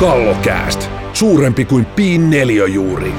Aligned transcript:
Kallokääst. 0.00 0.90
Suurempi 1.12 1.64
kuin 1.64 1.86
piin 1.86 2.30
juuri. 2.74 3.14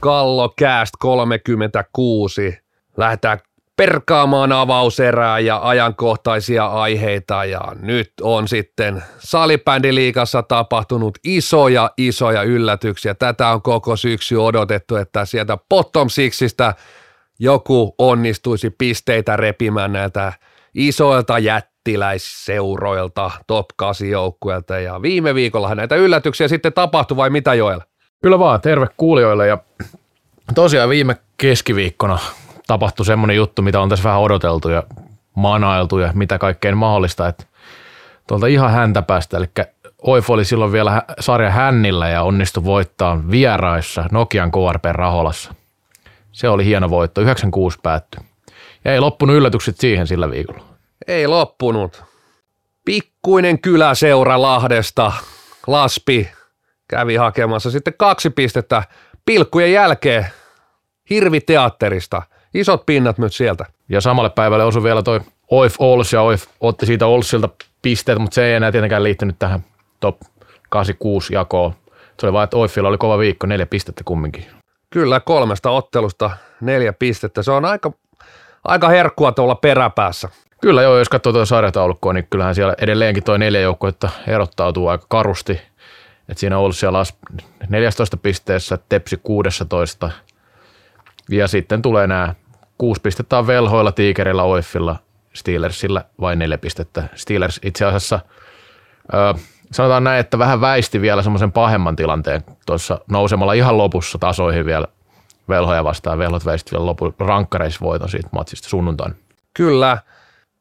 Kallokääst 0.00 0.92
36. 0.98 2.58
Lähdetään 2.96 3.38
perkaamaan 3.76 4.52
avauserää 4.52 5.38
ja 5.38 5.60
ajankohtaisia 5.62 6.66
aiheita 6.66 7.44
ja 7.44 7.60
nyt 7.80 8.12
on 8.20 8.48
sitten 8.48 9.02
salibändiliikassa 9.18 10.42
tapahtunut 10.42 11.18
isoja 11.24 11.90
isoja 11.96 12.42
yllätyksiä. 12.42 13.14
Tätä 13.14 13.48
on 13.48 13.62
koko 13.62 13.96
syksy 13.96 14.36
odotettu, 14.36 14.96
että 14.96 15.24
sieltä 15.24 15.58
bottom 15.68 16.08
sixistä 16.08 16.74
joku 17.38 17.94
onnistuisi 17.98 18.70
pisteitä 18.70 19.36
repimään 19.36 19.92
näiltä 19.92 20.32
isoilta 20.74 21.38
jättiläisseuroilta, 21.80 23.30
top 23.46 23.66
8 23.76 24.10
joukkueilta 24.10 24.78
ja 24.78 25.02
viime 25.02 25.34
viikolla 25.34 25.74
näitä 25.74 25.96
yllätyksiä 25.96 26.48
sitten 26.48 26.72
tapahtui 26.72 27.16
vai 27.16 27.30
mitä 27.30 27.54
Joel? 27.54 27.80
Kyllä 28.22 28.38
vaan, 28.38 28.60
terve 28.60 28.86
kuulijoille 28.96 29.46
ja 29.46 29.58
tosiaan 30.54 30.88
viime 30.88 31.16
keskiviikkona 31.36 32.18
tapahtui 32.66 33.06
semmoinen 33.06 33.36
juttu, 33.36 33.62
mitä 33.62 33.80
on 33.80 33.88
tässä 33.88 34.04
vähän 34.04 34.20
odoteltu 34.20 34.68
ja 34.68 34.82
manailtu 35.34 35.98
ja 35.98 36.12
mitä 36.14 36.38
kaikkein 36.38 36.76
mahdollista, 36.76 37.28
että 37.28 37.44
tuolta 38.26 38.46
ihan 38.46 38.70
häntä 38.70 39.02
päästä, 39.02 39.36
eli 39.36 39.46
Oif 40.02 40.30
oli 40.30 40.44
silloin 40.44 40.72
vielä 40.72 41.02
sarja 41.20 41.50
hännillä 41.50 42.08
ja 42.08 42.22
onnistui 42.22 42.64
voittaa 42.64 43.20
vieraissa 43.30 44.04
Nokian 44.12 44.50
KRP 44.50 44.84
Raholassa. 44.84 45.54
Se 46.32 46.48
oli 46.48 46.64
hieno 46.64 46.90
voitto, 46.90 47.20
96 47.20 47.78
päättyi. 47.82 48.20
Ja 48.84 48.92
ei 48.92 49.00
loppunut 49.00 49.36
yllätykset 49.36 49.78
siihen 49.78 50.06
sillä 50.06 50.30
viikolla. 50.30 50.69
Ei 51.06 51.26
loppunut. 51.26 52.04
Pikkuinen 52.84 53.60
kyläseura 53.60 54.42
Lahdesta, 54.42 55.12
Laspi, 55.66 56.30
kävi 56.88 57.16
hakemassa 57.16 57.70
sitten 57.70 57.94
kaksi 57.96 58.30
pistettä 58.30 58.82
pilkkujen 59.26 59.72
jälkeen 59.72 60.26
hirviteatterista. 61.10 62.22
Isot 62.54 62.86
pinnat 62.86 63.18
myös 63.18 63.36
sieltä. 63.36 63.64
Ja 63.88 64.00
samalle 64.00 64.30
päivälle 64.30 64.64
osui 64.64 64.82
vielä 64.82 65.02
toi 65.02 65.20
Oif 65.50 65.74
Ols 65.78 66.12
ja 66.12 66.22
Oif 66.22 66.44
otti 66.60 66.86
siitä 66.86 67.06
Olsilta 67.06 67.48
pisteet, 67.82 68.18
mutta 68.18 68.34
se 68.34 68.44
ei 68.44 68.54
enää 68.54 68.72
tietenkään 68.72 69.02
liittynyt 69.02 69.38
tähän 69.38 69.64
top 70.00 70.20
86 70.68 71.34
jakoon. 71.34 71.74
Se 72.18 72.26
oli 72.26 72.32
vaan, 72.32 72.44
että 72.44 72.56
Oifilla 72.56 72.88
oli 72.88 72.98
kova 72.98 73.18
viikko, 73.18 73.46
neljä 73.46 73.66
pistettä 73.66 74.04
kumminkin. 74.04 74.46
Kyllä, 74.90 75.20
kolmesta 75.20 75.70
ottelusta 75.70 76.30
neljä 76.60 76.92
pistettä. 76.92 77.42
Se 77.42 77.52
on 77.52 77.64
aika, 77.64 77.92
aika 78.64 78.88
herkkua 78.88 79.32
tuolla 79.32 79.54
peräpäässä. 79.54 80.28
Kyllä 80.60 80.82
joo, 80.82 80.98
jos 80.98 81.08
katsoo 81.08 81.32
tuota 81.32 81.46
sarjataulukkoa, 81.46 82.12
niin 82.12 82.26
kyllähän 82.30 82.54
siellä 82.54 82.74
edelleenkin 82.78 83.24
toi 83.24 83.38
neljä 83.38 83.60
joukkuetta 83.60 84.10
erottautuu 84.26 84.88
aika 84.88 85.06
karusti. 85.08 85.60
Et 86.28 86.38
siinä 86.38 86.58
on 86.58 86.62
ollut 86.62 86.76
siellä 86.76 87.02
14 87.68 88.16
pisteessä, 88.16 88.78
Tepsi 88.88 89.20
16 89.22 90.10
ja 91.28 91.48
sitten 91.48 91.82
tulee 91.82 92.06
nämä 92.06 92.34
kuusi 92.78 93.00
pistettä 93.00 93.38
on 93.38 93.46
velhoilla, 93.46 93.92
Tiikerillä, 93.92 94.42
Oiffilla, 94.42 94.96
Steelersillä 95.32 96.04
vain 96.20 96.38
neljä 96.38 96.58
pistettä. 96.58 97.08
Steelers 97.14 97.60
itse 97.64 97.84
asiassa 97.84 98.20
ö, 99.14 99.34
sanotaan 99.72 100.04
näin, 100.04 100.20
että 100.20 100.38
vähän 100.38 100.60
väisti 100.60 101.00
vielä 101.00 101.22
semmoisen 101.22 101.52
pahemman 101.52 101.96
tilanteen 101.96 102.44
tuossa 102.66 103.00
nousemalla 103.10 103.52
ihan 103.52 103.78
lopussa 103.78 104.18
tasoihin 104.18 104.66
vielä 104.66 104.86
velhoja 105.48 105.84
vastaan. 105.84 106.18
Velhot 106.18 106.46
väisti 106.46 106.70
vielä 106.72 106.86
lopu 106.86 107.14
rankkareisvoiton 107.18 108.08
siitä 108.08 108.28
matsista 108.32 108.68
sunnuntain. 108.68 109.14
Kyllä. 109.54 109.98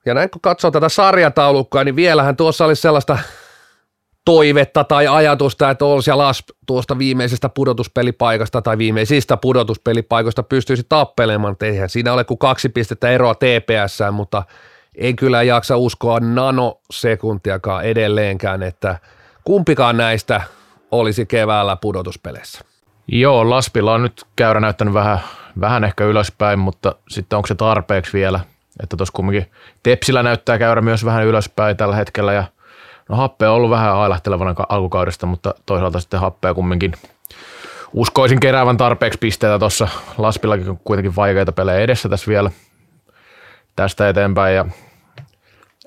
Ja 0.05 0.13
näin 0.13 0.29
kun 0.29 0.41
katsoo 0.41 0.71
tätä 0.71 0.89
sarjataulukkoa, 0.89 1.83
niin 1.83 1.95
vielähän 1.95 2.35
tuossa 2.35 2.65
olisi 2.65 2.81
sellaista 2.81 3.17
toivetta 4.25 4.83
tai 4.83 5.07
ajatusta, 5.07 5.69
että 5.69 5.85
Ols 5.85 6.07
ja 6.07 6.17
Las 6.17 6.43
tuosta 6.65 6.97
viimeisestä 6.97 7.49
pudotuspelipaikasta 7.49 8.61
tai 8.61 8.77
viimeisistä 8.77 9.37
pudotuspelipaikoista 9.37 10.43
pystyisi 10.43 10.83
tappelemaan. 10.89 11.55
Eihän 11.61 11.89
siinä 11.89 12.13
ole 12.13 12.23
kuin 12.23 12.37
kaksi 12.37 12.69
pistettä 12.69 13.09
eroa 13.09 13.35
TPS, 13.35 13.99
mutta 14.11 14.43
en 14.95 15.15
kyllä 15.15 15.43
jaksa 15.43 15.77
uskoa 15.77 16.19
nanosekuntiakaan 16.19 17.85
edelleenkään, 17.85 18.63
että 18.63 18.97
kumpikaan 19.43 19.97
näistä 19.97 20.41
olisi 20.91 21.25
keväällä 21.25 21.75
pudotuspeleissä. 21.75 22.61
Joo, 23.07 23.49
Laspilla 23.49 23.93
on 23.93 24.03
nyt 24.03 24.25
käyrä 24.35 24.59
näyttänyt 24.59 24.93
vähän, 24.93 25.19
vähän 25.61 25.83
ehkä 25.83 26.05
ylöspäin, 26.05 26.59
mutta 26.59 26.95
sitten 27.09 27.37
onko 27.37 27.47
se 27.47 27.55
tarpeeksi 27.55 28.13
vielä, 28.13 28.39
että 28.83 28.97
tuossa 28.97 29.13
kumminkin 29.13 29.51
Tepsillä 29.83 30.23
näyttää 30.23 30.57
käyrä 30.57 30.81
myös 30.81 31.05
vähän 31.05 31.25
ylöspäin 31.25 31.77
tällä 31.77 31.95
hetkellä 31.95 32.33
ja– 32.33 32.43
No 33.09 33.15
happea 33.15 33.49
on 33.51 33.55
ollut 33.55 33.69
vähän 33.69 33.95
ailahtelevana 33.95 34.55
alkukaudesta, 34.69 35.25
mutta 35.25 35.53
toisaalta 35.65 35.99
sitten 35.99 36.19
happea 36.19 36.53
kumminkin 36.53 36.93
uskoisin 37.93 38.39
keräävän 38.39 38.77
tarpeeksi 38.77 39.19
pisteitä 39.19 39.59
tuossa. 39.59 39.87
Laspillakin 40.17 40.69
on 40.69 40.79
kuitenkin 40.83 41.15
vaikeita 41.15 41.51
pelejä 41.51 41.79
edessä 41.79 42.09
tässä 42.09 42.27
vielä 42.27 42.51
tästä 43.75 44.09
eteenpäin 44.09 44.55
ja 44.55 44.65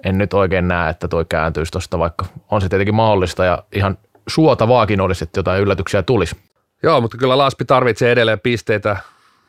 en 0.05 0.19
nyt 0.19 0.35
oikein 0.35 0.69
näe, 0.69 0.91
että 0.91 1.09
toi 1.09 1.25
kääntyisi 1.29 1.73
tuosta, 1.73 1.99
vaikka 1.99 2.27
on 2.51 2.61
se 2.61 2.69
tietenkin 2.69 2.95
mahdollista 2.95 3.45
ja 3.45 3.65
ihan 3.73 3.99
suotavaakin 4.29 5.01
olisi, 5.01 5.25
että 5.25 5.39
jotain 5.39 5.63
yllätyksiä 5.63 6.03
tulisi. 6.03 6.37
Joo, 6.83 7.01
mutta 7.01 7.17
kyllä 7.17 7.39
Laspi 7.39 7.65
tarvitsee 7.65 8.13
edelleen 8.13 8.41
pisteitä, 8.41 8.97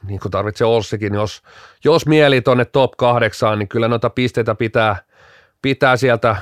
niin 0.08 0.20
kuin 0.20 0.32
tarvitsee 0.32 0.68
Olssikin. 0.68 1.14
Jos, 1.14 1.42
jos 1.84 2.06
mieli 2.06 2.42
tuonne 2.42 2.66
top 2.66 2.92
kahdeksaan, 2.98 3.60
niin 3.60 3.70
kyllä 3.70 3.88
noita 3.88 4.10
pisteitä 4.10 4.56
pitää, 4.56 4.96
pitää 5.62 5.98
sieltä 5.98 6.36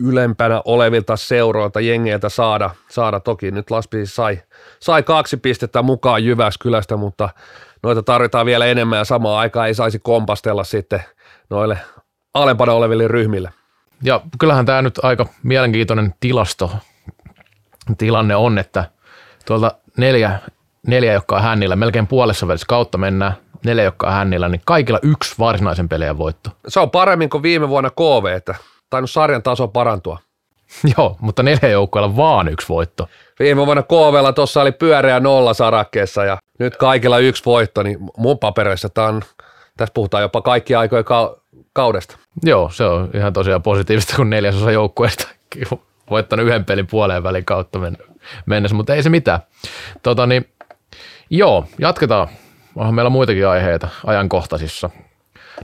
ylempänä 0.00 0.62
olevilta 0.64 1.16
seuroilta, 1.16 1.80
jengeiltä 1.80 2.28
saada, 2.28 2.70
saada. 2.90 3.20
Toki 3.20 3.50
nyt 3.50 3.70
Laspi 3.70 4.06
sai, 4.06 4.42
sai 4.80 5.02
kaksi 5.02 5.36
pistettä 5.36 5.82
mukaan 5.82 6.24
Jyväskylästä, 6.24 6.96
mutta 6.96 7.28
noita 7.82 8.02
tarvitaan 8.02 8.46
vielä 8.46 8.66
enemmän 8.66 8.98
ja 8.98 9.04
samaan 9.04 9.38
aikaan 9.38 9.66
ei 9.66 9.74
saisi 9.74 9.98
kompastella 9.98 10.64
sitten 10.64 11.04
noille 11.50 11.78
alempana 12.34 12.72
oleville 12.72 13.08
ryhmille. 13.08 13.52
Ja 14.02 14.20
kyllähän 14.38 14.66
tämä 14.66 14.82
nyt 14.82 15.00
aika 15.02 15.26
mielenkiintoinen 15.42 16.14
tilasto 16.20 16.70
tilanne 17.98 18.36
on, 18.36 18.58
että 18.58 18.84
tuolta 19.46 19.72
neljä, 19.96 20.38
neljä 20.86 21.12
jotka 21.12 21.36
on 21.36 21.42
hännillä, 21.42 21.76
melkein 21.76 22.06
puolessa 22.06 22.48
välissä 22.48 22.66
kautta 22.68 22.98
mennään, 22.98 23.32
neljä 23.64 23.84
jotka 23.84 24.06
on 24.06 24.12
hännillä, 24.12 24.48
niin 24.48 24.62
kaikilla 24.64 24.98
yksi 25.02 25.34
varsinaisen 25.38 25.88
pelejä 25.88 26.18
voitto. 26.18 26.50
Se 26.68 26.80
on 26.80 26.90
paremmin 26.90 27.30
kuin 27.30 27.42
viime 27.42 27.68
vuonna 27.68 27.90
KV, 27.90 28.24
että 28.36 28.54
tainnut 28.90 29.10
sarjan 29.10 29.42
taso 29.42 29.68
parantua. 29.68 30.18
Joo, 30.96 31.16
mutta 31.20 31.42
neljä 31.42 31.68
joukkueella 31.68 32.16
vaan 32.16 32.48
yksi 32.48 32.68
voitto. 32.68 33.08
Viime 33.38 33.66
vuonna 33.66 33.82
KVlla 33.82 34.32
tuossa 34.32 34.62
oli 34.62 34.72
pyöreä 34.72 35.20
nolla 35.20 35.54
sarakkeessa 35.54 36.24
ja 36.24 36.38
nyt 36.58 36.76
kaikilla 36.76 37.18
yksi 37.18 37.44
voitto, 37.44 37.82
niin 37.82 37.98
mun 38.16 38.38
papereissa 38.38 38.88
tämä 38.88 39.06
on, 39.06 39.22
tässä 39.76 39.92
puhutaan 39.94 40.22
jopa 40.22 40.42
kaikki 40.42 40.74
aikojen 40.74 41.04
ka- 41.04 41.36
kaudesta. 41.72 42.16
Joo, 42.42 42.70
se 42.72 42.84
on 42.84 43.10
ihan 43.14 43.32
tosiaan 43.32 43.62
positiivista, 43.62 44.16
kun 44.16 44.30
neljäsosa 44.30 44.70
joukkueesta 44.70 45.28
voittanut 46.10 46.46
yhden 46.46 46.64
pelin 46.64 46.86
puoleen 46.86 47.22
välin 47.22 47.44
kautta 47.44 47.78
mennessä, 48.46 48.76
mutta 48.76 48.94
ei 48.94 49.02
se 49.02 49.10
mitään. 49.10 49.40
Tota 50.02 50.26
niin, 50.26 50.48
joo, 51.30 51.66
jatketaan. 51.78 52.28
Onhan 52.76 52.94
meillä 52.94 53.10
muitakin 53.10 53.48
aiheita 53.48 53.88
ajankohtaisissa. 54.06 54.90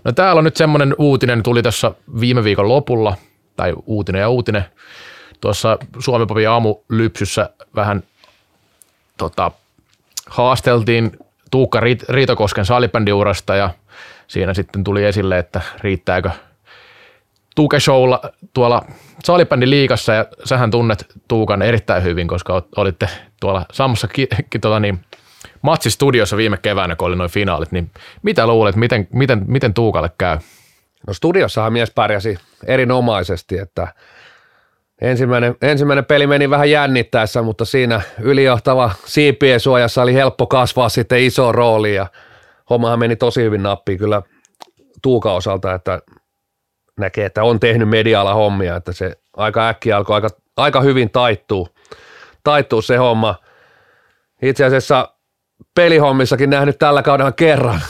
No 0.04 0.12
täällä 0.12 0.38
on 0.38 0.44
nyt 0.44 0.56
semmoinen 0.56 0.94
uutinen, 0.98 1.42
tuli 1.42 1.62
tässä 1.62 1.92
viime 2.20 2.44
viikon 2.44 2.68
lopulla, 2.68 3.16
tai 3.56 3.74
uutinen 3.86 4.20
ja 4.20 4.28
uutinen. 4.28 4.64
Tuossa 5.40 5.78
Suomi 5.98 6.46
aamulypsyssä 6.46 7.50
vähän 7.74 8.02
tota, 9.18 9.50
haasteltiin 10.26 11.18
Tuukka 11.50 11.80
Riitokosken 12.08 12.64
salibändiurasta 12.64 13.56
ja 13.56 13.70
siinä 14.28 14.54
sitten 14.54 14.84
tuli 14.84 15.04
esille, 15.04 15.38
että 15.38 15.60
riittääkö 15.80 16.30
Tuuke 17.56 17.80
Showlla 17.80 18.20
tuolla 18.54 18.82
salibändin 19.24 19.70
liikassa 19.70 20.12
ja 20.12 20.26
sähän 20.44 20.70
tunnet 20.70 21.06
Tuukan 21.28 21.62
erittäin 21.62 22.02
hyvin, 22.02 22.28
koska 22.28 22.62
olitte 22.76 23.08
tuolla 23.40 23.66
samassa 23.72 24.08
ki, 24.08 24.28
ki, 24.50 24.58
tota 24.58 24.80
niin, 24.80 25.00
matsistudiossa 25.62 26.36
viime 26.36 26.56
keväänä, 26.56 26.96
kun 26.96 27.08
oli 27.08 27.16
noin 27.16 27.30
finaalit, 27.30 27.72
niin 27.72 27.90
mitä 28.22 28.46
luulet, 28.46 28.76
miten, 28.76 29.08
miten, 29.12 29.44
miten 29.46 29.74
Tuukalle 29.74 30.10
käy? 30.18 30.38
No 31.06 31.12
studiossahan 31.12 31.72
mies 31.72 31.90
pärjäsi 31.90 32.38
erinomaisesti, 32.66 33.58
että 33.58 33.88
ensimmäinen, 35.00 35.56
ensimmäinen 35.62 36.04
peli 36.04 36.26
meni 36.26 36.50
vähän 36.50 36.70
jännittäessä, 36.70 37.42
mutta 37.42 37.64
siinä 37.64 38.00
ylijohtava 38.20 38.90
siipien 39.04 39.60
suojassa 39.60 40.02
oli 40.02 40.14
helppo 40.14 40.46
kasvaa 40.46 40.88
sitten 40.88 41.22
iso 41.22 41.52
rooli 41.52 41.94
ja 41.94 42.06
hommahan 42.70 42.98
meni 42.98 43.16
tosi 43.16 43.42
hyvin 43.42 43.62
nappiin 43.62 43.98
kyllä 43.98 44.22
Tuuka 45.02 45.32
osalta, 45.32 45.74
että 45.74 46.00
näkee, 47.00 47.26
että 47.26 47.42
on 47.42 47.60
tehnyt 47.60 47.88
medialla 47.88 48.34
hommia, 48.34 48.76
että 48.76 48.92
se 48.92 49.16
aika 49.36 49.68
äkkiä 49.68 49.96
alkoi 49.96 50.14
aika, 50.14 50.28
aika 50.56 50.80
hyvin 50.80 51.10
taittuu, 51.10 51.68
taittuu 52.44 52.82
se 52.82 52.96
homma. 52.96 53.34
Itse 54.42 54.64
asiassa 54.64 55.15
pelihommissakin 55.74 56.50
nähnyt 56.50 56.78
tällä 56.78 57.02
kaudella 57.02 57.32
kerran. 57.32 57.80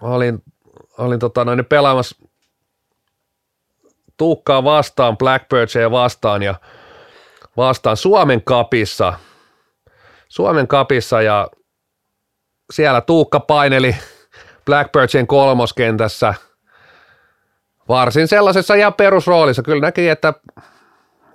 Olin, 0.00 0.42
olin 0.98 1.18
tota 1.18 1.44
noin 1.44 1.64
pelaamassa 1.64 2.16
Tuukkaa 4.16 4.64
vastaan, 4.64 5.16
Blackbirdsia 5.16 5.90
vastaan 5.90 6.42
ja 6.42 6.54
vastaan 7.56 7.96
Suomen 7.96 8.42
kapissa. 8.42 9.12
Suomen 10.28 10.68
kapissa 10.68 11.22
ja 11.22 11.48
siellä 12.72 13.00
Tuukka 13.00 13.40
paineli 13.40 13.96
Blackbirdsin 14.66 15.26
kolmoskentässä 15.26 16.34
varsin 17.88 18.28
sellaisessa 18.28 18.74
ihan 18.74 18.94
perusroolissa. 18.94 19.62
Kyllä 19.62 19.80
näki, 19.80 20.08
että 20.08 20.34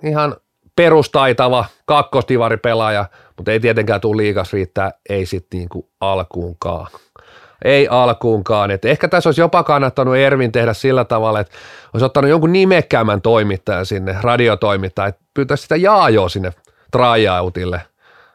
ihan 0.04 0.36
perustaitava 0.76 1.64
kakkostivaripelaaja, 1.84 3.04
mutta 3.40 3.52
ei 3.52 3.60
tietenkään 3.60 4.00
tule 4.00 4.16
liikas 4.16 4.52
riittää, 4.52 4.92
ei 5.08 5.26
sitten 5.26 5.58
niinku 5.58 5.88
alkuunkaan. 6.00 6.86
Ei 7.64 7.88
alkuunkaan. 7.88 8.70
Et 8.70 8.84
ehkä 8.84 9.08
tässä 9.08 9.28
olisi 9.28 9.40
jopa 9.40 9.62
kannattanut 9.62 10.16
Ervin 10.16 10.52
tehdä 10.52 10.72
sillä 10.72 11.04
tavalla, 11.04 11.40
että 11.40 11.54
olisi 11.92 12.04
ottanut 12.04 12.30
jonkun 12.30 12.52
nimekkäämän 12.52 13.22
toimittajan 13.22 13.86
sinne, 13.86 14.16
radiotoimittaja, 14.20 15.06
että 15.06 15.22
pyytäisi 15.34 15.62
sitä 15.62 15.76
jaajoa 15.76 16.28
sinne 16.28 16.52
tryoutille. 16.92 17.80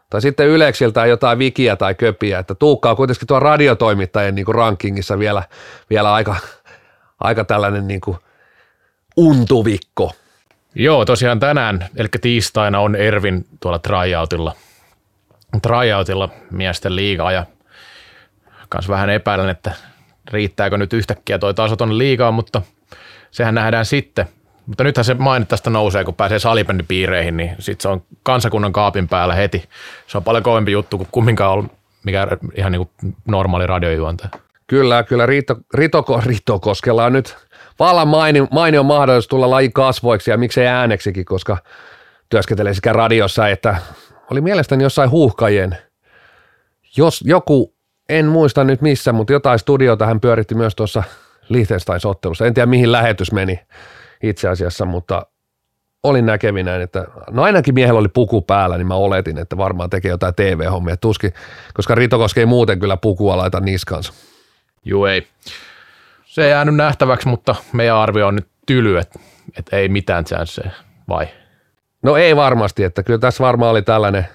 Tai 0.10 0.22
sitten 0.22 0.48
Yleksiltä 0.48 1.06
jotain 1.06 1.40
vikiä 1.40 1.76
tai 1.76 1.96
köpiä, 1.96 2.40
että 2.40 2.56
Tuukka 2.56 2.96
kuitenkin 2.96 3.28
tuo 3.28 3.40
radiotoimittajien 3.40 4.36
niin 4.36 4.46
kuin 4.46 4.56
rankingissa 4.56 5.20
vielä, 5.20 5.44
vielä 5.90 6.14
aika, 6.14 6.36
aika 7.20 7.44
tällainen 7.44 7.88
niin 7.88 8.02
kuin 8.02 8.18
untuvikko. 9.18 10.12
Joo, 10.76 11.06
tosiaan 11.06 11.40
tänään, 11.40 11.88
eli 11.96 12.08
tiistaina 12.22 12.80
on 12.80 12.96
Ervin 12.96 13.46
tuolla 13.60 13.80
tryoutilla, 13.80 14.56
tryoutilla 15.62 16.30
miesten 16.52 16.96
liigaa 16.96 17.32
ja 17.32 17.46
kans 18.70 18.90
vähän 18.90 19.10
epäilen, 19.10 19.50
että 19.50 19.72
riittääkö 20.32 20.78
nyt 20.78 20.94
yhtäkkiä 20.94 21.40
toi 21.40 21.54
taso 21.54 21.76
tuonne 21.76 21.98
liigaan, 21.98 22.34
mutta 22.34 22.62
sehän 23.32 23.56
nähdään 23.56 23.86
sitten. 23.86 24.26
Mutta 24.66 24.84
nythän 24.84 25.06
se 25.06 25.14
mainit 25.14 25.48
tästä 25.48 25.70
nousee, 25.70 26.04
kun 26.04 26.16
pääsee 26.16 26.40
salibändipiireihin, 26.40 27.38
niin 27.38 27.56
sitten 27.60 27.82
se 27.82 27.88
on 27.88 28.04
kansakunnan 28.24 28.74
kaapin 28.74 29.08
päällä 29.08 29.36
heti. 29.36 29.70
Se 30.08 30.18
on 30.18 30.24
paljon 30.24 30.44
kovempi 30.44 30.72
juttu 30.72 30.98
kuin 30.98 31.08
kumminkaan 31.12 31.52
ollut 31.52 31.72
mikä 32.06 32.28
ihan 32.56 32.72
niin 32.72 32.88
kuin 33.00 33.16
normaali 33.26 33.68
radiojuontaja. 33.68 34.30
Kyllä, 34.68 35.04
kyllä 35.04 35.26
Riito, 35.26 35.56
Ritoko, 35.74 36.22
Ritokoskella 36.26 37.06
on 37.06 37.14
nyt 37.14 37.38
vallan 37.80 38.08
mainio, 38.08 38.48
mainio 38.52 38.84
mahdollisuus 38.84 39.28
tulla 39.28 39.50
lajin 39.50 39.74
kasvoiksi 39.74 40.32
ja 40.32 40.38
miksei 40.38 40.68
ääneksikin, 40.68 41.26
koska 41.26 41.58
työskentelee 42.30 42.74
sekä 42.74 42.94
radiossa 42.94 43.48
että 43.48 43.76
oli 44.32 44.42
mielestäni 44.42 44.84
jossain 44.84 45.10
huuhkajien, 45.10 45.78
jos 46.98 47.24
joku, 47.26 47.76
en 48.10 48.26
muista 48.26 48.64
nyt 48.64 48.82
missä, 48.82 49.14
mutta 49.14 49.34
jotain 49.34 49.60
studiota 49.60 50.06
hän 50.06 50.20
pyöritti 50.20 50.56
myös 50.56 50.76
tuossa 50.76 51.04
Liechtenstein-ottelussa. 51.50 52.46
En 52.46 52.54
tiedä 52.54 52.66
mihin 52.66 52.92
lähetys 52.92 53.32
meni 53.32 53.60
itse 54.24 54.50
asiassa, 54.50 54.86
mutta 54.86 55.26
olin 56.04 56.26
näkevinä, 56.26 56.76
että 56.76 57.08
no 57.32 57.44
ainakin 57.44 57.74
miehellä 57.74 58.00
oli 58.00 58.08
puku 58.08 58.42
päällä, 58.42 58.78
niin 58.78 58.88
mä 58.88 58.96
oletin, 58.96 59.38
että 59.38 59.58
varmaan 59.58 59.90
tekee 59.90 60.12
jotain 60.12 60.36
TV-hommia. 60.36 60.98
Tuskin, 60.98 61.34
koska 61.74 61.96
Ritokoski 61.96 62.40
ei 62.40 62.46
muuten 62.46 62.80
kyllä 62.80 62.98
pukua 62.98 63.38
laita 63.38 63.60
niskansa. 63.60 64.14
Juu 64.86 65.06
ei. 65.06 65.28
Se 66.26 66.44
ei 66.44 66.52
jäänyt 66.52 66.76
nähtäväksi, 66.76 67.28
mutta 67.28 67.56
meidän 67.74 67.96
arvio 67.96 68.28
on 68.28 68.36
nyt 68.36 68.48
tyly, 68.66 68.98
että, 68.98 69.20
että 69.58 69.78
ei 69.78 69.90
mitään 69.90 70.26
chanceja, 70.26 70.72
vai? 71.10 71.28
No 72.06 72.18
ei 72.18 72.36
varmasti, 72.36 72.84
että 72.84 73.04
kyllä 73.04 73.20
tässä 73.20 73.44
varmaan 73.44 73.72
oli 73.72 73.82
tällainen 73.82 74.28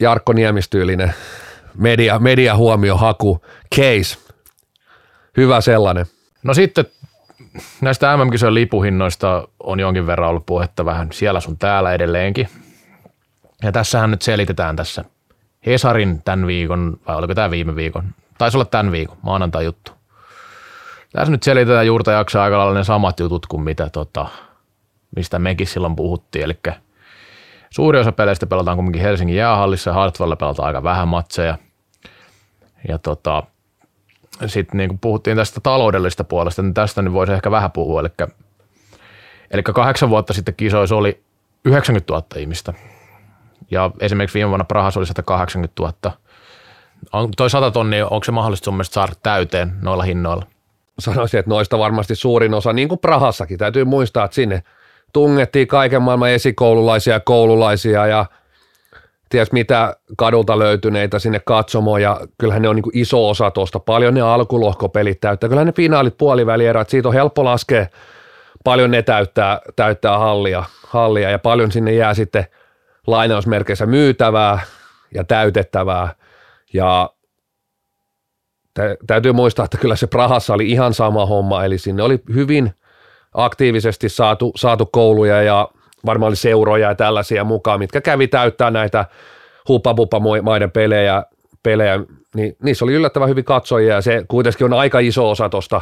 Jarkko 0.00 0.32
Niemistyylinen 0.32 1.14
media, 1.74 2.18
media 2.18 2.56
huomiohaku 2.56 3.44
case. 3.74 4.18
Hyvä 5.36 5.60
sellainen. 5.60 6.06
No 6.42 6.54
sitten 6.54 6.84
näistä 7.80 8.16
MM-kisojen 8.16 8.54
lipuhinnoista 8.54 9.48
on 9.60 9.80
jonkin 9.80 10.06
verran 10.06 10.30
ollut 10.30 10.46
puhetta 10.46 10.84
vähän 10.84 11.08
siellä 11.12 11.40
sun 11.40 11.58
täällä 11.58 11.92
edelleenkin. 11.92 12.48
Ja 13.62 13.72
tässähän 13.72 14.10
nyt 14.10 14.22
selitetään 14.22 14.76
tässä 14.76 15.04
Hesarin 15.66 16.22
tämän 16.22 16.46
viikon, 16.46 16.96
vai 17.06 17.16
oliko 17.16 17.34
tämä 17.34 17.50
viime 17.50 17.76
viikon? 17.76 18.04
Taisi 18.38 18.56
olla 18.56 18.64
tämän 18.64 18.92
viikon, 18.92 19.16
maanantai 19.22 19.64
juttu. 19.64 19.92
Tässä 21.12 21.30
nyt 21.30 21.42
selitetään 21.42 21.86
juurta 21.86 22.12
jaksaa 22.12 22.44
aika 22.44 22.58
lailla 22.58 22.74
ne 22.74 22.84
samat 22.84 23.20
jutut 23.20 23.46
kuin 23.46 23.62
mitä, 23.62 23.90
tota, 23.90 24.26
mistä 25.16 25.38
mekin 25.38 25.66
silloin 25.66 25.96
puhuttiin. 25.96 26.44
Eli 26.44 26.58
suuri 27.70 27.98
osa 27.98 28.12
peleistä 28.12 28.46
pelataan 28.46 28.76
kuitenkin 28.76 29.02
Helsingin 29.02 29.36
jäähallissa 29.36 29.90
ja 29.90 30.36
pelataan 30.38 30.66
aika 30.66 30.82
vähän 30.82 31.08
matseja. 31.08 31.58
Ja 32.88 32.98
tota, 32.98 33.42
sitten 34.46 34.78
niin 34.78 34.98
puhuttiin 34.98 35.36
tästä 35.36 35.60
taloudellisesta 35.62 36.24
puolesta, 36.24 36.62
niin 36.62 36.74
tästä 36.74 37.02
niin 37.02 37.12
voisi 37.12 37.32
ehkä 37.32 37.50
vähän 37.50 37.72
puhua. 37.72 38.00
Eli, 38.00 38.28
eli 39.50 39.62
kahdeksan 39.62 40.10
vuotta 40.10 40.32
sitten 40.32 40.54
kisoissa 40.54 40.96
oli 40.96 41.22
90 41.64 42.12
000 42.12 42.26
ihmistä. 42.36 42.74
Ja 43.70 43.90
esimerkiksi 44.00 44.34
viime 44.34 44.48
vuonna 44.48 44.64
Prahassa 44.64 45.00
oli 45.00 45.06
180 45.06 45.82
000. 45.82 46.16
On, 47.12 47.30
toi 47.36 47.50
100 47.50 47.70
tonnia, 47.70 48.06
onko 48.06 48.24
se 48.24 48.32
mahdollista 48.32 48.64
sun 48.64 48.74
mielestä 48.74 48.94
saada 48.94 49.12
täyteen 49.22 49.72
noilla 49.82 50.02
hinnoilla? 50.02 50.46
Sanoisin, 50.98 51.40
että 51.40 51.50
noista 51.50 51.78
varmasti 51.78 52.14
suurin 52.14 52.54
osa, 52.54 52.72
niin 52.72 52.88
kuin 52.88 52.98
Prahassakin, 52.98 53.58
täytyy 53.58 53.84
muistaa, 53.84 54.24
että 54.24 54.34
sinne 54.34 54.62
tungettiin 55.12 55.68
kaiken 55.68 56.02
maailman 56.02 56.30
esikoululaisia 56.30 57.20
koululaisia 57.20 58.06
ja– 58.06 58.26
ties 59.32 59.52
mitä 59.52 59.96
kadulta 60.16 60.58
löytyneitä 60.58 61.18
sinne 61.18 61.40
katsomoon 61.40 62.02
ja 62.02 62.20
kyllähän 62.38 62.62
ne 62.62 62.68
on 62.68 62.76
niin 62.76 62.82
kuin 62.82 62.98
iso 62.98 63.28
osa 63.28 63.50
tuosta, 63.50 63.80
paljon 63.80 64.14
ne 64.14 64.20
alkulohkopelit 64.20 65.20
täyttää, 65.20 65.48
kyllähän 65.48 65.66
ne 65.66 65.72
finaalit 65.72 66.18
puolivälierät, 66.18 66.88
siitä 66.88 67.08
on 67.08 67.14
helppo 67.14 67.44
laskea, 67.44 67.86
paljon 68.64 68.90
ne 68.90 69.02
täyttää, 69.02 69.60
täyttää 69.76 70.18
hallia, 70.18 70.64
hallia 70.86 71.30
ja 71.30 71.38
paljon 71.38 71.72
sinne 71.72 71.92
jää 71.92 72.14
sitten 72.14 72.46
lainausmerkeissä 73.06 73.86
myytävää 73.86 74.60
ja 75.14 75.24
täytettävää. 75.24 76.14
Ja 76.72 77.10
täytyy 79.06 79.32
muistaa, 79.32 79.64
että 79.64 79.78
kyllä 79.78 79.96
se 79.96 80.06
Prahassa 80.06 80.54
oli 80.54 80.70
ihan 80.70 80.94
sama 80.94 81.26
homma, 81.26 81.64
eli 81.64 81.78
sinne 81.78 82.02
oli 82.02 82.22
hyvin 82.34 82.74
aktiivisesti 83.34 84.08
saatu, 84.08 84.52
saatu 84.56 84.86
kouluja 84.86 85.42
ja 85.42 85.68
varmaan 86.06 86.36
seuroja 86.36 86.88
ja 86.88 86.94
tällaisia 86.94 87.44
mukaan, 87.44 87.78
mitkä 87.78 88.00
kävi 88.00 88.28
täyttää 88.28 88.70
näitä 88.70 89.04
huppapuppamaiden 89.68 90.70
pelejä, 90.70 91.24
pelejä, 91.62 92.00
niin 92.34 92.56
niissä 92.62 92.84
oli 92.84 92.92
yllättävän 92.94 93.28
hyvin 93.28 93.44
katsojia 93.44 93.94
ja 93.94 94.02
se 94.02 94.24
kuitenkin 94.28 94.64
on 94.64 94.72
aika 94.72 94.98
iso 94.98 95.30
osa 95.30 95.48
tuosta 95.48 95.80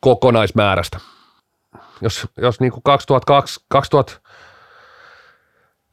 kokonaismäärästä. 0.00 0.98
Jos, 2.00 2.28
jos 2.36 2.60
niin 2.60 2.72
kuin 2.72 2.82
2002, 2.82 3.60
2000, 3.68 4.20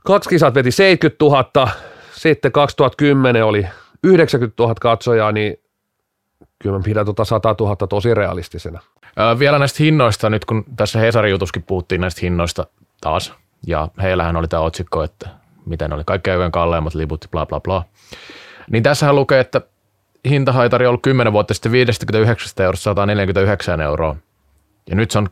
kaksi 0.05 0.29
kisat 0.29 0.55
veti 0.55 0.71
70 0.71 1.25
000, 1.25 1.69
sitten 2.13 2.51
2010 2.51 3.45
oli 3.45 3.67
90 4.03 4.63
000 4.63 4.75
katsojaa, 4.75 5.31
niin 5.31 5.57
kyllä 6.59 6.77
mä 6.77 6.83
pidän 6.83 7.05
tuota 7.05 7.25
100 7.25 7.55
000 7.59 7.75
tosi 7.75 8.13
realistisena. 8.13 8.81
Vielä 9.39 9.59
näistä 9.59 9.83
hinnoista, 9.83 10.29
nyt 10.29 10.45
kun 10.45 10.65
tässä 10.75 10.99
Hesarin 10.99 11.31
jutuskin 11.31 11.63
puhuttiin 11.63 12.01
näistä 12.01 12.19
hinnoista 12.21 12.67
taas, 13.01 13.33
ja 13.67 13.87
heillähän 14.01 14.35
oli 14.35 14.47
tämä 14.47 14.63
otsikko, 14.63 15.03
että 15.03 15.29
miten 15.65 15.93
oli 15.93 16.03
kaikkein 16.05 16.33
aikojen 16.33 16.51
kalleimmat 16.51 16.95
liput, 16.95 17.25
bla 17.31 17.45
bla 17.45 17.59
bla. 17.59 17.83
Niin 18.71 18.83
tässähän 18.83 19.15
lukee, 19.15 19.39
että 19.39 19.61
hintahaitari 20.29 20.85
on 20.85 20.89
ollut 20.89 21.01
10 21.01 21.33
vuotta 21.33 21.53
sitten 21.53 21.71
59 21.71 22.65
eurosta 22.65 22.83
149 22.83 23.81
euroa. 23.81 24.15
Ja 24.89 24.95
nyt 24.95 25.11
se 25.11 25.17
on 25.17 25.27
69,50 25.27 25.31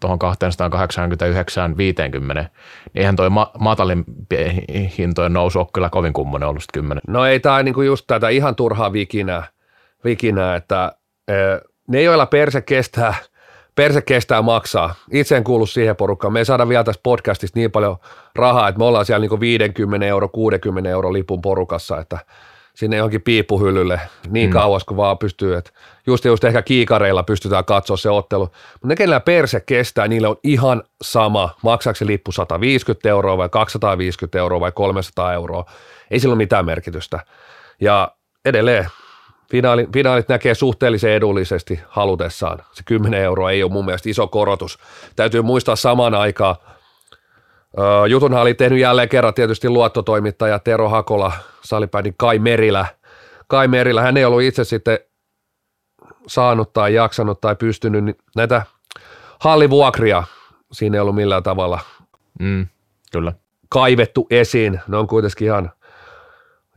tuohon 0.00 0.18
289,50. 0.18 2.34
Niin 2.34 2.48
eihän 2.94 3.16
toi 3.16 3.30
ma- 3.30 3.50
matalin 3.58 4.04
hintojen 4.98 5.32
nousu 5.32 5.58
ole 5.58 5.66
kyllä 5.72 5.90
kovin 5.90 6.12
kummonen 6.12 6.48
ollut 6.48 6.62
10. 6.72 7.02
No 7.08 7.26
ei 7.26 7.40
tämä 7.40 7.62
niinku 7.62 7.82
just 7.82 8.04
tätä 8.06 8.28
ihan 8.28 8.56
turhaa 8.56 8.92
vikinää, 8.92 9.46
vikinää 10.04 10.56
että 10.56 10.92
ne, 11.88 12.02
joilla 12.02 12.26
perse 12.26 12.62
kestää– 12.62 13.14
perse 13.74 14.02
kestää 14.02 14.42
maksaa. 14.42 14.94
Itse 15.12 15.36
en 15.36 15.44
kuulu 15.44 15.66
siihen 15.66 15.96
porukkaan. 15.96 16.32
Me 16.32 16.38
ei 16.38 16.44
saada 16.44 16.68
vielä 16.68 16.84
tästä 16.84 17.00
podcastista 17.02 17.58
niin 17.58 17.70
paljon 17.70 17.96
rahaa, 18.34 18.68
että 18.68 18.78
me 18.78 18.84
ollaan 18.84 19.04
siellä 19.04 19.26
niin 19.26 19.40
50 19.40 20.06
euro, 20.06 20.28
60 20.28 20.90
euro 20.90 21.12
lipun 21.12 21.42
porukassa, 21.42 21.98
että 21.98 22.18
sinne 22.74 22.96
johonkin 22.96 23.22
piippuhyllylle 23.22 24.00
niin 24.28 24.50
mm. 24.50 24.52
kauas 24.52 24.84
kuin 24.84 24.96
vaan 24.96 25.18
pystyy, 25.18 25.56
että 25.56 25.70
just, 26.06 26.24
just 26.24 26.44
ehkä 26.44 26.62
kiikareilla 26.62 27.22
pystytään 27.22 27.64
katsoa 27.64 27.96
se 27.96 28.10
ottelu. 28.10 28.44
Mutta 28.72 28.88
ne, 28.88 28.96
kenellä 28.96 29.20
perse 29.20 29.60
kestää, 29.60 30.08
niille 30.08 30.28
on 30.28 30.36
ihan 30.44 30.82
sama, 31.02 31.56
maksaako 31.62 31.96
se 31.96 32.06
lippu 32.06 32.32
150 32.32 33.08
euroa 33.08 33.38
vai 33.38 33.48
250 33.48 34.38
euroa 34.38 34.60
vai 34.60 34.72
300 34.72 35.32
euroa. 35.32 35.64
Ei 36.10 36.20
sillä 36.20 36.32
ole 36.32 36.38
mitään 36.38 36.66
merkitystä. 36.66 37.20
Ja 37.80 38.12
edelleen 38.44 38.86
Finaali, 39.52 39.88
finaalit 39.92 40.28
näkee 40.28 40.54
suhteellisen 40.54 41.10
edullisesti 41.12 41.80
halutessaan. 41.88 42.58
Se 42.72 42.82
10 42.84 43.20
euroa 43.20 43.50
ei 43.50 43.62
ole 43.62 43.72
mun 43.72 43.84
mielestä 43.84 44.10
iso 44.10 44.28
korotus. 44.28 44.78
Täytyy 45.16 45.42
muistaa 45.42 45.76
samaan 45.76 46.14
aikaan, 46.14 46.56
Jutunhan 48.08 48.42
oli 48.42 48.54
tehnyt 48.54 48.78
jälleen 48.78 49.08
kerran 49.08 49.34
tietysti 49.34 49.68
luottotoimittaja 49.68 50.58
Tero 50.58 50.88
Hakola, 50.88 51.32
salipäin 51.64 52.14
Kai 52.16 52.38
Merilä. 52.38 52.86
Kai 53.46 53.68
Merilä, 53.68 54.02
hän 54.02 54.16
ei 54.16 54.24
ollut 54.24 54.42
itse 54.42 54.64
sitten 54.64 54.98
saanut 56.26 56.72
tai 56.72 56.94
jaksanut 56.94 57.40
tai 57.40 57.56
pystynyt 57.56 58.18
näitä 58.36 58.62
hallivuokria, 59.40 60.22
siinä 60.72 60.96
ei 60.96 61.00
ollut 61.00 61.14
millään 61.14 61.42
tavalla 61.42 61.80
Mm, 62.40 62.66
kyllä. 63.12 63.32
kaivettu 63.68 64.26
esiin. 64.30 64.80
Ne 64.88 64.96
on 64.96 65.06
kuitenkin 65.06 65.46
ihan, 65.46 65.72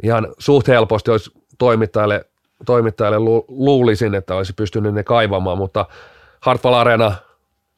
ihan 0.04 0.28
suht 0.38 0.68
helposti 0.68 1.12
olisi 1.12 1.32
toimittajalle, 1.58 2.26
toimittajalle 2.66 3.20
lu, 3.20 3.46
luulisin, 3.48 4.16
että 4.16 4.36
olisi 4.36 4.54
pystynyt 4.54 4.94
ne 4.94 5.04
kaivamaan, 5.04 5.58
mutta 5.58 5.86
Hartwall 6.42 6.74
Arena 6.74 7.16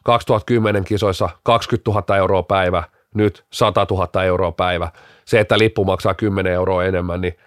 2010 0.04 0.84
kisoissa 0.84 1.30
20 1.44 1.92
000 1.92 2.18
euroa 2.18 2.44
päivä, 2.44 2.84
nyt 3.14 3.46
100 3.54 3.88
000 3.92 4.24
euroa 4.24 4.52
päivä. 4.52 4.92
Se, 5.26 5.40
että 5.40 5.58
lippu 5.58 5.86
maksaa 5.86 6.14
10 6.14 6.54
euroa 6.54 6.84
enemmän, 6.84 7.22
niin 7.22 7.38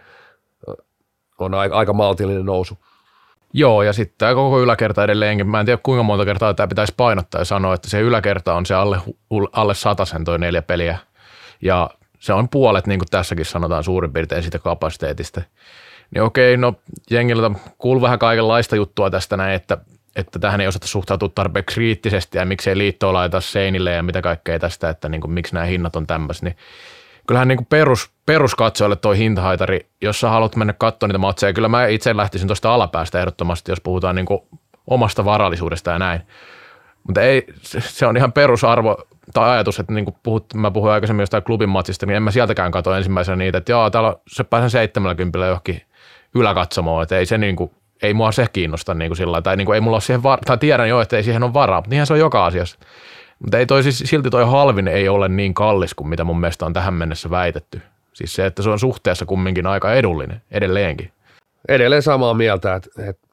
on 1.38 1.54
aika, 1.54 1.92
maltillinen 1.92 2.46
nousu. 2.46 2.78
Joo, 3.52 3.82
ja 3.82 3.92
sitten 3.92 4.14
tämä 4.18 4.34
koko 4.34 4.60
yläkerta 4.60 5.04
edelleenkin. 5.04 5.48
Mä 5.48 5.60
en 5.60 5.66
tiedä 5.66 5.80
kuinka 5.82 6.02
monta 6.02 6.24
kertaa 6.24 6.54
tämä 6.54 6.66
pitäisi 6.66 6.94
painottaa 6.96 7.40
ja 7.40 7.44
sanoa, 7.44 7.74
että 7.74 7.90
se 7.90 8.00
yläkerta 8.00 8.54
on 8.54 8.66
se 8.66 8.74
alle, 8.74 8.98
alle 9.52 9.74
sen 10.04 10.24
toi 10.24 10.38
neljä 10.38 10.62
peliä. 10.62 10.98
Ja 11.62 11.90
se 12.18 12.32
on 12.32 12.48
puolet, 12.48 12.86
niin 12.86 12.98
kuin 12.98 13.08
tässäkin 13.10 13.44
sanotaan, 13.44 13.84
suurin 13.84 14.12
piirtein 14.12 14.42
siitä 14.42 14.58
kapasiteetista. 14.58 15.42
Niin 16.10 16.22
okei, 16.22 16.56
no 16.56 16.74
jengiltä 17.10 17.50
kuuluu 17.78 18.02
vähän 18.02 18.18
kaikenlaista 18.18 18.76
juttua 18.76 19.10
tästä 19.10 19.36
näin, 19.36 19.54
että, 19.54 19.78
että 20.16 20.38
tähän 20.38 20.60
ei 20.60 20.66
osata 20.66 20.86
suhtautua 20.86 21.28
tarpeeksi 21.28 21.74
kriittisesti 21.74 22.38
ja 22.38 22.44
miksei 22.44 22.78
liittoa 22.78 23.12
laita 23.12 23.40
seinille 23.40 23.92
ja 23.92 24.02
mitä 24.02 24.22
kaikkea 24.22 24.58
tästä, 24.58 24.88
että 24.88 25.08
niin 25.08 25.20
kuin, 25.20 25.30
miksi 25.30 25.54
nämä 25.54 25.66
hinnat 25.66 25.96
on 25.96 26.06
tämmöisiä. 26.06 26.48
Niin 26.48 26.56
kyllähän 27.26 27.48
niin 27.48 27.58
kuin 27.58 27.66
perus, 27.66 28.10
peruskatsojalle 28.26 28.96
toi 28.96 29.18
hintahaitari, 29.18 29.86
jos 30.00 30.20
sä 30.20 30.30
haluat 30.30 30.56
mennä 30.56 30.72
katsoa 30.72 31.06
niitä 31.06 31.18
matseja, 31.18 31.52
kyllä 31.52 31.68
mä 31.68 31.86
itse 31.86 32.16
lähtisin 32.16 32.48
tuosta 32.48 32.74
alapäästä 32.74 33.18
ehdottomasti, 33.18 33.72
jos 33.72 33.80
puhutaan 33.80 34.16
niin 34.16 34.26
kuin 34.26 34.40
omasta 34.86 35.24
varallisuudesta 35.24 35.90
ja 35.90 35.98
näin. 35.98 36.20
Mutta 37.06 37.20
ei, 37.20 37.46
se 37.80 38.06
on 38.06 38.16
ihan 38.16 38.32
perusarvo 38.32 38.96
tai 39.34 39.50
ajatus, 39.50 39.80
että 39.80 39.92
niin 39.92 40.04
kuin 40.04 40.16
puhut, 40.22 40.54
mä 40.54 40.70
puhuin 40.70 40.92
aikaisemmin 40.92 41.22
jostain 41.22 41.42
klubin 41.42 41.68
matsista, 41.68 42.06
niin 42.06 42.16
en 42.16 42.22
mä 42.22 42.30
sieltäkään 42.30 42.70
katso 42.70 42.94
ensimmäisenä 42.94 43.36
niitä, 43.36 43.58
että 43.58 43.72
joo, 43.72 43.90
täällä 43.90 44.16
se 44.28 44.44
pääsen 44.44 44.70
70 44.70 45.38
johonkin 45.38 45.82
yläkatsomoon, 46.34 47.02
että 47.02 47.18
ei 47.18 47.26
se 47.26 47.38
niin 47.38 47.56
kuin, 47.56 47.70
ei 48.02 48.14
mua 48.14 48.32
se 48.32 48.46
kiinnosta 48.52 48.94
niin 48.94 49.08
kuin 49.08 49.16
sillä 49.16 49.42
tai 49.42 49.56
niin 49.56 49.66
kuin 49.66 49.74
ei 49.74 49.80
mulla 49.80 49.94
ole 49.94 50.00
siihen 50.00 50.22
var- 50.22 50.38
tai 50.46 50.58
tiedän 50.58 50.88
jo, 50.88 51.00
että 51.00 51.16
ei 51.16 51.22
siihen 51.22 51.42
ole 51.42 51.54
varaa, 51.54 51.80
mutta 51.80 51.90
niinhän 51.90 52.06
se 52.06 52.12
on 52.12 52.18
joka 52.18 52.46
asiassa. 52.46 52.78
Mutta 53.38 53.58
ei 53.58 53.66
toi 53.66 53.82
siis, 53.82 54.02
silti 54.06 54.30
toi 54.30 54.50
halvin 54.50 54.88
ei 54.88 55.08
ole 55.08 55.28
niin 55.28 55.54
kallis 55.54 55.94
kuin 55.94 56.08
mitä 56.08 56.24
mun 56.24 56.40
mielestä 56.40 56.66
on 56.66 56.72
tähän 56.72 56.94
mennessä 56.94 57.30
väitetty. 57.30 57.82
Siis 58.12 58.34
se, 58.34 58.46
että 58.46 58.62
se 58.62 58.70
on 58.70 58.78
suhteessa 58.78 59.26
kumminkin 59.26 59.66
aika 59.66 59.94
edullinen 59.94 60.42
edelleenkin. 60.50 61.12
Edelleen 61.68 62.02
samaa 62.02 62.34
mieltä, 62.34 62.74
että, 62.74 62.90
että 63.08 63.28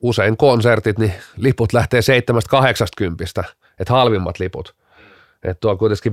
usein 0.00 0.36
konsertit, 0.36 0.98
niin 0.98 1.12
liput 1.36 1.72
lähtee 1.72 2.00
7-80, 2.00 3.44
että 3.78 3.92
halvimmat 3.92 4.38
liput. 4.38 4.74
Että 5.42 5.60
tuo 5.60 5.76
kuitenkin 5.76 6.12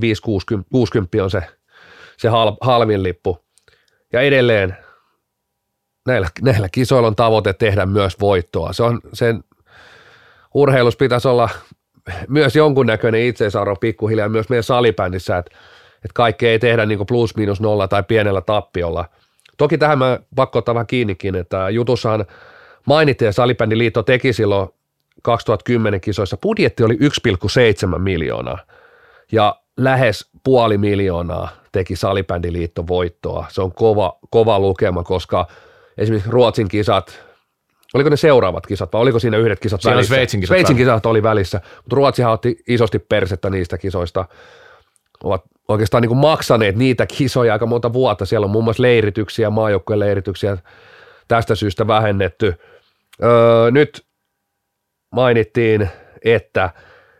5-60 1.20 1.22
on 1.22 1.30
se, 1.30 1.42
se 2.16 2.28
hal, 2.28 2.56
halvin 2.60 3.02
lippu. 3.02 3.44
Ja 4.12 4.20
edelleen 4.20 4.76
näillä, 6.06 6.28
näillä 6.42 6.68
kisoilla 6.72 7.08
on 7.08 7.16
tavoite 7.16 7.52
tehdä 7.52 7.86
myös 7.86 8.20
voittoa. 8.20 8.72
Se 8.72 8.82
on 8.82 9.00
sen 9.12 9.44
urheilus 10.54 10.96
pitäisi 10.96 11.28
olla 11.28 11.48
myös 12.28 12.56
jonkunnäköinen 12.56 13.22
itseisarvo 13.22 13.76
pikkuhiljaa 13.76 14.28
myös 14.28 14.48
meidän 14.48 14.62
salibändissä, 14.62 15.38
että, 15.38 15.50
että 15.94 16.14
kaikki 16.14 16.48
ei 16.48 16.58
tehdä 16.58 16.86
niin 16.86 17.06
plus 17.06 17.36
miinus 17.36 17.60
nolla 17.60 17.88
tai 17.88 18.02
pienellä 18.02 18.40
tappiolla. 18.40 19.04
Toki 19.56 19.78
tähän 19.78 19.98
mä 19.98 20.18
pakko 20.36 20.58
ottaa 20.58 20.74
vähän 20.74 20.86
kiinnikin, 20.86 21.34
että 21.34 21.70
jutussahan 21.70 22.26
mainittiin, 22.86 23.28
että 23.28 23.36
Salibändiliitto 23.36 24.02
teki 24.02 24.32
silloin 24.32 24.68
2010 25.22 26.00
kisoissa, 26.00 26.36
budjetti 26.36 26.82
oli 26.84 26.94
1,7 26.94 27.98
miljoonaa 27.98 28.58
ja 29.32 29.60
lähes 29.76 30.30
puoli 30.44 30.78
miljoonaa 30.78 31.48
teki 31.72 31.96
Salibändiliitto 31.96 32.86
voittoa. 32.86 33.46
Se 33.48 33.62
on 33.62 33.72
kova, 33.72 34.18
kova 34.30 34.58
lukema, 34.58 35.02
koska 35.02 35.46
esimerkiksi 35.98 36.30
Ruotsin 36.30 36.68
kisat, 36.68 37.24
oliko 37.94 38.10
ne 38.10 38.16
seuraavat 38.16 38.66
kisat 38.66 38.92
vai 38.92 39.02
oliko 39.02 39.18
siinä 39.18 39.36
yhdet 39.36 39.60
kisat 39.60 39.82
siinä 39.82 39.94
välissä? 39.94 40.14
Sveitsin 40.14 40.40
kisat, 40.40 40.54
Sveitsin 40.54 40.76
kisat 40.76 41.06
oli 41.06 41.22
välissä, 41.22 41.60
mutta 41.76 41.96
Ruotsihan 41.96 42.32
otti 42.32 42.56
isosti 42.68 42.98
persettä 42.98 43.50
niistä 43.50 43.78
kisoista. 43.78 44.24
Ovat 45.24 45.42
oikeastaan 45.68 46.02
niin 46.02 46.08
kuin 46.08 46.18
maksaneet 46.18 46.76
niitä 46.76 47.06
kisoja 47.06 47.52
aika 47.52 47.66
monta 47.66 47.92
vuotta. 47.92 48.26
Siellä 48.26 48.44
on 48.44 48.50
muun 48.50 48.64
muassa 48.64 48.82
leirityksiä, 48.82 49.50
maajoukkueen 49.50 50.00
leirityksiä 50.00 50.56
tästä 51.28 51.54
syystä 51.54 51.86
vähennetty. 51.86 52.54
Öö, 53.22 53.70
nyt 53.70 54.04
mainittiin, 55.12 55.88
että 56.24 56.70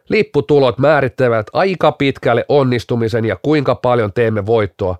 lipputulot 0.09 0.79
määrittävät 0.79 1.47
aika 1.53 1.93
pitkälle 1.93 2.45
onnistumisen 2.49 3.25
ja 3.25 3.37
kuinka 3.43 3.75
paljon 3.75 4.13
teemme 4.13 4.47
voittoa. 4.47 4.97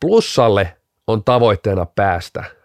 Plussalle 0.00 0.76
on 1.06 1.24
tavoitteena 1.24 1.86
päästä– 1.86 2.44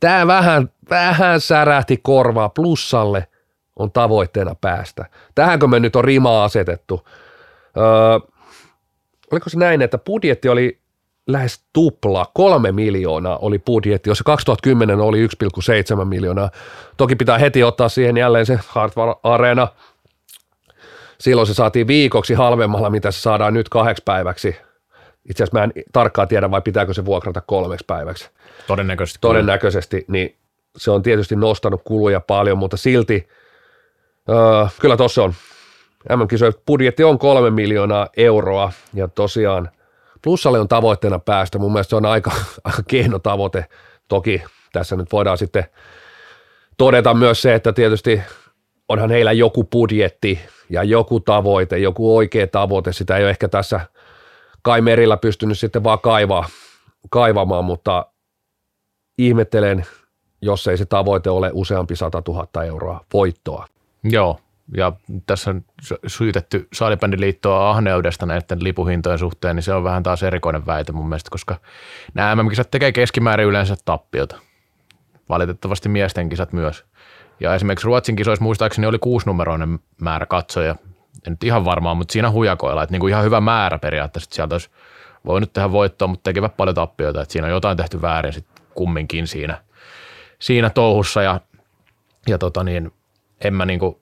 Tämä 0.00 0.26
vähän, 0.26 0.70
vähän 0.90 1.40
särähti 1.40 2.00
korvaa, 2.02 2.48
plussalle 2.48 3.26
on 3.76 3.92
tavoitteena 3.92 4.54
päästä. 4.60 5.04
Tähänkö 5.34 5.66
me 5.66 5.80
nyt 5.80 5.96
on 5.96 6.04
rimaa 6.04 6.44
asetettu? 6.44 7.08
Öö, 7.76 8.34
oliko 9.32 9.50
se 9.50 9.58
näin, 9.58 9.82
että 9.82 9.98
budjetti 9.98 10.48
oli 10.48 10.78
lähes 11.26 11.64
tupla, 11.72 12.30
kolme 12.34 12.72
miljoonaa 12.72 13.38
oli 13.38 13.58
budjetti, 13.58 14.10
jos 14.10 14.22
2010 14.22 15.00
oli 15.00 15.26
1,7 15.26 16.04
miljoonaa. 16.04 16.50
Toki 16.96 17.16
pitää 17.16 17.38
heti 17.38 17.62
ottaa 17.62 17.88
siihen 17.88 18.16
jälleen 18.16 18.46
se 18.46 18.58
Hardware 18.66 19.14
Arena. 19.22 19.68
Silloin 21.18 21.46
se 21.46 21.54
saatiin 21.54 21.86
viikoksi 21.86 22.34
halvemmalla, 22.34 22.90
mitä 22.90 23.10
se 23.10 23.20
saadaan 23.20 23.54
nyt 23.54 23.68
kahdeksi 23.68 24.02
päiväksi. 24.04 24.56
Itse 25.30 25.42
asiassa 25.42 25.58
mä 25.58 25.64
en 25.64 25.72
tarkkaan 25.92 26.28
tiedä, 26.28 26.50
vai 26.50 26.62
pitääkö 26.62 26.94
se 26.94 27.04
vuokrata 27.04 27.40
kolmeksi 27.40 27.84
päiväksi. 27.86 28.30
Todennäköisesti. 28.66 29.18
Todennäköisesti, 29.20 30.04
niin 30.08 30.36
se 30.76 30.90
on 30.90 31.02
tietysti 31.02 31.36
nostanut 31.36 31.80
kuluja 31.84 32.20
paljon, 32.20 32.58
mutta 32.58 32.76
silti 32.76 33.28
öö, 34.28 34.66
kyllä 34.80 34.96
tuossa 34.96 35.22
on. 35.22 35.34
MM-kisojen 36.16 36.54
budjetti 36.66 37.04
on 37.04 37.18
kolme 37.18 37.50
miljoonaa 37.50 38.08
euroa 38.16 38.72
ja 38.94 39.08
tosiaan 39.08 39.70
plussalle 40.24 40.60
on 40.60 40.68
tavoitteena 40.68 41.18
päästä. 41.18 41.58
Mun 41.58 41.72
mielestä 41.72 41.90
se 41.90 41.96
on 41.96 42.06
aika, 42.06 42.30
aika 42.64 42.82
kehno 42.88 43.18
tavoite. 43.18 43.66
Toki 44.08 44.42
tässä 44.72 44.96
nyt 44.96 45.12
voidaan 45.12 45.38
sitten 45.38 45.64
todeta 46.76 47.14
myös 47.14 47.42
se, 47.42 47.54
että 47.54 47.72
tietysti 47.72 48.22
onhan 48.88 49.10
heillä 49.10 49.32
joku 49.32 49.64
budjetti 49.64 50.40
ja 50.70 50.82
joku 50.82 51.20
tavoite, 51.20 51.78
joku 51.78 52.16
oikea 52.16 52.46
tavoite. 52.46 52.92
Sitä 52.92 53.16
ei 53.16 53.24
ole 53.24 53.30
ehkä 53.30 53.48
tässä 53.48 53.80
Kai 54.64 54.80
Merillä 54.80 55.16
pystynyt 55.16 55.58
sitten 55.58 55.84
vaan 55.84 56.00
kaivaa, 56.00 56.48
kaivamaan, 57.10 57.64
mutta 57.64 58.06
ihmettelen, 59.18 59.86
jos 60.42 60.68
ei 60.68 60.76
se 60.76 60.86
tavoite 60.86 61.30
ole 61.30 61.50
useampi 61.52 61.96
100 61.96 62.22
000 62.28 62.64
euroa 62.64 63.04
voittoa. 63.12 63.66
Joo, 64.04 64.40
ja 64.76 64.92
tässä 65.26 65.50
on 65.50 65.64
syytetty 66.06 66.68
liittoa 67.16 67.70
ahneudesta 67.70 68.26
näiden 68.26 68.64
lipuhintojen 68.64 69.18
suhteen, 69.18 69.56
niin 69.56 69.62
se 69.62 69.74
on 69.74 69.84
vähän 69.84 70.02
taas 70.02 70.22
erikoinen 70.22 70.66
väite 70.66 70.92
mun 70.92 71.08
mielestä, 71.08 71.30
koska 71.30 71.56
nämä 72.14 72.36
MM-kisat 72.36 72.70
tekee 72.70 72.92
keskimäärin 72.92 73.46
yleensä 73.46 73.76
tappiota. 73.84 74.36
Valitettavasti 75.28 75.88
miesten 75.88 76.28
kisat 76.28 76.52
myös. 76.52 76.84
Ja 77.40 77.54
esimerkiksi 77.54 77.86
Ruotsin 77.86 78.16
kisoissa 78.16 78.44
muistaakseni 78.44 78.86
oli 78.86 78.98
kuusinumeroinen 78.98 79.78
määrä 80.00 80.26
katsoja. 80.26 80.76
En 81.26 81.32
nyt 81.32 81.44
ihan 81.44 81.64
varmaan, 81.64 81.96
mutta 81.96 82.12
siinä 82.12 82.30
hujakoilla, 82.30 82.82
että 82.82 82.92
niinku 82.92 83.08
ihan 83.08 83.24
hyvä 83.24 83.40
määrä 83.40 83.78
periaatteessa, 83.78 84.26
että 84.26 84.34
sieltä 84.34 84.54
olisi 84.54 84.70
voinut 85.26 85.52
tehdä 85.52 85.72
voittoa, 85.72 86.08
mutta 86.08 86.22
tekevät 86.22 86.56
paljon 86.56 86.74
tappioita, 86.74 87.22
että 87.22 87.32
siinä 87.32 87.46
on 87.46 87.52
jotain 87.52 87.76
tehty 87.76 88.02
väärin 88.02 88.32
sit 88.32 88.46
kumminkin 88.74 89.26
siinä, 89.26 89.62
siinä 90.38 90.70
touhussa 90.70 91.22
ja, 91.22 91.40
ja 92.28 92.38
tota 92.38 92.64
niin, 92.64 92.92
en 93.44 93.54
mä 93.54 93.64
niinku 93.64 94.00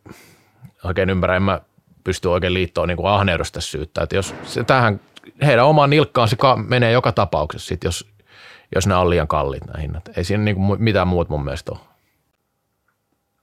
oikein 0.85 1.11
ymmärrä, 1.11 1.37
en 1.37 1.43
mä 1.43 1.61
pysty 2.05 2.29
oikein 2.29 2.55
liittoon 2.55 2.89
niinku 2.89 3.07
ahneudesta 3.07 3.61
syyttää, 3.61 4.05
että 4.05 4.17
jos 4.17 4.35
se 4.45 4.65
tähän 4.65 5.01
heidän 5.47 5.67
omaan 5.67 5.91
nilkkaan 5.91 6.29
se 6.29 6.37
menee 6.69 6.93
joka 6.93 7.13
tapauksessa 7.13 7.69
sit, 7.69 7.85
jos, 7.85 8.09
jos 8.75 8.87
ne 8.87 8.95
on 8.95 9.11
liian 9.11 9.29
kalliit 9.29 9.67
nämä 9.67 9.81
hinnat. 9.81 10.11
Ei 10.17 10.25
siinä 10.25 10.45
niinku 10.45 10.77
mitään 10.79 11.09
muut 11.09 11.29
mun 11.29 11.45
mielestä 11.45 11.73
ole. 11.73 11.81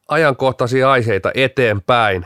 Ajankohtaisia 0.07 0.91
aiheita 0.91 1.31
eteenpäin. 1.33 2.25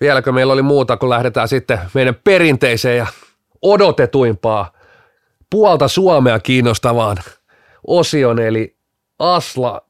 Vieläkö 0.00 0.32
meillä 0.32 0.52
oli 0.52 0.62
muuta, 0.62 0.96
kun 0.96 1.10
lähdetään 1.10 1.48
sitten 1.48 1.78
meidän 1.94 2.14
perinteiseen 2.24 2.98
ja 2.98 3.06
odotetuimpaa 3.62 4.72
puolta 5.50 5.88
Suomea 5.88 6.38
kiinnostavaan 6.38 7.16
osion, 7.86 8.38
eli 8.38 8.76
Asla, 9.18 9.82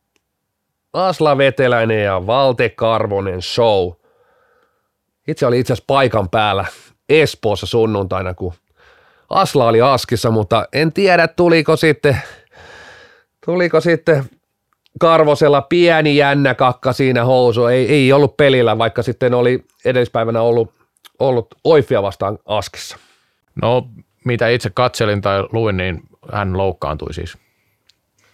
Asla 0.93 1.39
Veteläinen 1.39 2.05
ja 2.05 2.27
Valte 2.27 2.69
Karvonen 2.69 3.43
show. 3.43 3.93
Itse 5.29 5.47
oli 5.47 5.61
itse 5.61 5.73
asiassa 5.73 5.85
paikan 5.87 6.29
päällä 6.29 6.65
Espoossa 7.09 7.67
sunnuntaina, 7.67 8.35
kun 8.35 8.53
Asla 9.31 9.67
oli 9.67 9.81
Askissa, 9.81 10.31
mutta 10.31 10.69
en 10.73 10.93
tiedä 10.93 11.29
tuliko 11.29 11.77
sitten, 11.77 12.23
tuliko 13.47 13.81
sitten 13.81 14.25
Karvosella 14.99 15.63
pieni 15.63 16.17
jännä 16.17 16.55
kakka 16.55 16.93
siinä 16.93 17.25
housu. 17.25 17.67
Ei, 17.67 17.89
ei 17.89 18.13
ollut 18.13 18.37
pelillä, 18.37 18.79
vaikka 18.79 19.03
sitten 19.03 19.35
oli 19.35 19.65
edellispäivänä 19.85 20.43
ollut 20.43 20.73
ollut 21.19 21.55
Oifia 21.65 22.03
vastaan 22.03 22.39
Askissa? 22.47 22.97
No, 23.63 23.89
mitä 24.25 24.49
itse 24.49 24.71
katselin 24.71 25.21
tai 25.21 25.45
luin, 25.53 25.77
niin 25.77 26.03
hän 26.33 26.57
loukkaantui 26.57 27.15
siis 27.15 27.39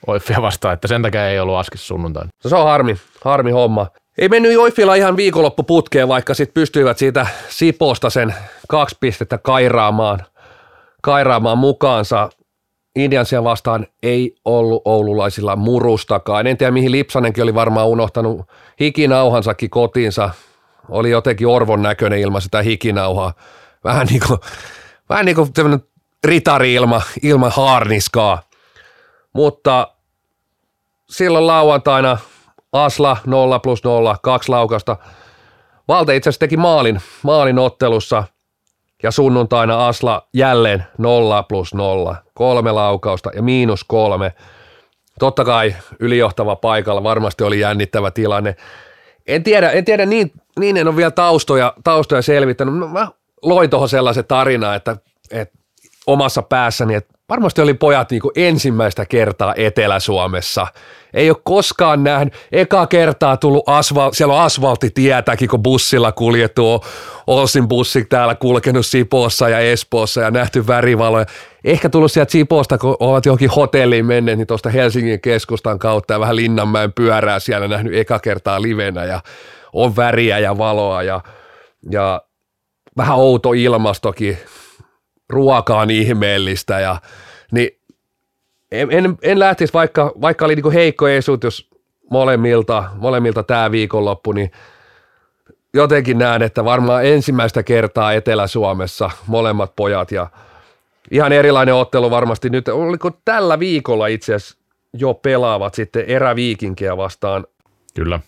Oifia 0.06 0.42
vastaan, 0.42 0.74
että 0.74 0.88
sen 0.88 1.02
takia 1.02 1.28
ei 1.28 1.40
ollut 1.40 1.56
Askissa 1.56 1.86
sunnuntaina. 1.86 2.30
No 2.44 2.50
se 2.50 2.56
on 2.56 2.64
harmi, 2.64 2.96
harmi 3.24 3.50
homma. 3.50 3.86
Ei 4.18 4.28
mennyt 4.28 4.58
Oifilla 4.58 4.94
ihan 4.94 5.16
viikonloppuputkeen, 5.16 6.08
vaikka 6.08 6.34
sitten 6.34 6.54
pystyivät 6.54 6.98
siitä 6.98 7.26
Siposta 7.48 8.10
sen 8.10 8.34
kaksi 8.68 8.96
pistettä 9.00 9.38
kairaamaan, 9.38 10.20
kairaamaan 11.02 11.58
mukaansa. 11.58 12.28
Indiansia 12.96 13.44
vastaan 13.44 13.86
ei 14.02 14.34
ollut 14.44 14.82
oululaisilla 14.84 15.56
murustakaan. 15.56 16.46
En 16.46 16.56
tiedä, 16.56 16.70
mihin 16.70 16.92
Lipsanenkin 16.92 17.42
oli 17.42 17.54
varmaan 17.54 17.86
unohtanut 17.86 18.40
hikinauhansakin 18.80 19.70
kotiinsa. 19.70 20.30
Oli 20.88 21.10
jotenkin 21.10 21.46
orvon 21.46 21.82
näköinen 21.82 22.18
ilma 22.18 22.40
sitä 22.40 22.62
hikinauhaa. 22.62 23.32
Vähän 23.84 24.06
niin 24.06 24.20
kuin, 24.28 24.38
vähän 25.08 25.24
niin 25.24 25.36
kuin 25.36 25.50
ritari 26.24 26.74
ilma, 26.74 27.02
ilman 27.22 27.52
haarniskaa. 27.54 28.42
Mutta 29.32 29.88
silloin 31.10 31.46
lauantaina 31.46 32.18
Asla 32.72 33.16
0 33.26 33.58
plus 33.58 33.84
0, 33.84 34.16
kaksi 34.22 34.48
laukasta. 34.48 34.96
Valte 35.88 36.16
itse 36.16 36.28
asiassa 36.28 36.40
teki 36.40 36.56
maalin, 36.56 37.00
maalin 37.22 37.58
ottelussa 37.58 38.24
ja 39.06 39.10
sunnuntaina 39.10 39.86
Asla 39.86 40.28
jälleen 40.34 40.86
0 40.98 41.42
plus 41.42 41.74
0, 41.74 42.16
kolme 42.34 42.72
laukausta 42.72 43.30
ja 43.34 43.42
miinus 43.42 43.84
kolme. 43.84 44.32
Totta 45.18 45.44
kai 45.44 45.76
ylijohtava 46.00 46.56
paikalla 46.56 47.02
varmasti 47.02 47.44
oli 47.44 47.60
jännittävä 47.60 48.10
tilanne. 48.10 48.56
En 49.26 49.42
tiedä, 49.42 49.70
en 49.70 49.84
tiedä 49.84 50.06
niin, 50.06 50.32
niin 50.60 50.76
en 50.76 50.88
ole 50.88 50.96
vielä 50.96 51.10
taustoja, 51.10 51.74
taustoja 51.84 52.22
selvittänyt. 52.22 52.74
Mä 52.92 53.08
loin 53.42 53.70
tuohon 53.70 53.88
sellaisen 53.88 54.24
tarina, 54.24 54.74
että, 54.74 54.96
että 55.30 55.58
omassa 56.06 56.42
päässäni, 56.42 56.94
että 56.94 57.15
varmasti 57.28 57.60
oli 57.60 57.74
pojat 57.74 58.10
niin 58.10 58.22
ensimmäistä 58.36 59.06
kertaa 59.06 59.54
Etelä-Suomessa. 59.56 60.66
Ei 61.14 61.30
ole 61.30 61.36
koskaan 61.44 62.04
nähnyt, 62.04 62.34
eka 62.52 62.86
kertaa 62.86 63.36
tullut 63.36 63.68
asfal, 63.68 64.12
siellä 64.12 64.34
on 64.34 64.40
asfalttitietäkin, 64.40 65.48
kun 65.48 65.62
bussilla 65.62 66.12
kuljettu, 66.12 66.84
Olsin 67.26 67.68
bussi 67.68 68.04
täällä 68.04 68.34
kulkenut 68.34 68.86
Sipoossa 68.86 69.48
ja 69.48 69.60
Espoossa 69.60 70.20
ja 70.20 70.30
nähty 70.30 70.66
värivaloja. 70.66 71.26
Ehkä 71.64 71.88
tullut 71.88 72.12
sieltä 72.12 72.32
Sipoosta, 72.32 72.78
kun 72.78 72.96
ovat 73.00 73.26
johonkin 73.26 73.50
hotelliin 73.50 74.06
menneet, 74.06 74.38
niin 74.38 74.46
tuosta 74.46 74.70
Helsingin 74.70 75.20
keskustan 75.20 75.78
kautta 75.78 76.14
ja 76.14 76.20
vähän 76.20 76.36
Linnanmäen 76.36 76.92
pyörää 76.92 77.38
siellä 77.38 77.68
nähnyt 77.68 77.94
eka 77.94 78.18
kertaa 78.18 78.62
livenä 78.62 79.04
ja 79.04 79.20
on 79.72 79.96
väriä 79.96 80.38
ja 80.38 80.58
valoa 80.58 81.02
ja, 81.02 81.20
ja 81.90 82.22
vähän 82.96 83.16
outo 83.16 83.52
ilmastokin, 83.52 84.38
ruoka 85.30 85.80
on 85.80 85.90
ihmeellistä 85.90 86.80
ja 86.80 87.00
niin 87.52 87.80
en, 88.72 88.88
en, 88.90 89.18
en 89.22 89.38
lähtisi, 89.38 89.72
vaikka, 89.72 90.12
vaikka 90.20 90.44
oli 90.44 90.54
niin 90.54 90.72
heikko 90.72 91.08
esitus 91.08 91.70
molemmilta, 92.10 92.84
molemmilta 92.94 93.42
tämä 93.42 93.70
viikonloppu, 93.70 94.32
niin 94.32 94.50
jotenkin 95.74 96.18
näen, 96.18 96.42
että 96.42 96.64
varmaan 96.64 97.06
ensimmäistä 97.06 97.62
kertaa 97.62 98.12
Etelä-Suomessa 98.12 99.10
molemmat 99.26 99.76
pojat 99.76 100.12
ja 100.12 100.26
ihan 101.10 101.32
erilainen 101.32 101.74
ottelu 101.74 102.10
varmasti 102.10 102.50
nyt. 102.50 102.68
Oliko 102.68 103.10
tällä 103.24 103.58
viikolla 103.58 104.06
itse 104.06 104.34
asiassa 104.34 104.58
jo 104.92 105.14
pelaavat 105.14 105.74
sitten 105.74 106.04
eräviikinkiä 106.04 106.96
vastaan? 106.96 107.46
Kyllä 107.94 108.20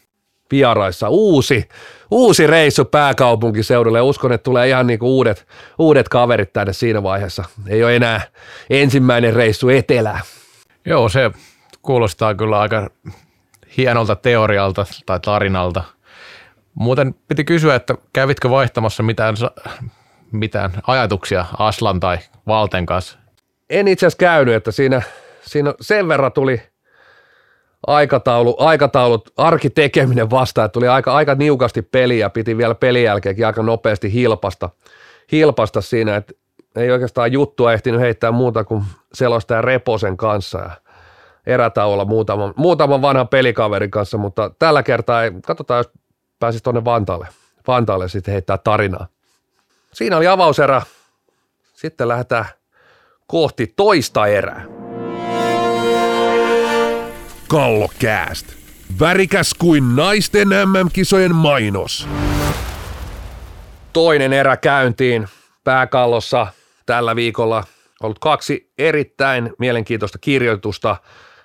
vieraissa. 0.51 1.09
Uusi, 1.09 1.69
uusi 2.11 2.47
reissu 2.47 2.85
pääkaupunkiseudulle. 2.85 4.01
Uskon, 4.01 4.33
että 4.33 4.45
tulee 4.45 4.69
ihan 4.69 4.87
niin 4.87 4.99
kuin 4.99 5.09
uudet, 5.09 5.47
uudet 5.79 6.09
kaverit 6.09 6.53
tänne 6.53 6.73
siinä 6.73 7.03
vaiheessa. 7.03 7.45
Ei 7.69 7.85
ole 7.85 7.97
enää 7.97 8.21
ensimmäinen 8.71 9.35
reissu 9.35 9.69
etelään. 9.69 10.21
Joo, 10.85 11.09
se 11.09 11.31
kuulostaa 11.83 12.35
kyllä 12.35 12.61
aika 12.61 12.91
hienolta 13.77 14.17
teorialta 14.17 14.87
tai 15.07 15.21
tarinalta. 15.21 15.85
Muuten 16.75 17.15
piti 17.29 17.45
kysyä, 17.45 17.75
että 17.75 17.95
kävitkö 18.13 18.51
vaihtamassa 18.51 19.03
mitään, 19.03 19.35
mitään 20.33 20.71
ajatuksia 20.87 21.45
Aslan 21.59 22.01
tai 22.01 22.19
Valten 22.47 22.87
kanssa? 22.87 23.19
En 23.71 23.89
itse 23.89 24.07
asiassa 24.07 24.19
käynyt, 24.19 24.55
että 24.55 24.71
siinä, 24.73 25.03
siinä 25.43 25.75
sen 25.81 26.09
verran 26.09 26.33
tuli– 26.33 26.63
aikataulu, 27.87 28.57
aikataulut, 28.59 29.33
arkitekeminen 29.37 30.31
vasta, 30.31 30.65
että 30.65 30.73
tuli 30.73 30.89
aika, 30.89 31.15
aika 31.15 31.35
niukasti 31.35 31.83
peliä, 31.83 32.31
piti 32.31 32.57
vielä 32.57 32.75
pelin 32.75 33.03
jälkeenkin 33.05 33.47
aika 33.47 33.63
nopeasti 33.63 34.13
hilpasta, 34.13 34.71
hilpasta 35.33 35.81
siinä, 35.81 36.17
että 36.17 36.33
ei 36.77 36.91
oikeastaan 36.91 37.33
juttua 37.33 37.73
ehtinyt 37.73 38.01
heittää 38.01 38.33
muuta 38.33 38.65
kuin 38.65 38.85
selostaja 39.13 39.63
Reposen 39.63 40.17
kanssa 40.17 40.59
ja 40.59 40.71
erätauolla 41.47 42.05
muutaman, 42.05 42.55
muutaman 42.57 43.03
vanhan 43.03 43.29
pelikaverin 43.29 43.91
kanssa, 43.91 44.19
mutta 44.19 44.51
tällä 44.59 44.83
kertaa 44.83 45.25
ei, 45.25 45.31
katsotaan, 45.47 45.79
jos 45.79 45.91
pääsisi 46.39 46.65
tuonne 46.65 46.85
Vantaalle, 46.85 47.29
Vantaalle 47.67 48.09
sitten 48.09 48.33
heittää 48.33 48.59
tarinaa. 48.59 49.07
Siinä 49.93 50.17
oli 50.17 50.27
avauserä, 50.27 50.83
sitten 51.75 52.09
lähdetään 52.09 52.45
kohti 53.27 53.73
toista 53.77 54.27
erää. 54.27 54.78
Kallokääst. 57.49 58.47
Värikäs 59.01 59.55
kuin 59.55 59.97
naisten 59.97 60.49
MM-kisojen 60.49 61.35
mainos. 61.35 62.09
Toinen 63.93 64.33
erä 64.33 64.57
käyntiin 64.57 65.29
pääkallossa 65.65 66.47
tällä 66.87 67.17
viikolla. 67.17 67.65
Ollut 68.03 68.19
kaksi 68.19 68.73
erittäin 68.79 69.53
mielenkiintoista 69.59 70.19
kirjoitusta. 70.19 70.97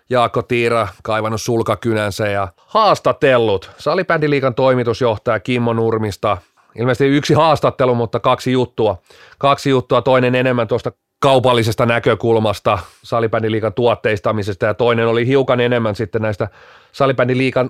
Jaakko 0.09 0.41
Tiira 0.41 0.87
kaivannut 1.03 1.41
sulkakynänsä 1.41 2.27
ja 2.27 2.47
haastatellut. 2.57 3.71
Salibändiliikan 3.77 4.55
toimitusjohtaja 4.55 5.39
Kimmo 5.39 5.73
Nurmista. 5.73 6.37
Ilmeisesti 6.75 7.07
yksi 7.07 7.33
haastattelu, 7.33 7.95
mutta 7.95 8.19
kaksi 8.19 8.51
juttua. 8.51 8.97
Kaksi 9.37 9.69
juttua, 9.69 10.01
toinen 10.01 10.35
enemmän 10.35 10.67
tuosta 10.67 10.91
kaupallisesta 11.23 11.85
näkökulmasta 11.85 12.79
salibändiliikan 13.03 13.73
tuotteistamisesta 13.73 14.65
ja 14.65 14.73
toinen 14.73 15.07
oli 15.07 15.27
hiukan 15.27 15.59
enemmän 15.59 15.95
sitten 15.95 16.21
näistä 16.21 16.47
salibändiliikan 16.91 17.69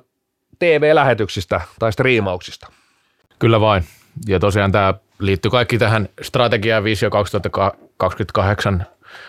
TV-lähetyksistä 0.59 1.61
tai 1.79 1.93
striimauksista. 1.93 2.67
Kyllä 3.39 3.59
vain. 3.61 3.83
Ja 4.27 4.39
tosiaan 4.39 4.71
tämä 4.71 4.93
liittyy 5.19 5.51
kaikki 5.51 5.77
tähän 5.77 6.09
strategia 6.21 6.83
visio 6.83 7.09
2028 7.09 8.85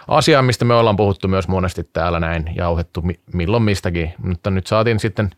asiaan, 0.08 0.44
mistä 0.44 0.64
me 0.64 0.74
ollaan 0.74 0.96
puhuttu 0.96 1.28
myös 1.28 1.48
monesti 1.48 1.88
täällä 1.92 2.20
näin 2.20 2.44
ja 2.46 2.52
jauhettu 2.56 3.04
milloin 3.32 3.62
mistäkin. 3.62 4.14
Mutta 4.18 4.50
nyt 4.50 4.66
saatiin 4.66 5.00
sitten 5.00 5.30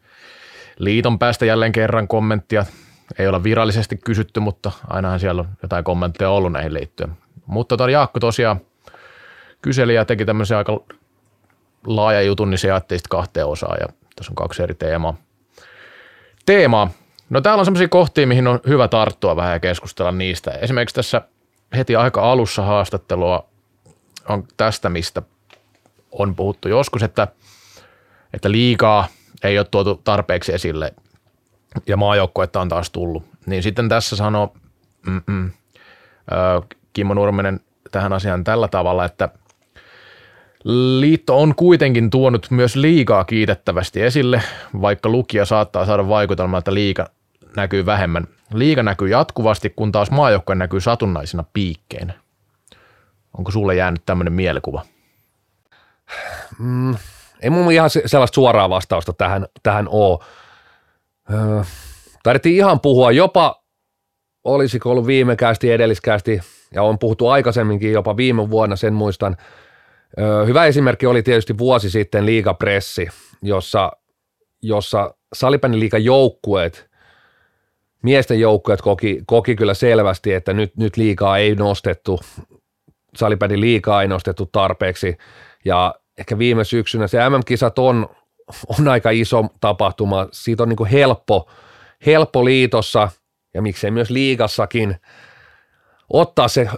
liiton 0.79 1.18
päästä 1.18 1.46
jälleen 1.46 1.72
kerran 1.72 2.09
kommenttia. 2.09 2.66
Ei 3.18 3.29
olla 3.29 3.42
virallisesti 3.42 3.96
kysytty, 3.96 4.40
mutta 4.40 4.72
ainahan 4.88 5.20
siellä 5.20 5.40
on 5.40 5.49
jotain 5.62 5.85
kommentteja 5.85 6.31
ollut 6.31 6.53
näihin 6.53 6.75
liittyen. 6.75 7.11
Mutta 7.46 7.77
tota, 7.77 7.90
Jaakko 7.90 8.20
tosiaan 8.20 8.61
kyseli 9.62 9.95
ja 9.95 10.05
teki 10.05 10.25
tämmöisen 10.25 10.57
aika 10.57 10.81
laaja 11.87 12.23
jutun, 12.23 12.51
niin 12.51 12.59
se 12.59 12.69
jaettiin 12.69 12.99
sitten 12.99 13.19
kahteen 13.19 13.47
osaan 13.47 13.77
ja 13.81 13.87
tässä 14.16 14.33
on 14.33 14.35
kaksi 14.35 14.62
eri 14.62 14.75
teemaa. 14.75 15.16
Teema. 16.47 16.90
No 17.31 17.40
täällä 17.40 17.61
on 17.61 17.64
semmoisia 17.64 17.88
kohtia, 17.88 18.27
mihin 18.27 18.47
on 18.47 18.61
hyvä 18.69 18.88
tarttua 18.88 19.37
vähän 19.37 19.53
ja 19.53 19.61
keskustella 19.61 20.12
niistä. 20.12 20.51
Esimerkiksi 20.51 20.95
tässä 20.95 21.23
heti 21.77 21.97
aika 21.97 22.33
alussa 22.33 22.62
haastattelua 22.62 23.47
on 24.29 24.45
tästä, 24.57 24.88
mistä 24.88 25.23
on 26.12 26.35
puhuttu 26.35 26.69
joskus, 26.69 27.03
että, 27.03 27.29
että 28.35 28.51
liikaa 28.51 29.07
ei 29.45 29.59
ole 29.59 29.66
tuotu 29.71 30.01
tarpeeksi 30.05 30.55
esille 30.55 30.95
ja 31.87 31.97
maajoukkuetta 31.97 32.61
on 32.61 32.69
taas 32.69 32.90
tullut. 32.90 33.25
Niin 33.47 33.62
sitten 33.62 33.88
tässä 33.88 34.16
sanoo 34.16 34.55
mm-mm, 35.07 35.51
Kimmo 36.92 37.14
Nurmenen 37.14 37.61
tähän 37.90 38.12
asiaan 38.12 38.45
tällä 38.45 38.69
tavalla, 38.69 39.05
että– 39.05 39.29
Liitto 41.00 41.40
on 41.40 41.55
kuitenkin 41.55 42.11
tuonut 42.11 42.46
myös 42.50 42.76
liikaa 42.76 43.24
kiitettävästi 43.24 44.02
esille, 44.02 44.42
vaikka 44.81 45.09
lukija 45.09 45.44
saattaa 45.44 45.87
saada 45.87 46.09
vaikutelmaa, 46.09 46.59
että 46.59 46.74
liika 46.74 47.07
näkyy 47.57 47.87
vähemmän. 47.87 48.26
Liika 48.55 48.83
näkyy 48.83 49.09
jatkuvasti, 49.09 49.70
kun 49.70 49.92
taas 49.92 50.11
maajoukkue 50.11 50.55
näkyy 50.55 50.81
satunnaisina 50.81 51.44
piikkeinä. 51.52 52.12
Onko 53.38 53.50
sulle 53.50 53.74
jäänyt 53.74 54.02
tämmöinen 54.07 54.33
mielikuva? 54.33 54.83
Mm, 56.59 56.94
ei 57.40 57.50
mun 57.50 57.72
ihan 57.72 57.90
sellaista 57.90 58.35
suoraa 58.35 58.70
vastausta 58.70 59.12
tähän, 59.12 59.46
tähän 59.62 59.88
ole. 59.88 60.18
Öö, 61.33 61.62
tarvittiin 62.22 62.57
ihan 62.57 62.81
puhua 62.81 63.12
jopa, 63.12 63.62
olisiko 64.44 64.90
ollut 64.90 65.07
viimekästi, 65.07 65.72
edelliskästi, 65.72 66.40
ja 66.74 66.83
on 66.83 66.98
puhuttu 66.98 67.29
aikaisemminkin 67.29 67.92
jopa 67.92 68.16
viime 68.16 68.50
vuonna, 68.50 68.76
sen 68.76 68.94
muistan– 68.94 69.37
Hyvä 70.46 70.66
esimerkki 70.66 71.07
oli 71.07 71.22
tietysti 71.22 71.59
vuosi 71.59 71.90
sitten 71.90 72.26
liigapressi, 72.26 73.09
jossa, 73.42 73.92
jossa 74.62 75.14
liigan 75.81 76.05
joukkueet 76.05 76.90
miesten 78.02 78.40
joukkueet 78.40 78.83
koki, 78.83 79.22
koki 79.26 79.57
kyllä 79.57 79.74
selvästi, 79.74 80.33
että 80.33 80.52
nyt, 80.52 80.76
nyt 80.76 80.96
liikaa 80.96 81.38
ei 81.38 81.55
nostettu, 81.55 82.20
salibändin 83.16 83.61
liikaa 83.61 84.02
ei 84.02 84.09
nostettu 84.09 84.46
tarpeeksi. 84.46 85.16
Ja 85.64 85.94
ehkä 86.18 86.38
viime 86.38 86.64
syksynä 86.64 87.07
se 87.07 87.29
MM-kisat 87.29 87.79
on, 87.79 88.09
on 88.79 88.88
aika 88.88 89.11
iso 89.11 89.44
tapahtuma, 89.61 90.29
siitä 90.33 90.62
on 90.62 90.68
niin 90.68 90.76
kuin 90.76 90.90
helppo, 90.90 91.50
helppo 92.07 92.44
liitossa 92.44 93.09
ja 93.55 93.62
miksei 93.62 93.90
myös 93.90 94.11
liigassakin 94.11 94.96
ottaa 96.12 96.48
se 96.48 96.68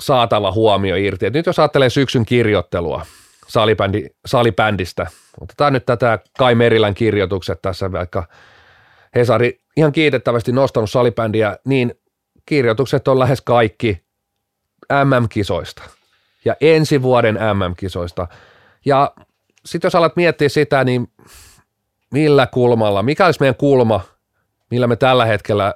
saatava 0.00 0.52
huomio 0.52 0.96
irti. 0.96 1.26
Et 1.26 1.34
nyt 1.34 1.46
jos 1.46 1.58
ajattelee 1.58 1.90
syksyn 1.90 2.24
kirjoittelua 2.24 3.06
salibändi, 3.48 4.06
salibändistä, 4.26 5.06
otetaan 5.40 5.72
nyt 5.72 5.86
tätä 5.86 6.18
Kai 6.38 6.54
Merilän 6.54 6.94
kirjoitukset 6.94 7.62
tässä 7.62 7.92
vaikka 7.92 8.28
Hesari 9.14 9.60
ihan 9.76 9.92
kiitettävästi 9.92 10.52
nostanut 10.52 10.90
salibändiä, 10.90 11.58
niin 11.64 11.94
kirjoitukset 12.46 13.08
on 13.08 13.18
lähes 13.18 13.40
kaikki 13.40 14.02
MM-kisoista 15.04 15.82
ja 16.44 16.56
ensi 16.60 17.02
vuoden 17.02 17.34
MM-kisoista. 17.34 18.26
Ja 18.84 19.12
sitten 19.66 19.86
jos 19.86 19.94
alat 19.94 20.16
miettiä 20.16 20.48
sitä, 20.48 20.84
niin 20.84 21.08
millä 22.12 22.46
kulmalla, 22.46 23.02
mikä 23.02 23.26
olisi 23.26 23.40
meidän 23.40 23.54
kulma, 23.54 24.00
millä 24.70 24.86
me 24.86 24.96
tällä 24.96 25.24
hetkellä 25.24 25.74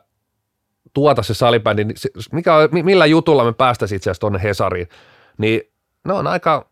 tuota 0.94 1.22
se 1.22 1.34
salibändi, 1.34 1.84
niin 1.84 1.96
mikä, 2.32 2.52
millä 2.72 3.06
jutulla 3.06 3.44
me 3.44 3.52
päästäisiin 3.52 3.96
itse 3.96 4.10
asiassa 4.10 4.20
tuonne 4.20 4.42
Hesariin, 4.42 4.88
niin 5.38 5.60
ne 6.04 6.12
on 6.12 6.26
aika, 6.26 6.68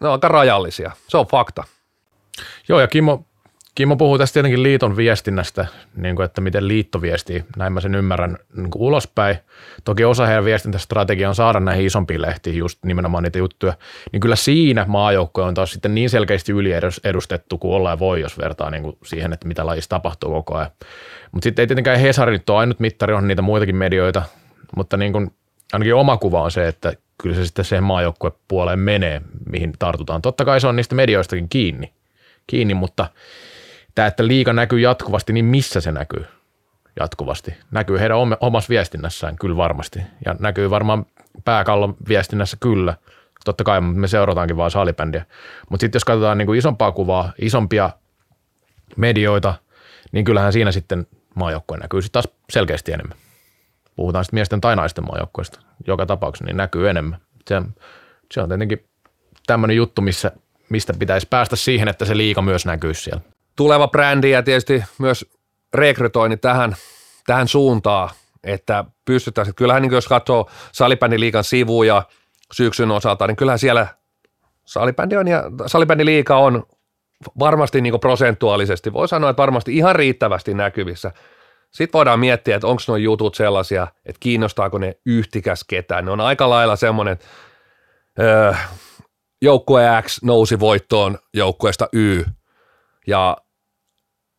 ne 0.00 0.08
on 0.08 0.12
aika 0.12 0.28
rajallisia. 0.28 0.90
Se 1.08 1.16
on 1.16 1.26
fakta. 1.26 1.64
Joo, 2.68 2.80
ja 2.80 2.88
Kimmo, 2.88 3.26
Kimmo 3.74 3.96
puhuu 3.96 4.18
tästä 4.18 4.32
tietenkin 4.32 4.62
liiton 4.62 4.96
viestinnästä, 4.96 5.66
niin 5.96 6.16
kuin, 6.16 6.24
että 6.24 6.40
miten 6.40 6.68
liitto 6.68 7.02
viestii, 7.02 7.44
näin 7.56 7.72
mä 7.72 7.80
sen 7.80 7.94
ymmärrän 7.94 8.38
niin 8.56 8.70
kuin 8.70 8.82
ulospäin. 8.82 9.36
Toki 9.84 10.04
osa 10.04 10.26
heidän 10.26 10.44
viestintästrategia 10.44 11.28
on 11.28 11.34
saada 11.34 11.60
näihin 11.60 11.86
isompiin 11.86 12.22
lehtiin 12.22 12.56
just 12.56 12.84
nimenomaan 12.84 13.24
niitä 13.24 13.38
juttuja, 13.38 13.74
niin 14.12 14.20
kyllä 14.20 14.36
siinä 14.36 14.84
maajoukkoja 14.88 15.46
on 15.46 15.54
taas 15.54 15.72
sitten 15.72 15.94
niin 15.94 16.10
selkeästi 16.10 16.52
yliedustettu 16.52 17.58
kuin 17.58 17.74
ollaan 17.74 17.98
voi, 17.98 18.20
jos 18.20 18.38
vertaa 18.38 18.70
niin 18.70 18.82
kuin 18.82 18.98
siihen, 19.04 19.32
että 19.32 19.48
mitä 19.48 19.66
lajissa 19.66 19.90
tapahtuu 19.90 20.30
koko 20.30 20.56
ajan. 20.56 20.70
Mutta 21.32 21.44
sitten 21.44 21.62
ei 21.62 21.66
tietenkään 21.66 22.00
Hesari 22.00 22.32
nyt 22.32 22.50
ole 22.50 22.58
ainut 22.58 22.80
mittari, 22.80 23.14
on 23.14 23.28
niitä 23.28 23.42
muitakin 23.42 23.76
medioita, 23.76 24.22
mutta 24.76 24.96
niin 24.96 25.12
kuin, 25.12 25.30
ainakin 25.72 25.94
oma 25.94 26.16
kuva 26.16 26.42
on 26.42 26.50
se, 26.50 26.68
että 26.68 26.92
kyllä 27.22 27.36
se 27.36 27.44
sitten 27.44 27.64
siihen 27.64 27.84
maajoukkuepuoleen 27.84 28.78
menee, 28.78 29.22
mihin 29.50 29.72
tartutaan. 29.78 30.22
Totta 30.22 30.44
kai 30.44 30.60
se 30.60 30.66
on 30.66 30.76
niistä 30.76 30.94
medioistakin 30.94 31.48
kiinni, 31.48 31.92
kiinni 32.46 32.74
mutta– 32.74 33.08
tämä, 33.94 34.08
että 34.08 34.26
liika 34.26 34.52
näkyy 34.52 34.80
jatkuvasti, 34.80 35.32
niin 35.32 35.44
missä 35.44 35.80
se 35.80 35.92
näkyy 35.92 36.24
jatkuvasti? 37.00 37.54
Näkyy 37.70 37.98
heidän 37.98 38.16
omassa 38.40 38.68
viestinnässään 38.68 39.36
kyllä 39.36 39.56
varmasti 39.56 40.00
ja 40.26 40.36
näkyy 40.38 40.70
varmaan 40.70 41.06
pääkallon 41.44 41.96
viestinnässä 42.08 42.56
kyllä. 42.60 42.96
Totta 43.44 43.64
kai 43.64 43.80
me 43.80 44.08
seurataankin 44.08 44.56
vaan 44.56 44.70
salibändiä. 44.70 45.26
Mutta 45.70 45.84
sitten 45.84 45.96
jos 45.96 46.04
katsotaan 46.04 46.38
niin 46.38 46.46
kuin 46.46 46.58
isompaa 46.58 46.92
kuvaa, 46.92 47.32
isompia 47.38 47.90
medioita, 48.96 49.54
niin 50.12 50.24
kyllähän 50.24 50.52
siinä 50.52 50.72
sitten 50.72 51.06
maajoukkue 51.34 51.78
näkyy 51.78 52.02
sitten 52.02 52.22
taas 52.22 52.34
selkeästi 52.50 52.92
enemmän. 52.92 53.18
Puhutaan 53.96 54.24
sitten 54.24 54.36
miesten 54.36 54.60
tai 54.60 54.76
naisten 54.76 55.04
maajoukkueista 55.04 55.60
joka 55.86 56.06
tapauksessa, 56.06 56.44
niin 56.44 56.56
näkyy 56.56 56.90
enemmän. 56.90 57.18
Se, 57.48 57.62
se 58.32 58.40
on 58.40 58.48
tietenkin 58.48 58.86
tämmöinen 59.46 59.76
juttu, 59.76 60.02
missä, 60.02 60.32
mistä 60.68 60.92
pitäisi 60.98 61.26
päästä 61.30 61.56
siihen, 61.56 61.88
että 61.88 62.04
se 62.04 62.16
liika 62.16 62.42
myös 62.42 62.66
näkyy 62.66 62.94
siellä 62.94 63.31
tuleva 63.56 63.88
brändi 63.88 64.30
ja 64.30 64.42
tietysti 64.42 64.84
myös 64.98 65.26
rekrytointi 65.74 66.36
tähän, 66.36 66.76
tähän 67.26 67.48
suuntaan, 67.48 68.10
että 68.44 68.84
pystytään. 69.04 69.48
Että 69.48 69.58
kyllähän 69.58 69.82
niin 69.82 69.92
jos 69.92 70.08
katsoo 70.08 70.50
salibändin 70.72 71.20
liikan 71.20 71.44
sivuja 71.44 72.02
syksyn 72.52 72.90
osalta, 72.90 73.26
niin 73.26 73.36
kyllähän 73.36 73.58
siellä 73.58 73.86
salibändi 74.64 75.16
on 75.16 75.28
ja 75.28 75.42
salibändin 75.66 76.06
liika 76.06 76.36
on 76.36 76.66
varmasti 77.38 77.80
niin 77.80 78.00
prosentuaalisesti, 78.00 78.92
voi 78.92 79.08
sanoa, 79.08 79.30
että 79.30 79.42
varmasti 79.42 79.76
ihan 79.76 79.96
riittävästi 79.96 80.54
näkyvissä. 80.54 81.12
Sitten 81.70 81.98
voidaan 81.98 82.20
miettiä, 82.20 82.56
että 82.56 82.66
onko 82.66 82.82
nuo 82.88 82.96
jutut 82.96 83.34
sellaisia, 83.34 83.86
että 84.06 84.20
kiinnostaako 84.20 84.78
ne 84.78 84.96
yhtikäs 85.06 85.64
ketään. 85.64 86.04
Ne 86.04 86.10
on 86.10 86.20
aika 86.20 86.50
lailla 86.50 86.76
semmoinen, 86.76 87.18
öö, 88.20 88.52
joukkue 89.42 89.82
X 90.02 90.22
nousi 90.22 90.60
voittoon 90.60 91.18
joukkueesta 91.34 91.88
Y, 91.92 92.22
ja 93.06 93.36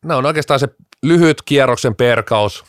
ne 0.04 0.14
on 0.14 0.26
oikeastaan 0.26 0.60
se 0.60 0.68
lyhyt 1.02 1.42
kierroksen 1.42 1.94
perkaus, 1.94 2.64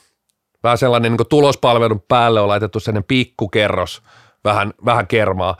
vähän 0.63 0.77
sellainen 0.77 1.11
niin 1.11 1.27
tulospalvelun 1.29 2.03
päälle 2.07 2.41
on 2.41 2.47
laitettu 2.47 2.79
sellainen 2.79 3.03
pikkukerros, 3.07 4.01
vähän, 4.43 4.73
vähän 4.85 5.07
kermaa, 5.07 5.57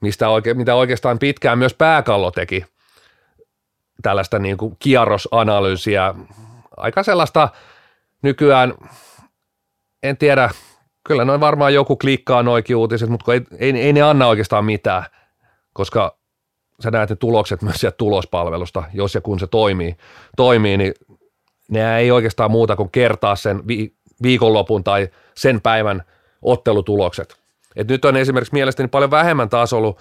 mistä 0.00 0.28
oike, 0.28 0.54
mitä 0.54 0.74
oikeastaan 0.74 1.18
pitkään 1.18 1.58
myös 1.58 1.74
pääkallo 1.74 2.30
teki 2.30 2.64
tällaista 4.02 4.38
niin 4.38 4.56
kuin 4.56 4.76
kierrosanalyysiä, 4.78 6.14
aika 6.76 7.02
sellaista 7.02 7.48
nykyään, 8.22 8.74
en 10.02 10.16
tiedä, 10.16 10.50
kyllä 11.06 11.24
noin 11.24 11.40
varmaan 11.40 11.74
joku 11.74 11.96
klikkaa 11.96 12.42
noikin 12.42 12.76
uutiset, 12.76 13.08
mutta 13.08 13.32
ei, 13.32 13.40
ei, 13.58 13.80
ei 13.80 13.92
ne 13.92 14.02
anna 14.02 14.26
oikeastaan 14.26 14.64
mitään, 14.64 15.04
koska 15.72 16.16
sä 16.80 16.90
näet 16.90 17.10
ne 17.10 17.16
tulokset 17.16 17.62
myös 17.62 17.76
sieltä 17.76 17.96
tulospalvelusta, 17.96 18.82
jos 18.92 19.14
ja 19.14 19.20
kun 19.20 19.40
se 19.40 19.46
toimii, 19.46 19.96
toimii 20.36 20.76
niin 20.76 20.94
ne 21.70 21.98
ei 21.98 22.10
oikeastaan 22.10 22.50
muuta 22.50 22.76
kuin 22.76 22.90
kertaa 22.90 23.36
sen 23.36 23.68
vi- 23.68 23.94
viikonlopun 24.22 24.84
tai 24.84 25.08
sen 25.34 25.60
päivän 25.60 26.02
ottelutulokset. 26.42 27.36
Et 27.76 27.88
nyt 27.88 28.04
on 28.04 28.16
esimerkiksi 28.16 28.54
mielestäni 28.54 28.88
paljon 28.88 29.10
vähemmän 29.10 29.48
taas 29.48 29.72
ollut, 29.72 29.98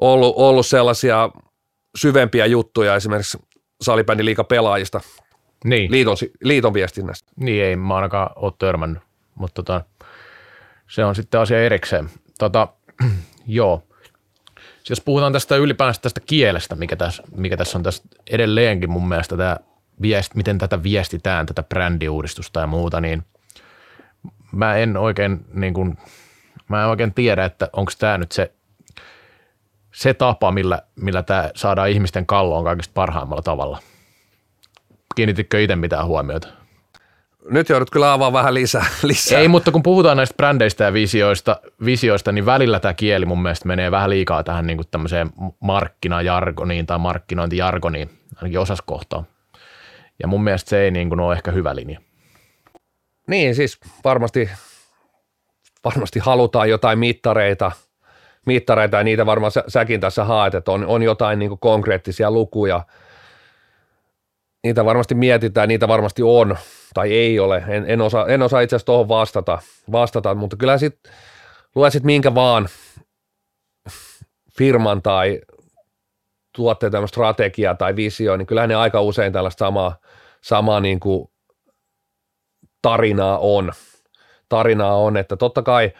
ollut, 0.00 0.34
ollut 0.36 0.66
sellaisia 0.66 1.30
syvempiä 1.96 2.46
juttuja 2.46 2.96
esimerkiksi 2.96 3.38
salibändin 3.80 4.26
liika 4.26 4.44
pelaajista 4.44 5.00
niin. 5.64 5.90
liiton, 5.90 6.16
liiton 6.42 6.74
viestinnästä. 6.74 7.32
Niin 7.36 7.64
ei 7.64 7.76
mä 7.76 7.94
ainakaan 7.94 8.30
ole 8.36 8.52
törmännyt, 8.58 9.02
mutta 9.34 9.62
tota, 9.62 9.84
se 10.90 11.04
on 11.04 11.14
sitten 11.14 11.40
asia 11.40 11.64
erikseen. 11.64 12.10
Tota, 12.38 12.68
joo, 13.46 13.82
jos 14.88 15.00
puhutaan 15.00 15.32
tästä 15.32 15.56
ylipäänsä 15.56 16.00
tästä 16.00 16.20
kielestä, 16.26 16.74
mikä 16.74 16.96
tässä, 16.96 17.22
mikä 17.36 17.56
tässä 17.56 17.78
on 17.78 17.82
tässä 17.82 18.02
edelleenkin 18.30 18.90
mun 18.90 19.08
mielestä 19.08 19.36
tämä 19.36 19.56
viest, 20.02 20.34
miten 20.34 20.58
tätä 20.58 20.82
viestitään, 20.82 21.46
tätä 21.46 21.62
brändiuudistusta 21.62 22.60
ja 22.60 22.66
muuta, 22.66 23.00
niin 23.00 23.22
mä 24.52 24.76
en 24.76 24.96
oikein, 24.96 25.44
niin 25.52 25.74
kuin, 25.74 25.98
mä 26.68 26.82
en 26.82 26.88
oikein 26.88 27.14
tiedä, 27.14 27.44
että 27.44 27.70
onko 27.72 27.92
tämä 27.98 28.18
nyt 28.18 28.32
se, 28.32 28.52
se 29.94 30.14
tapa, 30.14 30.52
millä, 30.52 30.82
millä 30.96 31.22
tämä 31.22 31.50
saadaan 31.54 31.90
ihmisten 31.90 32.26
kalloon 32.26 32.64
kaikista 32.64 32.92
parhaimmalla 32.94 33.42
tavalla. 33.42 33.78
Kiinnititkö 35.14 35.62
itse 35.62 35.76
mitään 35.76 36.06
huomiota? 36.06 36.48
nyt 37.50 37.68
joudut 37.68 37.90
kyllä 37.90 38.12
avaamaan 38.12 38.42
vähän 38.42 38.54
lisää, 38.54 38.86
lisää. 39.02 39.40
Ei, 39.40 39.48
mutta 39.48 39.70
kun 39.70 39.82
puhutaan 39.82 40.16
näistä 40.16 40.36
brändeistä 40.36 40.84
ja 40.84 40.92
visioista, 40.92 41.60
visioista, 41.84 42.32
niin 42.32 42.46
välillä 42.46 42.80
tämä 42.80 42.94
kieli 42.94 43.26
mun 43.26 43.42
mielestä 43.42 43.68
menee 43.68 43.90
vähän 43.90 44.10
liikaa 44.10 44.44
tähän 44.44 44.66
niin 44.66 44.76
kuin 44.76 44.88
tämmöiseen 44.90 45.30
markkinajargoniin 45.60 46.86
tai 46.86 46.98
markkinointijargoniin, 46.98 48.10
ainakin 48.36 48.60
osas 48.60 48.82
kohtaa. 48.82 49.24
Ja 50.22 50.28
mun 50.28 50.44
mielestä 50.44 50.70
se 50.70 50.80
ei 50.80 50.90
niin 50.90 51.08
kuin 51.08 51.20
ole 51.20 51.34
ehkä 51.34 51.50
hyvä 51.50 51.76
linja. 51.76 52.00
Niin, 53.26 53.54
siis 53.54 53.78
varmasti, 54.04 54.50
varmasti 55.84 56.18
halutaan 56.18 56.68
jotain 56.68 56.98
mittareita, 56.98 57.72
mittareita 58.46 58.96
ja 58.96 59.04
niitä 59.04 59.26
varmaan 59.26 59.52
sä, 59.52 59.64
säkin 59.68 60.00
tässä 60.00 60.24
haet, 60.24 60.54
että 60.54 60.72
on, 60.72 60.86
on 60.86 61.02
jotain 61.02 61.38
niin 61.38 61.58
konkreettisia 61.58 62.30
lukuja. 62.30 62.84
Niitä 64.64 64.84
varmasti 64.84 65.14
mietitään, 65.14 65.68
niitä 65.68 65.88
varmasti 65.88 66.22
on, 66.22 66.56
tai 66.94 67.12
ei 67.12 67.38
ole. 67.38 67.64
En, 67.68 67.84
en 67.88 68.00
osaa, 68.00 68.26
en 68.26 68.42
osaa 68.42 68.60
itse 68.60 68.76
asiassa 68.76 68.86
tuohon 68.86 69.08
vastata, 69.08 69.58
vastata, 69.92 70.34
mutta 70.34 70.56
kyllä 70.56 70.78
sitten 70.78 71.12
luet 71.74 71.92
sit 71.92 72.04
minkä 72.04 72.34
vaan 72.34 72.68
firman 74.58 75.02
tai 75.02 75.40
tuotteen 76.56 77.08
strategiaa 77.08 77.74
tai 77.74 77.96
visio, 77.96 78.36
niin 78.36 78.46
kyllähän 78.46 78.68
ne 78.68 78.74
aika 78.74 79.00
usein 79.00 79.32
tällaista 79.32 79.64
samaa, 79.64 79.96
samaa 80.44 80.80
niin 80.80 81.00
kuin 81.00 81.28
tarinaa 82.82 83.38
on. 83.38 83.72
Tarinaa 84.48 84.96
on, 84.96 85.16
että 85.16 85.36
totta 85.36 85.62
kai 85.62 85.92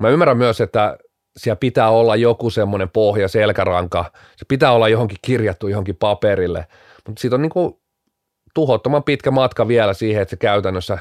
mä 0.00 0.08
ymmärrän 0.08 0.36
myös, 0.36 0.60
että 0.60 0.98
siellä 1.36 1.56
pitää 1.56 1.90
olla 1.90 2.16
joku 2.16 2.50
semmoinen 2.50 2.90
pohja, 2.90 3.28
selkäranka, 3.28 4.12
se 4.36 4.44
pitää 4.48 4.72
olla 4.72 4.88
johonkin 4.88 5.18
kirjattu 5.22 5.68
johonkin 5.68 5.96
paperille, 5.96 6.66
mutta 7.06 7.20
siitä 7.20 7.36
on 7.36 7.42
niin 7.42 7.50
kuin 7.50 7.80
tuhottoman 8.54 9.04
pitkä 9.04 9.30
matka 9.30 9.68
vielä 9.68 9.94
siihen, 9.94 10.22
että 10.22 10.30
se 10.30 10.36
käytännössä, 10.36 10.98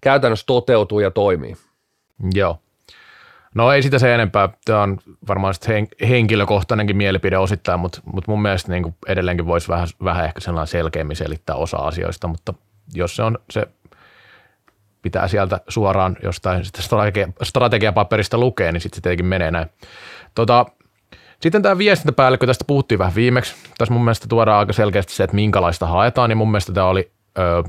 käytännössä 0.00 0.46
toteutuu 0.46 1.00
ja 1.00 1.10
toimii. 1.10 1.56
Joo. 2.34 2.58
No 3.58 3.72
ei 3.72 3.82
sitä 3.82 3.98
se 3.98 4.14
enempää. 4.14 4.48
Tämä 4.64 4.82
on 4.82 4.98
varmaan 5.28 5.54
henkilökohtainenkin 6.08 6.96
mielipide 6.96 7.38
osittain, 7.38 7.80
mutta, 7.80 8.00
mutta 8.12 8.30
mun 8.30 8.42
mielestä 8.42 8.72
niin 8.72 8.94
edelleenkin 9.06 9.46
voisi 9.46 9.68
vähän, 9.68 9.88
vähän 10.04 10.24
ehkä 10.24 10.40
sellainen 10.40 10.66
selkeämmin 10.66 11.16
selittää 11.16 11.56
osa 11.56 11.76
asioista, 11.76 12.28
mutta 12.28 12.54
jos 12.94 13.16
se 13.16 13.22
on 13.22 13.38
se 13.50 13.68
pitää 15.02 15.28
sieltä 15.28 15.60
suoraan 15.68 16.16
jostain 16.22 16.64
sitä 16.64 16.82
strategia, 16.82 17.28
strategiapaperista 17.42 18.38
lukea, 18.38 18.72
niin 18.72 18.80
sitten 18.80 18.96
se 18.96 19.02
tietenkin 19.02 19.26
menee 19.26 19.50
näin. 19.50 19.66
Tota, 20.34 20.66
sitten 21.40 21.62
tämä 21.62 21.78
viestintäpäällikkö, 21.78 22.46
tästä 22.46 22.64
puhuttiin 22.66 22.98
vähän 22.98 23.14
viimeksi. 23.14 23.54
Tässä 23.78 23.94
mun 23.94 24.04
mielestä 24.04 24.26
tuodaan 24.28 24.58
aika 24.58 24.72
selkeästi 24.72 25.12
se, 25.12 25.24
että 25.24 25.36
minkälaista 25.36 25.86
haetaan, 25.86 26.28
niin 26.28 26.38
mun 26.38 26.50
mielestä 26.50 26.72
tämä 26.72 26.86
oli 26.86 27.10
ö, 27.38 27.62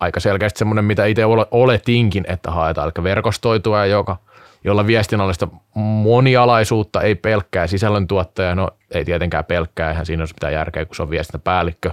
aika 0.00 0.20
selkeästi 0.20 0.58
semmoinen, 0.58 0.84
mitä 0.84 1.06
itse 1.06 1.22
oletinkin, 1.50 2.24
että 2.28 2.50
haetaan, 2.50 2.92
eli 2.96 3.04
verkostoitua, 3.04 3.86
joka, 3.86 4.18
jolla 4.64 4.86
viestinnällistä 4.86 5.48
monialaisuutta 5.74 7.02
ei 7.02 7.14
pelkkää 7.14 7.66
sisällöntuottaja, 7.66 8.54
no 8.54 8.68
ei 8.90 9.04
tietenkään 9.04 9.44
pelkkää, 9.44 9.90
eihän 9.90 10.06
siinä 10.06 10.20
olisi 10.20 10.34
mitään 10.34 10.52
järkeä, 10.52 10.84
kun 10.84 10.96
se 10.96 11.02
on 11.02 11.10
viestintäpäällikkö, 11.10 11.90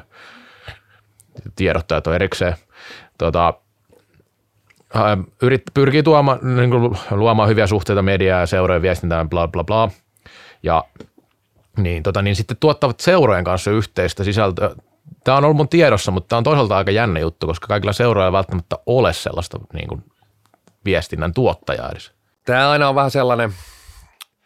tiedottajat 1.56 2.08
on 2.08 2.16
erikseen. 2.16 2.56
Tota, 3.18 3.54
yrit, 5.42 5.64
pyrkii 5.74 6.04
tuomaan, 6.04 6.40
niin 6.56 6.70
kuin, 6.70 6.98
luomaan 7.12 7.50
hyviä 7.50 7.68
suhteita 7.68 8.02
mediaa 8.02 8.40
ja 8.40 8.46
seurojen 8.46 8.82
viestintään, 8.82 9.30
bla 9.30 9.48
bla 9.48 9.64
bla. 9.64 9.90
Ja 10.64 10.84
niin, 11.78 12.04
tota, 12.04 12.22
niin 12.22 12.36
sitten 12.36 12.58
tuottavat 12.60 13.00
seurojen 13.00 13.44
kanssa 13.44 13.72
yhteistä 13.72 14.24
sisältöä. 14.24 14.76
Tämä 15.24 15.38
on 15.38 15.44
ollut 15.44 15.58
mun 15.58 15.70
tiedossa, 15.70 16.12
mutta 16.12 16.28
tämä 16.28 16.38
on 16.38 16.44
toisaalta 16.44 16.78
aika 16.78 16.92
jännä 16.92 17.20
juttu, 17.20 17.48
koska 17.48 17.68
kaikilla 17.68 17.94
seuroilla 17.94 18.28
ei 18.28 18.32
välttämättä 18.32 18.76
ole 18.86 19.14
sellaista 19.14 19.60
niin 19.74 19.88
kuin, 19.88 20.04
viestinnän 20.86 21.34
tuottajaa 21.34 21.90
edes. 21.90 22.17
Tämä 22.48 22.70
aina 22.72 22.90
on 22.90 22.96
vähän 22.96 23.12
sellainen 23.12 23.54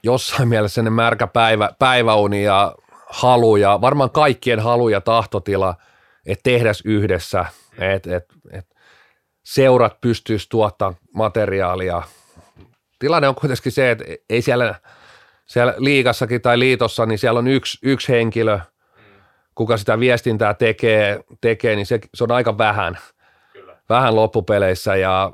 jossain 0.03 0.47
mielessä 0.47 0.75
sellainen 0.75 0.93
märkä 0.93 1.27
päivä, 1.27 1.69
päiväuni 1.79 2.43
ja 2.43 2.75
halu 3.09 3.55
ja 3.55 3.81
varmaan 3.81 4.11
kaikkien 4.11 4.59
halu 4.59 4.89
ja 4.89 5.01
tahtotila, 5.01 5.75
että 6.25 6.43
tehdä 6.43 6.71
yhdessä, 6.85 7.45
että 7.77 8.15
et, 8.15 8.25
et 8.51 8.65
seurat 9.43 10.01
pystyisi 10.01 10.47
tuottamaan 10.49 10.97
materiaalia. 11.13 12.01
Tilanne 12.99 13.27
on 13.27 13.35
kuitenkin 13.35 13.71
se, 13.71 13.91
että 13.91 14.05
ei 14.29 14.41
siellä, 14.41 14.75
siellä 15.45 15.73
liigassakin 15.77 16.41
tai 16.41 16.59
liitossa, 16.59 17.05
niin 17.05 17.19
siellä 17.19 17.37
on 17.37 17.47
yksi, 17.47 17.77
yksi 17.83 18.11
henkilö, 18.11 18.59
kuka 19.55 19.77
sitä 19.77 19.99
viestintää 19.99 20.53
tekee, 20.53 21.19
tekee 21.41 21.75
niin 21.75 21.85
se, 21.85 21.99
se 22.13 22.23
on 22.23 22.31
aika 22.31 22.57
vähän, 22.57 22.97
Kyllä. 23.53 23.77
vähän 23.89 24.15
loppupeleissä 24.15 24.95
ja 24.95 25.31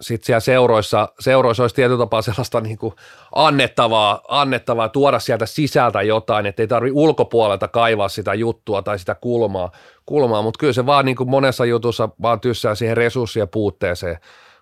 sitten 0.00 0.26
siellä 0.26 0.40
seuroissa, 0.40 1.08
seuroissa 1.20 1.62
olisi 1.62 1.76
tietyllä 1.76 1.98
tapaa 1.98 2.22
sellaista 2.22 2.60
niin 2.60 2.78
kuin 2.78 2.94
annettavaa, 3.34 4.20
annettavaa, 4.28 4.88
tuoda 4.88 5.18
sieltä 5.18 5.46
sisältä 5.46 6.02
jotain, 6.02 6.46
että 6.46 6.62
ei 6.62 6.66
tarvitse 6.66 6.94
ulkopuolelta 6.96 7.68
kaivaa 7.68 8.08
sitä 8.08 8.34
juttua 8.34 8.82
tai 8.82 8.98
sitä 8.98 9.14
kulmaa, 9.14 9.70
kulmaa. 10.06 10.42
Mutta 10.42 10.58
kyllä 10.58 10.72
se 10.72 10.86
vaan 10.86 11.04
niin 11.04 11.16
kuin 11.16 11.30
monessa 11.30 11.64
jutussa 11.64 12.08
vaan 12.22 12.40
tyssää 12.40 12.74
siihen 12.74 12.96
resurssien 12.96 13.48
puutteeseen, 13.48 14.18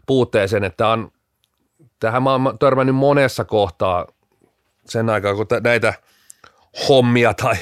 puutteeseen 0.06 0.64
että 0.64 0.88
on, 0.88 1.10
tähän 2.00 2.22
mä 2.22 2.32
oon 2.32 2.58
törmännyt 2.58 2.96
monessa 2.96 3.44
kohtaa 3.44 4.06
sen 4.86 5.10
aikaa, 5.10 5.34
kun 5.34 5.46
näitä 5.64 5.94
hommia 6.88 7.34
tai 7.34 7.54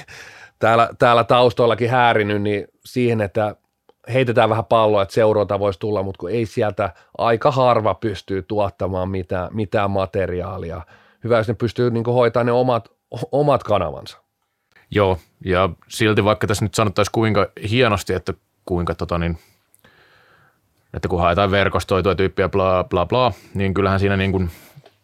täällä, 0.59 0.89
täällä 0.99 1.25
taustoillakin 1.25 1.91
häärinyt, 1.91 2.43
niin 2.43 2.69
siihen, 2.85 3.21
että 3.21 3.57
heitetään 4.13 4.51
vähän 4.51 4.65
palloa, 4.65 5.03
että 5.03 5.15
seurota 5.15 5.59
voisi 5.59 5.81
tulla, 5.81 6.03
mutta 6.03 6.19
kun 6.19 6.31
ei 6.31 6.47
sieltä 6.47 6.93
aika 7.19 7.51
harva 7.51 7.95
pystyy 7.95 8.43
tuottamaan 8.43 9.09
mitään, 9.09 9.49
mitään 9.53 9.91
materiaalia. 9.91 10.83
Hyvä, 11.25 11.37
jos 11.37 11.49
ne 11.49 11.55
pystyy 11.55 11.91
niin 11.91 12.05
hoitamaan 12.05 12.47
ne 12.47 12.53
omat, 12.53 12.89
omat 13.33 13.63
kanavansa. 13.63 14.19
Joo, 14.91 15.19
ja 15.45 15.69
silti 15.89 16.25
vaikka 16.25 16.47
tässä 16.47 16.65
nyt 16.65 16.75
sanottaisiin 16.75 17.13
kuinka 17.13 17.47
hienosti, 17.71 18.15
että 18.15 18.35
kuinka 18.65 18.95
tota 18.95 19.19
niin, 19.19 19.39
että 20.95 21.09
kun 21.09 21.21
haetaan 21.21 21.51
verkostoitua 21.51 22.15
tyyppiä 22.15 22.49
bla 22.49 22.85
bla 22.85 23.07
bla, 23.07 23.33
niin 23.55 23.75
kyllähän 23.75 24.01
siinä 24.01 24.17
niin 24.17 24.33
kuin 24.33 24.51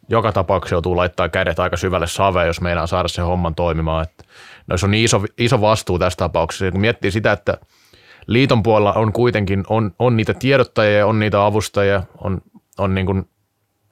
joka 0.09 0.33
tapauksessa 0.33 0.75
joutuu 0.75 0.97
laittaa 0.97 1.29
kädet 1.29 1.61
aika 1.61 1.77
syvälle 1.77 2.07
saveen, 2.07 2.47
jos 2.47 2.61
meinaa 2.61 2.87
saada 2.87 3.09
se 3.09 3.23
homman 3.23 3.55
toimimaan. 3.55 4.03
Että, 4.03 4.25
no 4.67 4.77
se 4.77 4.87
on 4.87 4.91
niin 4.91 5.05
iso, 5.05 5.23
iso 5.39 5.61
vastuu 5.61 5.99
tässä 5.99 6.17
tapauksessa. 6.17 6.71
Kun 6.71 6.81
miettii 6.81 7.11
sitä, 7.11 7.33
että– 7.33 7.59
liiton 8.27 8.63
puolella 8.63 8.93
on 8.93 9.13
kuitenkin, 9.13 9.65
on, 9.69 9.91
on 9.99 10.17
niitä 10.17 10.35
tiedottajia, 10.35 11.07
on 11.07 11.19
niitä 11.19 11.47
avustajia, 11.47 12.03
on, 12.19 12.41
on 12.79 12.95
niin 12.95 13.07
kuin 13.07 13.29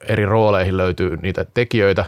eri 0.07 0.25
rooleihin 0.25 0.77
löytyy 0.77 1.17
niitä 1.17 1.45
tekijöitä, 1.53 2.05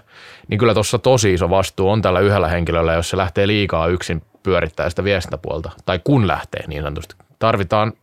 niin 0.47 0.57
kyllä 0.57 0.73
tuossa 0.73 0.99
tosi 0.99 1.33
iso 1.33 1.49
vastuu 1.49 1.89
on 1.89 2.01
tällä 2.01 2.19
yhdellä 2.19 2.47
henkilöllä, 2.47 2.93
jos 2.93 3.09
se 3.09 3.17
lähtee 3.17 3.47
liikaa 3.47 3.87
yksin 3.87 4.21
pyörittää 4.43 4.89
sitä 4.89 5.03
viestintäpuolta, 5.03 5.71
tai 5.85 5.99
kun 6.03 6.27
lähtee 6.27 6.67
niin 6.67 6.83
sanotusti. 6.83 7.15
Tarvitaan, 7.39 7.93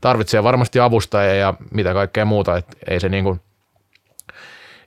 tarvitsee 0.00 0.42
varmasti 0.42 0.80
avustajia 0.80 1.34
ja 1.34 1.54
mitä 1.70 1.92
kaikkea 1.92 2.24
muuta, 2.24 2.56
että 2.56 2.76
ei 2.88 3.00
se 3.00 3.08
niin 3.08 3.24
kuin, 3.24 3.40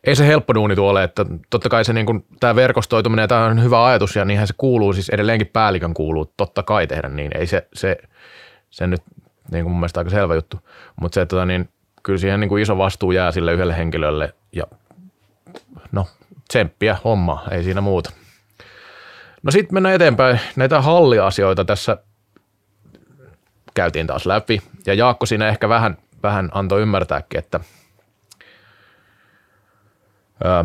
ei 0.04 0.16
se 0.16 0.28
helppo 0.28 0.54
duuni 0.54 0.76
tuolle, 0.76 1.04
että 1.04 1.26
totta 1.50 1.70
kai 1.70 1.86
se 1.86 1.94
niin 1.94 2.06
kuin, 2.06 2.26
tämä 2.40 2.56
verkostoituminen, 2.56 3.30
tämä 3.30 3.46
on 3.46 3.64
hyvä 3.64 3.86
ajatus 3.86 4.16
ja 4.16 4.26
niinhän 4.26 4.48
se 4.48 4.54
kuuluu, 4.58 4.94
siis 4.94 5.10
edelleenkin 5.10 5.48
päällikön 5.48 5.94
kuuluu 5.94 6.34
totta 6.38 6.64
kai 6.64 6.88
tehdä 6.88 7.10
niin, 7.10 7.38
ei 7.38 7.48
se, 7.48 7.68
se 7.74 7.98
se 8.72 8.88
nyt 8.88 9.02
niin 9.52 9.64
kuin 9.64 9.72
mun 9.72 9.80
mielestä 9.80 10.00
aika 10.00 10.10
selvä 10.10 10.36
juttu. 10.36 10.60
Mutta 11.02 11.16
se, 11.16 11.22
että 11.22 11.36
tota, 11.36 11.46
niin, 11.46 11.70
kyllä 12.04 12.20
siihen 12.20 12.40
niin 12.40 12.50
kuin 12.50 12.62
iso 12.62 12.78
vastuu 12.78 13.12
jää 13.12 13.32
sille 13.32 13.54
yhdelle 13.54 13.78
henkilölle 13.78 14.34
ja 14.52 14.64
no 15.92 16.08
tsemppiä 16.48 16.98
homma, 17.04 17.44
ei 17.52 17.64
siinä 17.64 17.82
muuta. 17.82 18.12
No 19.44 19.52
sitten 19.52 19.74
mennään 19.74 19.96
eteenpäin. 19.96 20.40
Näitä 20.56 20.82
halliasioita 20.82 21.66
tässä 21.66 21.98
käytiin 23.74 24.08
taas 24.08 24.26
läpi 24.26 24.62
ja 24.86 24.94
Jaakko 24.94 25.26
siinä 25.26 25.48
ehkä 25.48 25.70
vähän, 25.70 25.98
vähän 26.24 26.50
antoi 26.54 26.82
ymmärtääkin, 26.82 27.40
että 27.40 27.60
öö, 30.46 30.64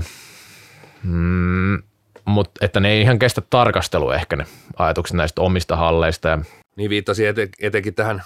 mm, 1.03 1.83
mutta 2.27 2.65
että 2.65 2.81
ne 2.81 2.93
ei 2.93 3.01
ihan 3.01 3.19
kestä 3.19 3.43
tarkastelua 3.51 4.15
ehkä 4.15 4.37
ne 4.37 4.47
ajatukset 4.77 5.17
näistä 5.17 5.41
omista 5.41 5.77
halleista 5.77 6.29
ja 6.29 6.39
niin 6.77 6.91
viittasi 6.91 7.27
eten, 7.27 7.49
etenkin 7.61 7.95
tähän 7.95 8.23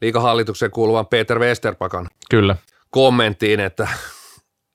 liikahallitukseen 0.00 0.70
kuuluvan 0.70 1.06
Peter 1.06 1.38
Westerpakan 1.38 2.08
Kyllä. 2.30 2.56
kommenttiin, 2.90 3.60
että, 3.60 3.88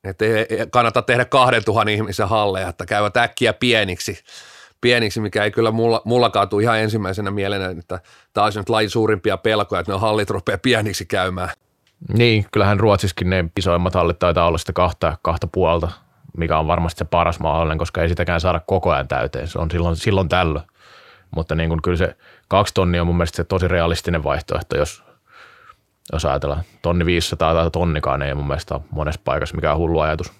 että 0.03 0.25
ei 0.25 0.47
kannata 0.71 1.01
tehdä 1.01 1.25
2000 1.25 1.91
ihmisen 1.91 2.29
halleja, 2.29 2.69
että 2.69 2.85
käyvät 2.85 3.17
äkkiä 3.17 3.53
pieniksi, 3.53 4.23
pieniksi, 4.81 5.19
mikä 5.19 5.43
ei 5.43 5.51
kyllä 5.51 5.71
mulla, 5.71 6.01
mullakaan 6.05 6.49
tule 6.49 6.63
ihan 6.63 6.79
ensimmäisenä 6.79 7.31
mielenä, 7.31 7.69
että 7.79 7.99
tämä 8.33 8.45
olisi 8.45 8.59
nyt 8.59 8.69
lajin 8.69 8.89
suurimpia 8.89 9.37
pelkoja, 9.37 9.79
että 9.79 9.91
ne 9.91 9.99
hallit 9.99 10.29
rupeaa 10.29 10.57
pieniksi 10.57 11.05
käymään. 11.05 11.49
Niin, 12.13 12.45
kyllähän 12.51 12.79
Ruotsissakin 12.79 13.29
ne 13.29 13.45
isoimmat 13.57 13.93
hallit 13.93 14.19
taitaa 14.19 14.47
olla 14.47 14.57
sitä 14.57 14.73
kahta, 14.73 15.17
kahta 15.21 15.47
puolta, 15.47 15.91
mikä 16.37 16.57
on 16.59 16.67
varmasti 16.67 16.99
se 16.99 17.05
paras 17.05 17.39
mahdollinen, 17.39 17.77
koska 17.77 18.01
ei 18.01 18.09
sitäkään 18.09 18.41
saada 18.41 18.59
koko 18.59 18.91
ajan 18.91 19.07
täyteen. 19.07 19.47
Se 19.47 19.59
on 19.59 19.71
silloin, 19.71 19.95
silloin 19.95 20.29
tällöin. 20.29 20.65
Mutta 21.35 21.55
niin 21.55 21.69
kuin 21.69 21.81
kyllä 21.81 21.97
se 21.97 22.15
kaksi 22.47 22.73
tonnia 22.73 23.01
on 23.01 23.07
mun 23.07 23.17
mielestä 23.17 23.35
se 23.35 23.43
tosi 23.43 23.67
realistinen 23.67 24.23
vaihtoehto, 24.23 24.77
jos, 24.77 25.03
jos 26.13 26.25
ajatellaan 26.25 26.63
tonni 26.81 27.05
500 27.05 27.53
tai 27.53 27.71
tonnikaan 27.71 28.21
ei 28.21 28.33
mun 28.33 28.47
mielestä 28.47 28.75
ole 28.75 28.83
monessa 28.91 29.21
paikassa 29.23 29.55
mikään 29.55 29.77
hullu 29.77 29.99
ajatus. 29.99 30.33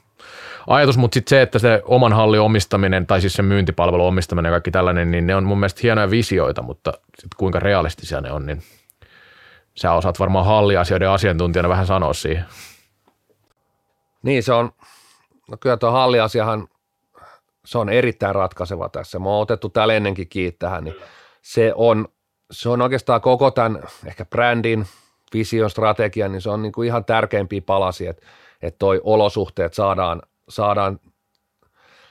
Ajatus, 0.68 0.98
mutta 0.98 1.14
sitten 1.14 1.30
se, 1.30 1.42
että 1.42 1.60
se 1.60 1.82
oman 1.86 2.14
hallin 2.14 2.42
omistaminen 2.42 3.08
tai 3.08 3.22
siis 3.22 3.34
se 3.34 3.42
myyntipalvelun 3.42 4.08
omistaminen 4.08 4.50
ja 4.50 4.54
kaikki 4.54 4.72
tällainen, 4.72 5.12
niin 5.12 5.28
ne 5.28 5.36
on 5.36 5.44
mun 5.44 5.60
mielestä 5.60 5.80
hienoja 5.84 6.10
visioita, 6.10 6.62
mutta 6.62 6.94
sit 7.20 7.36
kuinka 7.38 7.60
realistisia 7.60 8.22
ne 8.22 8.32
on, 8.32 8.46
niin 8.46 8.64
sä 9.76 9.94
osaat 9.94 10.20
varmaan 10.20 10.46
halliasioiden 10.46 11.10
asiantuntijana 11.10 11.70
vähän 11.70 11.88
sanoa 11.88 12.14
siihen. 12.14 12.46
Niin 14.24 14.44
se 14.44 14.54
on, 14.54 14.72
no 15.50 15.58
kyllä 15.60 15.78
tuo 15.78 15.92
halliasiahan 15.92 16.68
se 17.66 17.78
on 17.78 17.90
erittäin 17.90 18.36
ratkaiseva 18.36 18.90
tässä. 18.90 19.20
Mä 19.20 19.30
oon 19.30 19.42
otettu 19.42 19.70
täällä 19.70 19.94
ennenkin 19.94 20.30
kiinni 20.30 20.52
tähän, 20.52 20.84
niin 20.84 20.96
se 21.42 21.74
on, 21.76 22.08
se 22.52 22.70
on 22.70 22.82
oikeastaan 22.82 23.22
koko 23.22 23.52
tämän 23.52 23.84
ehkä 24.06 24.26
brändin, 24.26 24.88
vision, 25.34 25.70
strategian, 25.70 26.32
niin 26.32 26.42
se 26.42 26.50
on 26.50 26.62
niin 26.62 26.72
kuin 26.72 26.88
ihan 26.88 27.06
tärkeimpiä 27.06 27.62
palasia, 27.66 28.10
että, 28.10 28.26
että 28.62 28.78
toi 28.80 29.02
olosuhteet 29.04 29.74
saadaan, 29.74 30.22
saadaan 30.50 31.00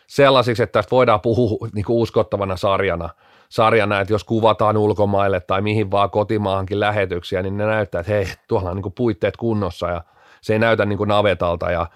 sellaisiksi, 0.06 0.62
että 0.62 0.72
tästä 0.72 0.90
voidaan 0.90 1.20
puhua 1.20 1.68
niin 1.74 1.84
kuin 1.84 1.98
uskottavana 1.98 2.56
sarjana, 2.56 3.08
sarjana, 3.48 4.00
että 4.00 4.14
jos 4.14 4.24
kuvataan 4.24 4.76
ulkomaille 4.76 5.40
tai 5.40 5.62
mihin 5.62 5.90
vaan 5.90 6.10
kotimaahankin 6.10 6.80
lähetyksiä, 6.80 7.42
niin 7.42 7.56
ne 7.56 7.66
näyttää, 7.66 8.00
että 8.00 8.12
hei, 8.12 8.26
tuolla 8.48 8.70
on 8.70 8.76
niin 8.76 8.82
kuin 8.82 8.94
puitteet 8.96 9.36
kunnossa 9.36 9.88
ja 9.88 10.04
se 10.40 10.52
ei 10.52 10.58
näytä 10.58 10.86
niin 10.86 10.96
kuin 10.96 11.08
navetalta 11.08 11.70
ja 11.70 11.86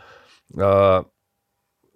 öö, 0.60 1.02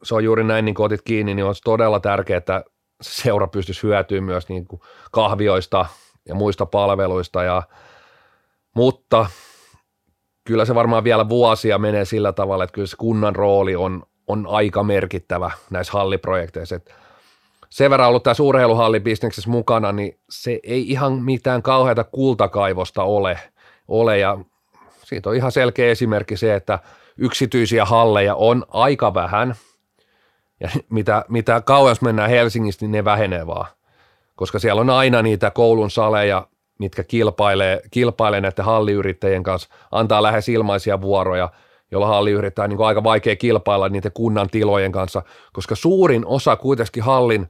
se 0.03 0.15
on 0.15 0.25
juuri 0.25 0.45
näin, 0.45 0.65
niin 0.65 0.75
kuin 0.75 0.85
otit 0.85 1.03
kiinni, 1.03 1.35
niin 1.35 1.45
on 1.45 1.55
todella 1.65 2.01
tärkeää, 2.01 2.39
että 2.39 2.65
seura 3.03 3.47
pystyisi 3.47 3.83
hyötymään 3.83 4.25
myös 4.25 4.49
niin 4.49 4.65
kuin 4.65 4.81
kahvioista 5.11 5.87
ja 6.29 6.35
muista 6.35 6.67
palveluista, 6.67 7.43
ja, 7.43 7.63
mutta 8.77 9.27
kyllä 10.45 10.65
se 10.65 10.75
varmaan 10.75 11.05
vielä 11.05 11.29
vuosia 11.29 11.79
menee 11.79 12.05
sillä 12.05 12.33
tavalla, 12.33 12.65
että 12.65 12.75
kyllä 12.75 12.87
se 12.87 12.97
kunnan 12.97 13.37
rooli 13.37 13.77
on, 13.77 14.03
on 14.27 14.47
aika 14.47 14.83
merkittävä 14.83 15.51
näissä 15.71 15.93
halliprojekteissa. 15.93 16.77
Että 16.77 16.95
sen 17.71 17.91
verran 17.91 18.09
ollut 18.09 18.23
tässä 18.23 18.43
urheiluhallibisneksessä 18.43 19.51
mukana, 19.51 19.93
niin 19.93 20.19
se 20.31 20.61
ei 20.63 20.91
ihan 20.91 21.13
mitään 21.13 21.63
kauheata 21.63 22.05
kultakaivosta 22.05 23.03
ole, 23.03 23.39
ole 23.89 24.19
ja 24.19 24.39
siitä 25.05 25.31
on 25.31 25.37
ihan 25.37 25.53
selkeä 25.53 25.91
esimerkki 25.91 26.37
se, 26.37 26.55
että 26.55 26.79
yksityisiä 27.19 27.85
halleja 27.85 28.35
on 28.35 28.65
aika 28.69 29.15
vähän, 29.15 29.55
ja 30.61 30.69
mitä, 30.91 31.25
mitä 31.29 31.61
kauas 31.61 32.01
mennään 32.01 32.31
Helsingistä, 32.31 32.85
niin 32.85 32.93
ne 32.93 33.05
vähenee 33.05 33.47
vaan, 33.47 33.67
koska 34.37 34.59
siellä 34.59 34.81
on 34.81 34.91
aina 34.91 35.23
niitä 35.23 35.51
koulun 35.51 35.91
saleja, 35.91 36.47
mitkä 36.79 37.05
kilpailee, 37.05 37.81
kilpailee 37.91 38.41
näiden 38.41 38.65
halliyrittäjien 38.65 39.43
kanssa, 39.43 39.69
antaa 39.91 40.23
lähes 40.23 40.49
ilmaisia 40.49 41.01
vuoroja, 41.01 41.49
jolla 41.91 42.07
halliyrittäjä 42.07 42.65
on 42.65 42.71
niin 42.71 42.81
aika 42.81 43.05
vaikea 43.05 43.37
kilpailla 43.37 43.89
niiden 43.89 44.13
kunnan 44.13 44.51
tilojen 44.51 44.93
kanssa, 44.93 45.23
koska 45.53 45.75
suurin 45.75 46.27
osa 46.27 46.57
kuitenkin 46.57 47.03
hallin 47.03 47.49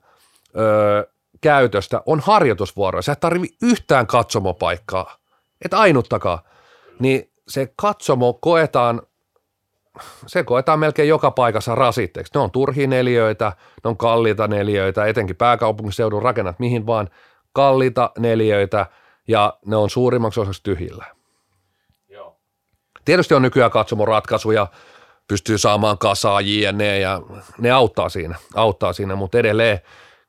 öö, 0.56 1.04
käytöstä 1.40 2.02
on 2.06 2.20
harjoitusvuoroja. 2.20 3.02
Sä 3.02 3.12
et 3.12 3.20
tarvi 3.20 3.48
yhtään 3.62 4.06
katsomopaikkaa, 4.06 5.16
et 5.64 5.74
ainuttakaan. 5.74 6.38
Niin 6.98 7.30
se 7.48 7.72
katsomo 7.76 8.32
koetaan, 8.32 9.02
se 10.26 10.44
koetaan 10.44 10.78
melkein 10.78 11.08
joka 11.08 11.30
paikassa 11.30 11.74
rasitteeksi. 11.74 12.32
Ne 12.34 12.40
on 12.40 12.50
turhia 12.50 12.86
neliöitä, 12.86 13.52
ne 13.84 13.88
on 13.88 13.96
kalliita 13.96 14.48
neliöitä, 14.48 15.06
etenkin 15.06 15.36
pääkaupunkiseudun 15.36 16.22
rakennat 16.22 16.58
mihin 16.58 16.86
vaan, 16.86 17.08
kalliita 17.52 18.10
neliöitä 18.18 18.86
ja 19.28 19.58
ne 19.66 19.76
on 19.76 19.90
suurimmaksi 19.90 20.40
osaksi 20.40 20.62
tyhjillä. 20.62 21.04
Joo. 22.08 22.40
Tietysti 23.04 23.34
on 23.34 23.42
nykyään 23.42 23.70
katsomon 23.70 24.08
ratkaisuja, 24.08 24.66
pystyy 25.28 25.58
saamaan 25.58 25.98
kasaa 25.98 26.40
jne. 26.40 26.98
ja 26.98 27.22
ne 27.58 27.70
auttaa 27.70 28.08
siinä, 28.08 28.34
auttaa 28.54 28.92
siinä, 28.92 29.16
mutta 29.16 29.38
edelleen 29.38 29.80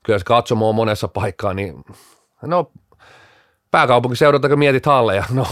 kyllä 0.06 0.20
se 0.20 0.26
katsomo 0.26 0.70
on 0.70 0.76
monessa 0.76 1.08
paikkaa, 1.08 1.54
niin 1.54 1.84
no 2.42 2.72
pääkaupunkiseudulta 3.72 4.50
kun 4.50 4.60
mietit 4.60 4.86
halleja, 4.86 5.24
no 5.34 5.48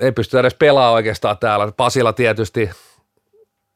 ei 0.00 0.12
pysty 0.12 0.38
edes 0.38 0.54
pelaamaan 0.54 0.94
oikeastaan 0.94 1.38
täällä. 1.38 1.72
Pasilla 1.76 2.12
tietysti 2.12 2.70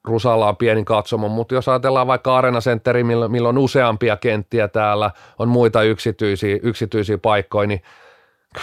Rusalla 0.04 0.48
on 0.48 0.56
pieni 0.56 0.84
katsomo, 0.84 1.28
mutta 1.28 1.54
jos 1.54 1.68
ajatellaan 1.68 2.06
vaikka 2.06 2.36
Arena 2.36 2.60
Centeri, 2.60 3.04
milloin 3.04 3.56
on 3.56 3.58
useampia 3.58 4.16
kenttiä 4.16 4.68
täällä, 4.68 5.10
on 5.38 5.48
muita 5.48 5.82
yksityisiä, 5.82 6.58
yksityisiä 6.62 7.18
paikkoja, 7.18 7.66
niin 7.66 7.82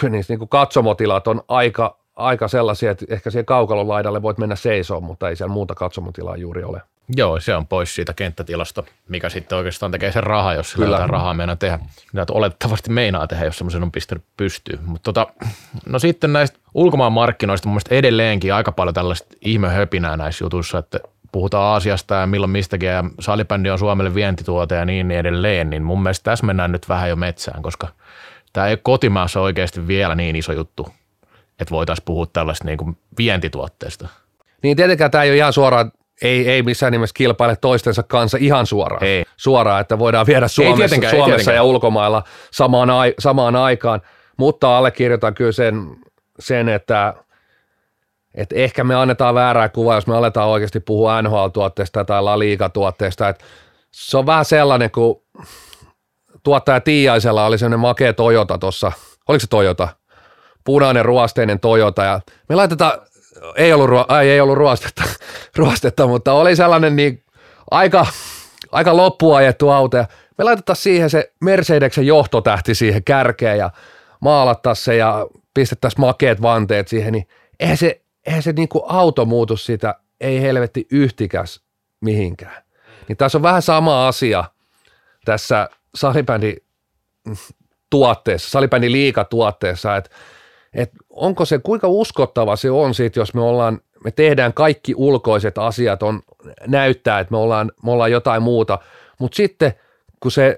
kyllä 0.00 0.10
niissä 0.10 0.34
niin 0.34 0.48
katsomotilat 0.48 1.28
on 1.28 1.42
aika, 1.48 1.98
aika 2.16 2.48
sellaisia, 2.48 2.90
että 2.90 3.06
ehkä 3.08 3.30
siihen 3.30 3.46
kaukalon 3.46 3.88
laidalle 3.88 4.22
voit 4.22 4.38
mennä 4.38 4.56
seisoon, 4.56 5.04
mutta 5.04 5.28
ei 5.28 5.36
siellä 5.36 5.52
muuta 5.52 5.74
katsomotilaa 5.74 6.36
juuri 6.36 6.64
ole. 6.64 6.82
Joo, 7.16 7.40
se 7.40 7.54
on 7.56 7.66
pois 7.66 7.94
siitä 7.94 8.12
kenttätilasta, 8.14 8.82
mikä 9.08 9.28
sitten 9.28 9.58
oikeastaan 9.58 9.92
tekee 9.92 10.12
sen 10.12 10.22
rahaa, 10.22 10.54
jos 10.54 10.72
sillä 10.72 10.84
Kyllä. 10.84 11.06
rahaa 11.06 11.34
meinaa 11.34 11.56
tehdä. 11.56 11.78
Mitä 12.12 12.26
oletettavasti 12.30 12.90
meinaa 12.90 13.26
tehdä, 13.26 13.44
jos 13.44 13.58
semmoisen 13.58 13.82
on 13.82 13.92
pistänyt 13.92 14.24
pystyyn. 14.36 14.78
Mutta 14.84 15.12
tota, 15.12 15.26
no 15.86 15.98
sitten 15.98 16.32
näistä 16.32 16.58
ulkomaan 16.74 17.12
markkinoista 17.12 17.68
mun 17.68 17.74
mielestä 17.74 17.94
edelleenkin 17.94 18.54
aika 18.54 18.72
paljon 18.72 18.94
tällaista 18.94 19.36
ihmehöpinää 19.40 20.16
näissä 20.16 20.44
jutuissa, 20.44 20.78
että 20.78 21.00
puhutaan 21.32 21.64
Aasiasta 21.64 22.14
ja 22.14 22.26
milloin 22.26 22.50
mistäkin 22.50 22.88
ja 22.88 23.04
salibändi 23.20 23.70
on 23.70 23.78
Suomelle 23.78 24.14
vientituote 24.14 24.74
ja 24.74 24.84
niin 24.84 25.10
edelleen, 25.10 25.70
niin 25.70 25.82
mun 25.82 26.02
mielestä 26.02 26.30
tässä 26.30 26.46
mennään 26.46 26.72
nyt 26.72 26.88
vähän 26.88 27.08
jo 27.08 27.16
metsään, 27.16 27.62
koska 27.62 27.88
tämä 28.52 28.66
ei 28.66 28.76
kotimaassa 28.76 29.40
oikeasti 29.40 29.86
vielä 29.86 30.14
niin 30.14 30.36
iso 30.36 30.52
juttu, 30.52 30.88
että 31.60 31.70
voitaisiin 31.70 32.04
puhua 32.04 32.26
tällaista 32.26 32.64
niin 32.64 32.78
kuin 32.78 32.96
vientituotteesta. 33.18 34.08
Niin 34.62 34.76
tietenkään 34.76 35.10
tämä 35.10 35.24
ei 35.24 35.30
ole 35.30 35.36
ihan 35.36 35.52
suoraan 35.52 35.92
ei, 36.22 36.48
ei 36.48 36.62
missään 36.62 36.92
nimessä 36.92 37.14
kilpaile 37.14 37.56
toistensa 37.56 38.02
kanssa 38.02 38.38
ihan 38.40 38.66
suoraan, 38.66 39.04
ei. 39.04 39.24
suoraan 39.36 39.80
että 39.80 39.98
voidaan 39.98 40.26
viedä 40.26 40.48
Suomessa, 40.48 40.96
ei 40.96 41.10
Suomessa 41.10 41.52
ja 41.52 41.62
ulkomailla 41.62 42.22
samaan, 42.50 42.90
ai, 42.90 43.14
samaan 43.18 43.56
aikaan, 43.56 44.00
mutta 44.36 44.78
allekirjoitan 44.78 45.34
kyllä 45.34 45.52
sen, 45.52 45.96
sen 46.38 46.68
että, 46.68 47.14
että 48.34 48.54
ehkä 48.56 48.84
me 48.84 48.94
annetaan 48.94 49.34
väärää 49.34 49.68
kuvaa, 49.68 49.94
jos 49.94 50.06
me 50.06 50.16
aletaan 50.16 50.48
oikeasti 50.48 50.80
puhua 50.80 51.22
NHL-tuotteesta 51.22 52.04
tai 52.04 52.22
La 52.22 52.38
Liga-tuotteesta, 52.38 53.28
että 53.28 53.44
se 53.90 54.18
on 54.18 54.26
vähän 54.26 54.44
sellainen, 54.44 54.90
kun 54.90 55.22
tuottaja 56.42 56.80
Tiiaisella 56.80 57.46
oli 57.46 57.58
sellainen 57.58 57.80
makea 57.80 58.12
Toyota 58.12 58.58
tuossa, 58.58 58.92
oliko 59.28 59.40
se 59.40 59.46
Toyota? 59.46 59.88
Punainen 60.64 61.04
ruosteinen 61.04 61.60
Toyota. 61.60 62.04
Ja 62.04 62.20
me 62.48 62.54
laitetaan 62.54 62.92
ei 63.56 63.72
ollut, 63.72 63.90
ruo- 63.90 64.04
ai, 64.08 64.30
ei 64.30 64.40
ollut 64.40 64.56
ruostetta, 64.56 65.02
ruostetta, 65.56 66.06
mutta 66.06 66.32
oli 66.32 66.56
sellainen 66.56 66.96
niin 66.96 67.22
aika, 67.70 68.06
aika 68.72 68.96
loppuajettu 68.96 69.70
auto 69.70 69.96
ja 69.96 70.06
me 70.38 70.44
laitetaan 70.44 70.76
siihen 70.76 71.10
se 71.10 71.32
Mercedeksen 71.40 72.06
johtotähti 72.06 72.74
siihen 72.74 73.04
kärkeen 73.04 73.58
ja 73.58 73.70
maalattaisiin 74.20 74.84
se 74.84 74.96
ja 74.96 75.26
pistettäisiin 75.54 76.00
makeet 76.00 76.42
vanteet 76.42 76.88
siihen, 76.88 77.12
niin 77.12 77.28
eihän 77.60 77.76
se, 77.76 78.00
eihän 78.26 78.42
se 78.42 78.52
niin 78.52 78.68
kuin 78.68 78.84
auto 78.86 79.24
muutu 79.24 79.56
sitä, 79.56 79.94
ei 80.20 80.40
helvetti 80.40 80.86
yhtikäs 80.90 81.60
mihinkään. 82.00 82.62
Niin 83.08 83.16
tässä 83.16 83.38
on 83.38 83.42
vähän 83.42 83.62
sama 83.62 84.08
asia 84.08 84.44
tässä 85.24 85.68
salibändi 85.94 86.56
tuotteessa, 87.90 88.50
salibändi 88.50 88.92
liikatuotteessa, 88.92 89.96
että 89.96 90.10
että 90.74 90.96
onko 91.10 91.44
se, 91.44 91.58
kuinka 91.58 91.88
uskottava 91.88 92.56
se 92.56 92.70
on 92.70 92.94
siitä, 92.94 93.20
jos 93.20 93.34
me 93.34 93.40
ollaan, 93.40 93.80
me 94.04 94.10
tehdään 94.10 94.54
kaikki 94.54 94.94
ulkoiset 94.96 95.58
asiat, 95.58 96.02
on, 96.02 96.22
näyttää, 96.66 97.20
että 97.20 97.32
me 97.32 97.38
ollaan, 97.38 97.72
me 97.84 97.90
ollaan 97.90 98.12
jotain 98.12 98.42
muuta, 98.42 98.78
mutta 99.18 99.36
sitten 99.36 99.72
kun 100.20 100.30
se 100.30 100.56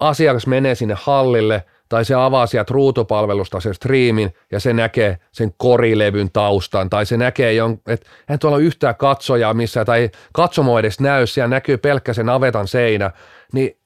asiakas 0.00 0.46
menee 0.46 0.74
sinne 0.74 0.96
hallille 0.98 1.64
tai 1.88 2.04
se 2.04 2.14
avaa 2.14 2.46
sieltä 2.46 2.74
ruutupalvelusta 2.74 3.60
sen 3.60 3.74
striimin 3.74 4.34
ja 4.52 4.60
se 4.60 4.72
näkee 4.72 5.18
sen 5.32 5.54
korilevyn 5.56 6.30
taustan 6.32 6.90
tai 6.90 7.06
se 7.06 7.16
näkee, 7.16 7.52
että 7.86 8.10
eihän 8.28 8.38
tuolla 8.38 8.56
ole 8.56 8.64
yhtään 8.64 8.96
katsojaa 8.96 9.54
missään 9.54 9.86
tai 9.86 10.10
katsomo 10.32 10.78
edes 10.78 11.00
näy, 11.00 11.26
siellä 11.26 11.48
näkyy 11.48 11.76
pelkkä 11.78 12.12
sen 12.12 12.28
avetan 12.28 12.68
seinä, 12.68 13.10
niin 13.52 13.78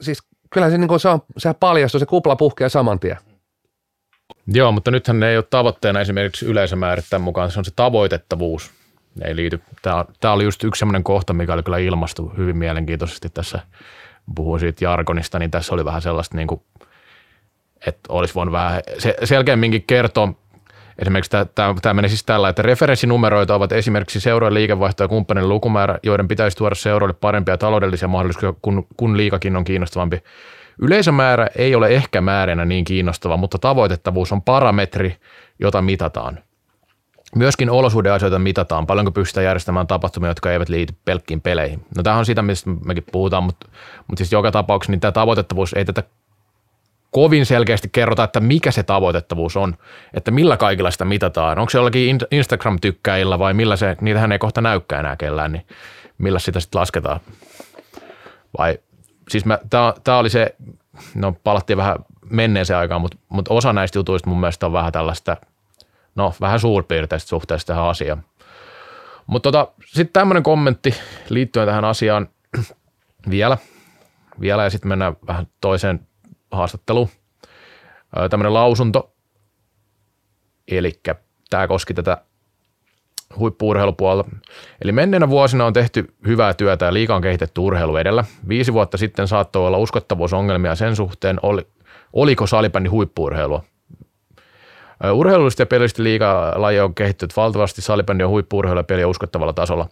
siis 0.00 0.22
kyllä 0.50 0.70
se, 0.70 0.78
niin 0.78 1.00
se 1.00 1.08
on, 1.08 1.22
sehän 1.38 1.56
paljastuu, 1.60 1.98
se 1.98 2.06
kupla 2.06 2.36
puhkee 2.36 2.68
saman 2.68 3.00
tien. 3.00 3.18
Joo, 4.46 4.72
mutta 4.72 4.90
nythän 4.90 5.20
ne 5.20 5.30
ei 5.30 5.36
ole 5.36 5.44
tavoitteena 5.50 6.00
esimerkiksi 6.00 6.46
yleisömäärät 6.46 7.04
tämän 7.10 7.22
mukaan, 7.22 7.50
se 7.50 7.58
on 7.58 7.64
se 7.64 7.72
tavoitettavuus. 7.76 8.70
Ne 9.14 9.28
ei 9.28 9.36
liity. 9.36 9.60
Tämä, 9.82 10.04
tämä 10.20 10.34
oli 10.34 10.44
just 10.44 10.64
yksi 10.64 10.78
sellainen 10.78 11.04
kohta, 11.04 11.32
mikä 11.32 11.52
oli 11.52 11.62
kyllä 11.62 11.78
ilmastu 11.78 12.32
hyvin 12.36 12.56
mielenkiintoisesti 12.56 13.28
tässä, 13.30 13.60
puhuin 14.34 14.60
siitä 14.60 14.84
jargonista, 14.84 15.38
niin 15.38 15.50
tässä 15.50 15.74
oli 15.74 15.84
vähän 15.84 16.02
sellaista, 16.02 16.36
niin 16.36 16.48
kuin, 16.48 16.60
että 17.86 18.00
olisi 18.08 18.34
voinut 18.34 18.52
vähän 18.52 18.80
se, 18.98 19.16
selkeämminkin 19.24 19.82
kertoa, 19.82 20.34
Esimerkiksi 20.98 21.30
tämä, 21.30 21.74
tämä 21.82 21.94
menee 21.94 22.08
siis 22.08 22.24
tällä, 22.24 22.48
että 22.48 22.62
referenssinumeroita 22.62 23.54
ovat 23.54 23.72
esimerkiksi 23.72 24.20
seurojen 24.20 24.54
liikevaihto 24.54 25.04
ja 25.04 25.08
kumppanin 25.08 25.48
lukumäärä, 25.48 25.98
joiden 26.02 26.28
pitäisi 26.28 26.56
tuoda 26.56 26.74
seuroille 26.74 27.14
parempia 27.20 27.58
taloudellisia 27.58 28.08
mahdollisuuksia, 28.08 28.54
kun, 28.62 28.86
kun 28.96 29.16
liikakin 29.16 29.56
on 29.56 29.64
kiinnostavampi 29.64 30.22
Yleisömäärä 30.82 31.46
ei 31.56 31.74
ole 31.74 31.88
ehkä 31.88 32.20
määränä 32.20 32.64
niin 32.64 32.84
kiinnostava, 32.84 33.36
mutta 33.36 33.58
tavoitettavuus 33.58 34.32
on 34.32 34.42
parametri, 34.42 35.16
jota 35.58 35.82
mitataan. 35.82 36.38
Myöskin 37.34 37.70
olosuhdeasioita 37.70 38.38
mitataan, 38.38 38.86
paljonko 38.86 39.12
pystytään 39.12 39.44
järjestämään 39.44 39.86
tapahtumia, 39.86 40.30
jotka 40.30 40.52
eivät 40.52 40.68
liity 40.68 40.94
pelkkiin 41.04 41.40
peleihin. 41.40 41.86
No 41.96 42.02
tämä 42.02 42.16
on 42.16 42.26
sitä, 42.26 42.42
mistä 42.42 42.70
mekin 42.84 43.04
puhutaan, 43.12 43.44
mutta, 43.44 43.68
mutta 44.08 44.18
siis 44.18 44.32
joka 44.32 44.50
tapauksessa 44.50 44.92
niin 44.92 45.00
tämä 45.00 45.12
tavoitettavuus 45.12 45.72
ei 45.72 45.84
tätä 45.84 46.02
kovin 47.10 47.46
selkeästi 47.46 47.88
kerrota, 47.92 48.24
että 48.24 48.40
mikä 48.40 48.70
se 48.70 48.82
tavoitettavuus 48.82 49.56
on, 49.56 49.76
että 50.14 50.30
millä 50.30 50.56
kaikilla 50.56 50.90
sitä 50.90 51.04
mitataan. 51.04 51.58
Onko 51.58 51.70
se 51.70 51.78
jollakin 51.78 52.18
Instagram-tykkäillä 52.30 53.38
vai 53.38 53.54
millä 53.54 53.76
se, 53.76 53.96
niitähän 54.00 54.32
ei 54.32 54.38
kohta 54.38 54.60
näykään 54.60 55.04
enää 55.04 55.16
kellään, 55.16 55.52
niin 55.52 55.66
millä 56.18 56.38
sitä 56.38 56.60
sitten 56.60 56.80
lasketaan? 56.80 57.20
Vai 58.58 58.78
siis 59.28 59.44
tämä 60.04 60.18
oli 60.18 60.30
se, 60.30 60.54
no 61.14 61.32
palattiin 61.44 61.76
vähän 61.76 61.96
menneeseen 62.30 62.78
aikaan, 62.78 63.00
mutta, 63.00 63.16
mutta 63.28 63.54
osa 63.54 63.72
näistä 63.72 63.98
jutuista 63.98 64.28
mun 64.28 64.40
mielestä 64.40 64.66
on 64.66 64.72
vähän 64.72 64.92
tällaista, 64.92 65.36
no 66.14 66.34
vähän 66.40 66.60
suurpiirteistä 66.60 67.28
suhteessa 67.28 67.66
tähän 67.66 67.84
asiaan. 67.84 68.24
Mutta 69.26 69.52
tota, 69.52 69.72
sitten 69.86 70.12
tämmöinen 70.12 70.42
kommentti 70.42 70.94
liittyen 71.28 71.66
tähän 71.66 71.84
asiaan 71.84 72.28
vielä, 73.30 73.58
vielä 74.40 74.64
ja 74.64 74.70
sitten 74.70 74.88
mennään 74.88 75.16
vähän 75.26 75.46
toiseen 75.60 76.08
haastatteluun. 76.50 77.08
Tämmöinen 78.30 78.54
lausunto, 78.54 79.14
eli 80.68 81.00
tämä 81.50 81.68
koski 81.68 81.94
tätä 81.94 82.24
huippuurheilupuolella. 83.38 84.24
Eli 84.82 84.92
menneenä 84.92 85.28
vuosina 85.28 85.66
on 85.66 85.72
tehty 85.72 86.14
hyvää 86.26 86.54
työtä 86.54 86.84
ja 86.84 86.92
liikaa 86.92 87.16
on 87.16 87.22
kehitetty 87.22 87.60
urheilu 87.60 87.96
edellä. 87.96 88.24
Viisi 88.48 88.72
vuotta 88.72 88.96
sitten 88.96 89.28
saattoi 89.28 89.66
olla 89.66 89.78
uskottavuusongelmia 89.78 90.74
sen 90.74 90.96
suhteen, 90.96 91.38
oli, 91.42 91.66
oliko 92.12 92.46
salibändi 92.46 92.88
huippuurheilua. 92.88 93.62
Urheilullisesti 95.12 95.62
ja 95.62 95.66
pelillisesti 95.66 96.02
laji 96.54 96.80
on 96.80 96.94
kehittynyt 96.94 97.36
valtavasti, 97.36 97.82
salibändi 97.82 98.24
on 98.24 98.30
huippuurheilu 98.30 98.80
ja 98.80 98.84
peli 98.84 99.04
uskottavalla 99.04 99.52
tasolla. 99.52 99.88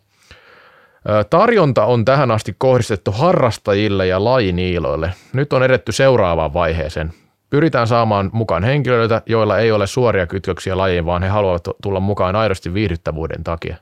Tarjonta 1.31 1.85
on 1.85 2.05
tähän 2.05 2.31
asti 2.31 2.55
kohdistettu 2.59 3.13
harrastajille 3.13 4.07
ja 4.07 4.25
lajiniiloille. 4.25 5.13
Nyt 5.33 5.53
on 5.53 5.63
edetty 5.63 5.93
seuraavaan 5.93 6.55
vaiheeseen. 6.55 7.13
Pyritään 7.51 7.87
saamaan 7.87 8.31
mukaan 8.33 8.65
henkilöitä, 8.65 9.23
joilla 9.27 9.59
ei 9.59 9.73
ole 9.73 9.87
suoria 9.87 10.27
kytköksiä 10.27 10.77
lajiin, 10.77 11.07
vaan 11.07 11.23
he 11.23 11.29
haluavat 11.29 11.65
tulla 11.83 12.01
mukaan 12.01 12.37
aidosti 12.37 12.75
viihdyttävyyden 12.75 13.45
takia. 13.45 13.77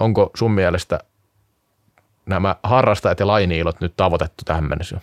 Onko 0.00 0.30
sun 0.34 0.52
mielestä 0.52 1.00
nämä 2.26 2.56
harrastajat 2.62 3.20
ja 3.20 3.26
lajiniilot 3.26 3.80
nyt 3.80 3.92
tavoitettu 3.96 4.44
tähän 4.44 4.68
mennessä? 4.68 5.00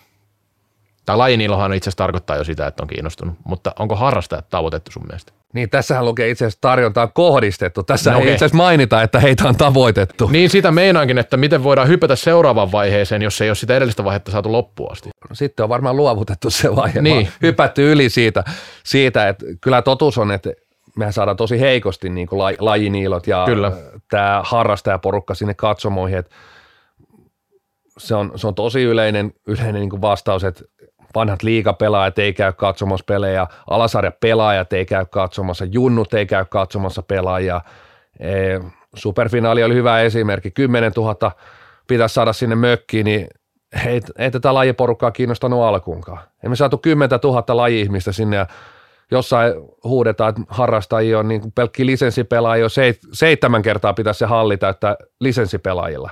Tai 1.06 1.16
lajiniilohan 1.16 1.74
itse 1.74 1.88
asiassa 1.88 2.04
tarkoittaa 2.04 2.36
jo 2.36 2.44
sitä, 2.44 2.66
että 2.66 2.82
on 2.82 2.88
kiinnostunut, 2.88 3.34
mutta 3.44 3.72
onko 3.78 3.96
harrastajat 3.96 4.48
tavoitettu 4.50 4.90
sun 4.90 5.06
mielestä? 5.06 5.32
Niin, 5.52 5.70
tässähän 5.70 6.04
lukee 6.04 6.30
itse 6.30 6.44
asiassa 6.44 6.60
tarjontaan 6.60 7.12
kohdistettu. 7.14 7.82
Tässä 7.82 8.10
no, 8.10 8.16
ei 8.16 8.22
okay. 8.22 8.32
itse 8.32 8.44
asiassa 8.44 8.56
mainita, 8.56 9.02
että 9.02 9.20
heitä 9.20 9.48
on 9.48 9.56
tavoitettu. 9.56 10.28
Niin, 10.28 10.50
sitä 10.50 10.70
meinaankin, 10.70 11.18
että 11.18 11.36
miten 11.36 11.64
voidaan 11.64 11.88
hypätä 11.88 12.16
seuraavaan 12.16 12.72
vaiheeseen, 12.72 13.22
jos 13.22 13.40
ei 13.40 13.48
ole 13.48 13.54
sitä 13.54 13.76
edellistä 13.76 14.04
vaihetta 14.04 14.30
saatu 14.30 14.52
loppuun 14.52 14.92
asti. 14.92 15.10
No, 15.30 15.34
sitten 15.34 15.64
on 15.64 15.68
varmaan 15.68 15.96
luovutettu 15.96 16.50
se 16.50 16.76
vaihe, 16.76 17.02
niin. 17.02 17.28
hypätty 17.42 17.92
yli 17.92 18.08
siitä, 18.08 18.44
siitä, 18.84 19.28
että 19.28 19.46
kyllä 19.60 19.82
totuus 19.82 20.18
on, 20.18 20.32
että 20.32 20.50
mehän 20.96 21.12
saadaan 21.12 21.36
tosi 21.36 21.60
heikosti 21.60 22.10
niin 22.10 22.26
kuin 22.26 22.38
laj, 22.38 22.56
lajiniilot 22.58 23.26
ja 23.26 23.44
Kyllä. 23.46 23.72
tämä 24.10 24.40
harrastajaporukka 24.44 25.34
sinne 25.34 25.54
katsomoihin, 25.54 26.18
että 26.18 26.34
se 27.98 28.14
on, 28.14 28.32
se 28.36 28.46
on 28.46 28.54
tosi 28.54 28.82
yleinen, 28.82 29.32
yleinen 29.46 29.74
niin 29.74 29.90
kuin 29.90 30.02
vastaus, 30.02 30.44
että 30.44 30.64
vanhat 31.14 31.42
liigapelaajat 31.42 32.18
ei 32.18 32.32
käy 32.32 32.52
katsomassa 32.52 33.04
pelejä, 33.08 33.46
alasarja 33.70 34.12
pelaajat 34.20 34.72
ei 34.72 34.86
käy 34.86 35.04
katsomassa, 35.10 35.64
junnut 35.64 36.14
ei 36.14 36.26
käy 36.26 36.44
katsomassa 36.44 37.02
pelaajia. 37.02 37.60
E, 38.20 38.58
superfinaali 38.94 39.64
oli 39.64 39.74
hyvä 39.74 40.00
esimerkki, 40.00 40.50
10 40.50 40.92
000 40.96 41.32
pitäisi 41.86 42.14
saada 42.14 42.32
sinne 42.32 42.56
mökkiin, 42.56 43.04
niin 43.04 43.28
ei, 43.86 44.00
ei 44.18 44.30
tätä 44.30 44.54
lajiporukkaa 44.54 45.10
kiinnostanut 45.10 45.62
alkuunkaan. 45.62 46.18
Emme 46.44 46.56
saatu 46.56 46.78
10 46.78 47.18
000 47.22 47.56
laji-ihmistä 47.56 48.12
sinne 48.12 48.36
ja 48.36 48.46
jossain 49.10 49.54
huudetaan, 49.84 50.28
että 50.28 50.42
harrastajia 50.48 51.18
on 51.18 51.28
niin 51.28 51.52
pelkki 51.52 51.86
lisenssipelaajia, 51.86 52.64
jo 52.64 52.68
seitsemän 53.12 53.62
kertaa 53.62 53.92
pitäisi 53.94 54.18
se 54.18 54.26
halli 54.26 54.56
täyttää 54.56 54.96
lisenssipelaajilla. 55.20 56.10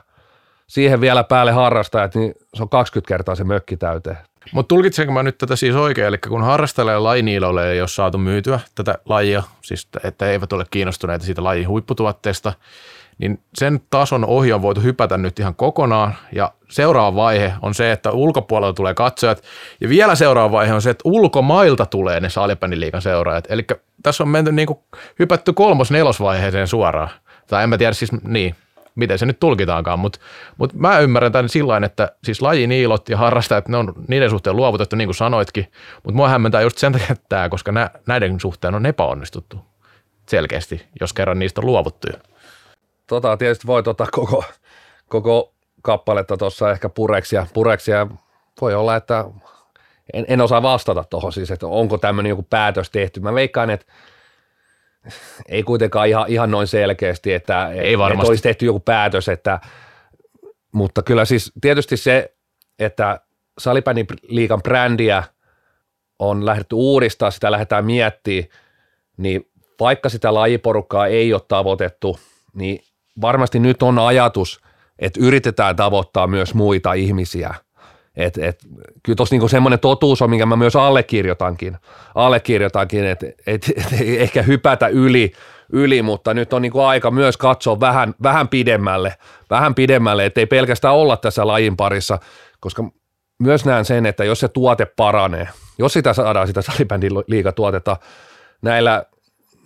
Siihen 0.66 1.01
vielä 1.01 1.24
päälle 1.24 1.53
harrastajat, 1.53 2.14
niin 2.14 2.34
se 2.55 2.62
on 2.62 2.68
20 2.68 3.09
kertaa 3.09 3.34
se 3.34 3.44
mökki 3.44 3.76
täyteen. 3.76 4.18
Mutta 4.53 4.68
tulkitsenko 4.68 5.12
mä 5.12 5.22
nyt 5.22 5.38
tätä 5.38 5.57
siis 5.57 5.76
oikein, 5.76 6.07
eli 6.07 6.18
kun 6.18 6.45
harrastajalle 6.45 6.93
ja 6.93 7.05
lajiniilolle 7.05 7.72
ei 7.72 7.80
ole 7.80 7.88
saatu 7.88 8.18
myytyä 8.18 8.61
tätä 8.74 8.99
lajia, 9.05 9.43
siis 9.62 9.88
että 10.05 10.26
eivät 10.26 10.53
ole 10.53 10.64
kiinnostuneita 10.70 11.24
siitä 11.24 11.45
lajin 11.45 11.68
huipputuotteesta, 11.68 12.53
niin 13.18 13.41
sen 13.55 13.80
tason 13.91 14.24
ohi 14.24 14.53
on 14.53 14.62
voitu 14.62 14.80
hypätä 14.80 15.18
nyt 15.18 15.38
ihan 15.38 15.55
kokonaan 15.55 16.14
ja 16.32 16.53
seuraava 16.68 17.16
vaihe 17.16 17.53
on 17.62 17.74
se, 17.74 17.93
että 17.93 18.11
ulkopuolelta 18.11 18.76
tulee 18.76 18.95
katsojat 18.95 19.43
ja 19.80 19.88
vielä 19.88 20.14
seuraava 20.14 20.53
vaihe 20.53 20.74
on 20.74 20.82
se, 20.82 20.91
että 20.91 21.03
ulkomailta 21.05 21.86
tulee 21.86 22.20
ne 22.20 22.30
salipäniliikan 22.30 23.03
seuraajat. 23.03 23.45
Eli 23.49 23.66
tässä 24.03 24.24
on 24.24 24.28
menty 24.28 24.53
niin 24.53 24.66
kuin 24.66 24.78
hypätty 25.18 25.53
kolmos-nelosvaiheeseen 25.53 26.68
suoraan. 26.68 27.11
Tai 27.47 27.62
en 27.62 27.68
mä 27.68 27.78
tiedä 27.78 27.93
siis, 27.93 28.12
niin, 28.12 28.55
miten 28.95 29.18
se 29.18 29.26
nyt 29.26 29.41
tulkitaankaan, 29.41 29.99
mutta 29.99 30.18
mut 30.59 30.74
mä 30.74 30.99
ymmärrän 30.99 31.32
tämän 31.32 31.49
sillä 31.49 31.80
että 31.84 32.12
siis 32.24 32.43
lajiniilot 32.43 33.09
ja 33.09 33.16
harrastajat, 33.16 33.68
ne 33.68 33.76
on 33.76 33.93
niiden 34.09 34.30
suhteen 34.30 34.57
luovutettu, 34.57 34.97
niin 34.97 35.09
kuin 35.09 35.14
sanoitkin, 35.14 35.72
mutta 35.95 36.16
mua 36.16 36.28
hämmentää 36.28 36.61
just 36.61 36.78
sen 36.78 36.93
takia 36.93 37.16
tämä, 37.28 37.49
koska 37.49 37.72
nä, 37.72 37.91
näiden 38.07 38.41
suhteen 38.41 38.74
on 38.74 38.86
epäonnistuttu 38.86 39.57
selkeästi, 40.28 40.86
jos 41.01 41.12
kerran 41.12 41.38
niistä 41.38 41.61
on 41.61 41.66
luovuttu. 41.66 42.09
Tota, 43.07 43.36
tietysti 43.36 43.66
voi 43.66 43.82
tota 43.82 44.07
koko, 44.12 44.45
koko 45.09 45.53
kappaletta 45.82 46.36
tuossa 46.36 46.70
ehkä 46.70 46.88
pureksia, 46.88 47.47
pureksia. 47.55 48.07
Voi 48.61 48.74
olla, 48.74 48.97
että 48.97 49.24
en, 50.12 50.24
en 50.28 50.41
osaa 50.41 50.62
vastata 50.62 51.05
tuohon 51.05 51.32
siis, 51.32 51.51
että 51.51 51.66
onko 51.66 51.99
tämmöinen 51.99 52.30
joku 52.30 52.47
päätös 52.51 52.91
tehty. 52.91 53.20
Mä 53.20 53.34
veikkaan, 53.34 53.70
että 53.70 53.86
ei 55.48 55.62
kuitenkaan 55.62 56.09
ihan, 56.09 56.24
ihan 56.28 56.51
noin 56.51 56.66
selkeästi, 56.66 57.32
että, 57.32 57.70
ei 57.70 57.94
että 57.94 58.26
olisi 58.28 58.42
tehty 58.42 58.66
joku 58.66 58.80
päätös, 58.80 59.28
että, 59.28 59.61
mutta 60.72 61.03
kyllä 61.03 61.24
siis 61.24 61.53
tietysti 61.61 61.96
se, 61.96 62.34
että 62.78 63.20
Salipäni 63.59 64.07
liikan 64.22 64.62
brändiä 64.62 65.22
on 66.18 66.46
lähdetty 66.46 66.74
uudistaa, 66.74 67.30
sitä 67.30 67.51
lähdetään 67.51 67.84
miettimään, 67.84 68.48
niin 69.16 69.51
vaikka 69.80 70.09
sitä 70.09 70.34
lajiporukkaa 70.34 71.07
ei 71.07 71.32
ole 71.32 71.42
tavoitettu, 71.48 72.20
niin 72.55 72.84
varmasti 73.20 73.59
nyt 73.59 73.82
on 73.82 73.98
ajatus, 73.98 74.61
että 74.98 75.20
yritetään 75.22 75.76
tavoittaa 75.76 76.26
myös 76.26 76.55
muita 76.55 76.92
ihmisiä– 76.92 77.55
et, 78.21 78.39
et, 78.39 78.61
kyllä 79.03 79.16
tuossa 79.16 79.35
niinku 79.35 79.49
semmoinen 79.49 79.81
totuus 79.81 80.23
on, 80.23 80.31
minkä 80.31 80.47
mä 80.47 80.57
myös 80.57 80.77
allekirjoitankin, 80.77 81.77
allekirjoitankin 82.14 83.05
että 83.05 83.27
et, 83.47 83.73
et, 83.77 84.01
ei 84.01 84.23
ehkä 84.23 84.43
hypätä 84.43 84.89
yli, 84.89 85.33
yli, 85.73 86.03
mutta 86.03 86.35
nyt 86.35 86.53
on 86.53 86.62
niinku 86.62 86.81
aika 86.81 87.11
myös 87.11 87.37
katsoa 87.37 87.81
vähän, 87.81 88.14
vähän 88.23 88.49
pidemmälle, 88.49 89.14
vähän 89.51 89.75
pidemmälle, 89.75 90.27
ettei 90.27 90.47
pelkästään 90.47 90.95
olla 90.95 91.16
tässä 91.16 91.47
lajin 91.47 91.77
parissa, 91.77 92.18
koska 92.61 92.85
myös 93.39 93.64
näen 93.64 93.85
sen, 93.85 94.07
että 94.07 94.25
jos 94.25 94.41
se 94.41 94.49
tuote 94.49 94.87
paranee, 94.87 95.49
jos 95.79 95.93
sitä 95.93 96.12
saadaan 96.12 96.47
sitä 96.47 96.62
salibändin 96.62 97.12
liikatuotetta 97.27 97.97
näillä, 98.62 99.05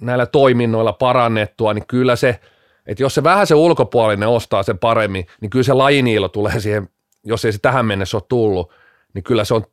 näillä 0.01 0.27
toiminnoilla 0.27 0.93
parannettua, 0.93 1.75
niin 1.75 1.87
kyllä 1.87 2.17
se, 2.17 2.41
että 2.87 3.03
jos 3.03 3.15
se 3.15 3.23
vähän 3.23 3.47
se 3.47 3.55
ulkopuolinen 3.55 4.29
ostaa 4.29 4.63
sen 4.63 4.79
paremmin, 4.79 5.27
niin 5.41 5.51
kyllä 5.51 5.63
se 5.63 5.73
lajiniilo 5.73 6.29
tulee 6.29 6.61
siihen 6.61 6.89
jos 7.25 7.45
ei 7.45 7.53
se 7.53 7.59
tähän 7.59 7.87
mennessä 7.87 8.17
ole 8.17 8.25
tullut, 8.29 8.73
niin 9.15 9.25
kyllä 9.25 9.45
se 9.45 9.55
on 9.55 9.65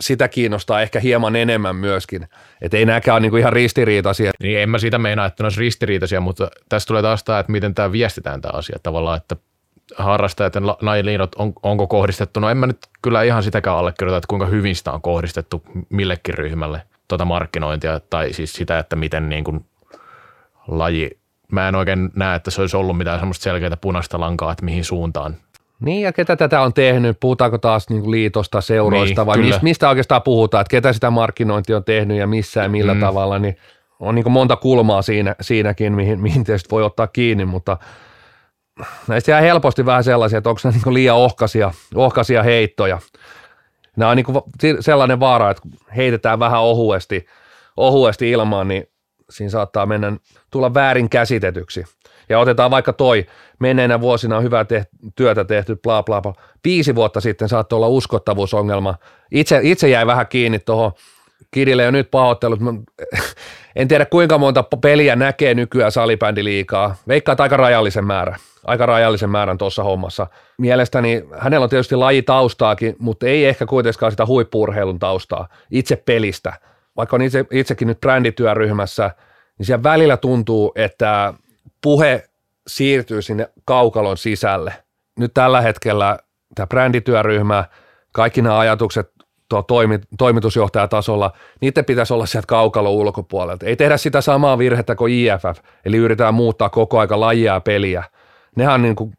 sitä 0.00 0.28
kiinnostaa 0.28 0.82
ehkä 0.82 1.00
hieman 1.00 1.36
enemmän 1.36 1.76
myöskin. 1.76 2.28
Että 2.60 2.76
ei 2.76 2.86
nämäkään 2.86 3.14
ole 3.14 3.20
niinku 3.20 3.36
ihan 3.36 3.52
ristiriitaisia. 3.52 4.30
Niin 4.42 4.58
en 4.58 4.70
mä 4.70 4.78
siitä 4.78 4.98
meinaa, 4.98 5.26
että 5.26 5.42
ne 5.42 5.46
olisi 5.46 5.60
ristiriitaisia, 5.60 6.20
mutta 6.20 6.50
tässä 6.68 6.86
tulee 6.86 7.02
taas 7.02 7.24
tämä, 7.24 7.38
että 7.38 7.52
miten 7.52 7.74
tämä 7.74 7.92
viestitään 7.92 8.40
tämä 8.40 8.58
asia 8.58 8.78
tavallaan, 8.82 9.16
että 9.16 9.36
harrastajat 9.96 10.54
ja 10.54 10.60
lajiliinot, 10.66 11.34
on, 11.34 11.52
onko 11.62 11.86
kohdistettu, 11.86 12.40
no 12.40 12.48
en 12.48 12.56
mä 12.56 12.66
nyt 12.66 12.78
kyllä 13.02 13.22
ihan 13.22 13.42
sitäkään 13.42 13.76
allekirjoita, 13.76 14.16
että 14.16 14.28
kuinka 14.28 14.46
hyvin 14.46 14.76
sitä 14.76 14.92
on 14.92 15.02
kohdistettu 15.02 15.62
millekin 15.88 16.34
ryhmälle 16.34 16.82
tuota 17.08 17.24
markkinointia, 17.24 18.00
tai 18.00 18.32
siis 18.32 18.52
sitä, 18.52 18.78
että 18.78 18.96
miten 18.96 19.28
niin 19.28 19.44
kuin 19.44 19.64
laji, 20.68 21.18
mä 21.52 21.68
en 21.68 21.74
oikein 21.74 22.10
näe, 22.16 22.36
että 22.36 22.50
se 22.50 22.60
olisi 22.60 22.76
ollut 22.76 22.98
mitään 22.98 23.18
semmoista 23.18 23.42
selkeää 23.42 23.76
punaista 23.76 24.20
lankaa, 24.20 24.52
että 24.52 24.64
mihin 24.64 24.84
suuntaan 24.84 25.36
niin, 25.84 26.02
ja 26.02 26.12
ketä 26.12 26.36
tätä 26.36 26.60
on 26.60 26.72
tehnyt? 26.72 27.20
Puhutaanko 27.20 27.58
taas 27.58 27.88
niin 27.88 28.00
kuin 28.00 28.10
liitosta, 28.10 28.60
seuroista, 28.60 29.20
niin, 29.20 29.26
vai 29.26 29.36
kyllä. 29.36 29.58
mistä 29.62 29.88
oikeastaan 29.88 30.22
puhutaan, 30.22 30.60
että 30.60 30.70
ketä 30.70 30.92
sitä 30.92 31.10
markkinointia 31.10 31.76
on 31.76 31.84
tehnyt 31.84 32.18
ja 32.18 32.26
missä 32.26 32.62
ja 32.62 32.68
millä 32.68 32.94
mm. 32.94 33.00
tavalla, 33.00 33.38
niin 33.38 33.56
on 34.00 34.14
niin 34.14 34.22
kuin 34.22 34.32
monta 34.32 34.56
kulmaa 34.56 35.02
siinä, 35.02 35.34
siinäkin, 35.40 35.92
mihin, 35.92 36.20
mihin 36.20 36.44
tietysti 36.44 36.70
voi 36.70 36.82
ottaa 36.82 37.06
kiinni, 37.06 37.44
mutta 37.44 37.76
näistä 39.08 39.30
jää 39.30 39.40
helposti 39.40 39.86
vähän 39.86 40.04
sellaisia, 40.04 40.38
että 40.38 40.50
onko 40.50 40.60
ne 40.64 40.70
niin 40.70 40.94
liian 40.94 41.16
ohkaisia, 41.16 41.72
ohkaisia 41.94 42.42
heittoja. 42.42 42.98
Nämä 43.96 44.10
on 44.10 44.16
niin 44.16 44.24
kuin 44.24 44.42
sellainen 44.80 45.20
vaara, 45.20 45.50
että 45.50 45.62
heitetään 45.96 46.38
vähän 46.38 46.60
ohuesti, 46.60 47.26
ohuesti 47.76 48.30
ilmaan, 48.30 48.68
niin 48.68 48.84
siinä 49.30 49.50
saattaa 49.50 49.86
mennä, 49.86 50.12
tulla 50.50 50.74
väärin 50.74 51.08
käsitetyksi. 51.08 51.84
Ja 52.28 52.38
otetaan 52.38 52.70
vaikka 52.70 52.92
toi, 52.92 53.26
menneinä 53.62 54.00
vuosina 54.00 54.36
on 54.36 54.42
hyvää 54.42 54.64
tehty, 54.64 54.96
työtä 55.16 55.44
tehty, 55.44 55.76
bla 55.76 56.02
bla 56.02 56.20
bla. 56.20 56.34
Viisi 56.64 56.94
vuotta 56.94 57.20
sitten 57.20 57.48
saattoi 57.48 57.76
olla 57.76 57.88
uskottavuusongelma. 57.88 58.94
Itse, 59.30 59.60
itse 59.62 59.88
jäi 59.88 60.06
vähän 60.06 60.26
kiinni 60.26 60.58
tuohon 60.58 60.92
Kidille 61.50 61.82
jo 61.82 61.90
nyt 61.90 62.10
pahoittelut. 62.10 62.60
En 63.76 63.88
tiedä 63.88 64.06
kuinka 64.06 64.38
monta 64.38 64.62
peliä 64.62 65.16
näkee 65.16 65.54
nykyään 65.54 65.92
salibändi 65.92 66.44
liikaa. 66.44 66.94
Veikkaat 67.08 67.40
aika 67.40 67.56
rajallisen 67.56 68.04
määrän. 68.04 68.36
Aika 68.64 68.86
rajallisen 68.86 69.30
määrän 69.30 69.58
tuossa 69.58 69.82
hommassa. 69.82 70.26
Mielestäni 70.58 71.24
hänellä 71.38 71.64
on 71.64 71.70
tietysti 71.70 71.96
lajitaustaakin, 71.96 72.96
mutta 72.98 73.26
ei 73.26 73.44
ehkä 73.44 73.66
kuitenkaan 73.66 74.12
sitä 74.12 74.26
huippuurheilun 74.26 74.98
taustaa 74.98 75.48
itse 75.70 75.96
pelistä. 75.96 76.52
Vaikka 76.96 77.16
on 77.16 77.22
itse, 77.22 77.44
itsekin 77.50 77.88
nyt 77.88 78.00
brändityöryhmässä, 78.00 79.10
niin 79.58 79.66
siellä 79.66 79.82
välillä 79.82 80.16
tuntuu, 80.16 80.72
että 80.76 81.34
puhe 81.82 82.24
siirtyy 82.66 83.22
sinne 83.22 83.48
kaukalon 83.64 84.16
sisälle. 84.16 84.74
Nyt 85.18 85.34
tällä 85.34 85.60
hetkellä 85.60 86.18
tämä 86.54 86.66
brändityöryhmä, 86.66 87.64
kaikki 88.12 88.42
nämä 88.42 88.58
ajatukset 88.58 89.12
tuo 89.48 89.62
toimi, 89.62 90.00
toimitusjohtajatasolla, 90.18 91.32
niiden 91.60 91.84
pitäisi 91.84 92.14
olla 92.14 92.26
sieltä 92.26 92.46
kaukalon 92.46 92.92
ulkopuolelta. 92.92 93.66
Ei 93.66 93.76
tehdä 93.76 93.96
sitä 93.96 94.20
samaa 94.20 94.58
virhettä 94.58 94.94
kuin 94.94 95.12
IFF, 95.12 95.64
eli 95.84 95.96
yritetään 95.96 96.34
muuttaa 96.34 96.68
koko 96.68 96.98
aika 96.98 97.20
lajia 97.20 97.54
ja 97.54 97.60
peliä. 97.60 98.04
Nehän 98.56 98.82
niin 98.82 98.96
kuin 98.96 99.12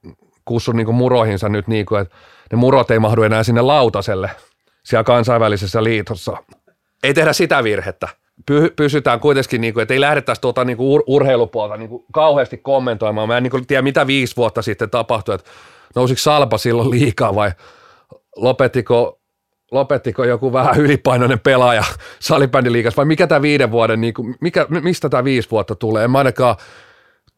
kussun 0.46 0.76
niin 0.76 0.86
kuin 0.86 0.96
muroihinsa 0.96 1.50
nyt 1.50 1.68
niin 1.68 1.86
kuin, 1.86 2.02
että 2.02 2.16
ne 2.52 2.58
murot 2.58 2.92
ei 2.92 3.00
mahdu 3.00 3.24
enää 3.24 3.44
sinne 3.44 3.62
lautaselle 3.62 4.32
siellä 4.84 5.04
kansainvälisessä 5.04 5.84
liitossa. 5.84 6.38
Ei 7.04 7.14
tehdä 7.14 7.34
sitä 7.34 7.64
virhettä 7.64 8.08
pysytään 8.76 9.20
kuitenkin, 9.20 9.62
niin 9.62 9.74
kuin, 9.74 9.82
että 9.82 9.94
ei 9.94 10.02
lähdettäisi 10.02 10.42
tuota 10.42 10.66
niin 10.66 10.78
kuin 10.78 11.02
ur- 11.02 11.04
urheilupuolta 11.08 11.78
niin 11.78 11.90
kuin 11.90 12.06
kauheasti 12.12 12.58
kommentoimaan. 12.58 13.28
Mä 13.28 13.38
en 13.38 13.44
niin 13.44 13.52
kuin 13.52 13.68
tiedä, 13.68 13.82
mitä 13.82 14.08
viisi 14.08 14.36
vuotta 14.36 14.62
sitten 14.62 14.90
tapahtui, 14.90 15.36
että 15.36 15.52
nousiko 15.96 16.20
Salpa 16.20 16.58
silloin 16.58 16.92
liikaa 16.92 17.36
vai 17.36 17.52
lopettiko, 18.36 19.20
lopettiko 19.72 20.24
joku 20.24 20.54
vähän 20.54 20.78
ylipainoinen 20.78 21.40
pelaaja 21.40 21.84
salibändiliigassa 22.20 22.98
vai 22.98 23.06
mikä 23.06 23.28
tämä 23.28 23.42
viiden 23.42 23.72
vuoden, 23.72 24.02
niin 24.02 24.14
kuin, 24.14 24.36
mikä, 24.42 24.66
mistä 24.70 25.10
tämä 25.10 25.24
viisi 25.24 25.52
vuotta 25.52 25.76
tulee? 25.76 26.04
En 26.04 26.12
mä 26.12 26.18
ainakaan, 26.18 26.56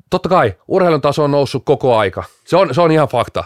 totta 0.10 0.30
kai 0.30 0.54
urheilun 0.68 1.02
taso 1.02 1.24
on 1.24 1.32
noussut 1.32 1.66
koko 1.66 1.98
aika. 1.98 2.24
Se 2.46 2.58
on, 2.58 2.76
se 2.76 2.82
on 2.82 2.92
ihan 2.92 3.08
fakta. 3.08 3.44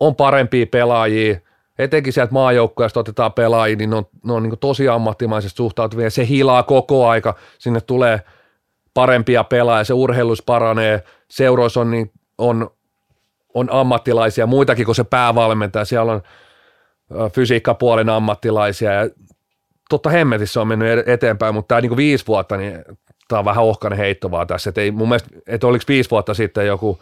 On 0.00 0.16
parempia 0.16 0.66
pelaajia, 0.66 1.40
etenkin 1.78 2.12
sieltä 2.12 2.32
maajoukkueesta 2.32 3.00
otetaan 3.00 3.32
pelaajia, 3.32 3.76
niin 3.76 3.90
ne 3.90 3.96
on, 3.96 4.06
ne 4.24 4.32
on 4.32 4.42
niin 4.42 4.58
tosi 4.58 4.88
ammattimaisesti 4.88 5.56
suhtautuvia. 5.56 6.10
Se 6.10 6.28
hilaa 6.28 6.62
koko 6.62 7.08
aika, 7.08 7.34
sinne 7.58 7.80
tulee 7.80 8.20
parempia 8.94 9.44
pelaajia, 9.44 9.84
se 9.84 9.94
urheilus 9.94 10.42
paranee, 10.42 11.02
seuroissa 11.30 11.80
on, 11.80 11.90
niin, 11.90 12.10
on, 12.38 12.70
on 13.54 13.68
ammattilaisia, 13.72 14.46
muitakin 14.46 14.84
kuin 14.84 14.94
se 14.94 15.04
päävalmentaja. 15.04 15.84
Siellä 15.84 16.12
on 16.12 16.22
fysiikkapuolen 17.32 18.08
ammattilaisia 18.08 18.92
ja 18.92 19.10
totta 19.88 20.10
hemmetissä 20.10 20.60
on 20.60 20.68
mennyt 20.68 21.08
eteenpäin, 21.08 21.54
mutta 21.54 21.68
tämä 21.68 21.80
niin 21.80 21.96
viisi 21.96 22.26
vuotta, 22.26 22.56
niin 22.56 22.84
tämä 23.28 23.38
on 23.38 23.44
vähän 23.44 23.64
ohkainen 23.64 23.98
heitto 23.98 24.30
vaan 24.30 24.46
tässä. 24.46 24.70
Et 24.70 24.78
ei, 24.78 24.90
mun 24.90 25.08
mielestä, 25.08 25.28
että 25.46 25.66
oliko 25.66 25.84
viisi 25.88 26.10
vuotta 26.10 26.34
sitten 26.34 26.66
joku, 26.66 26.98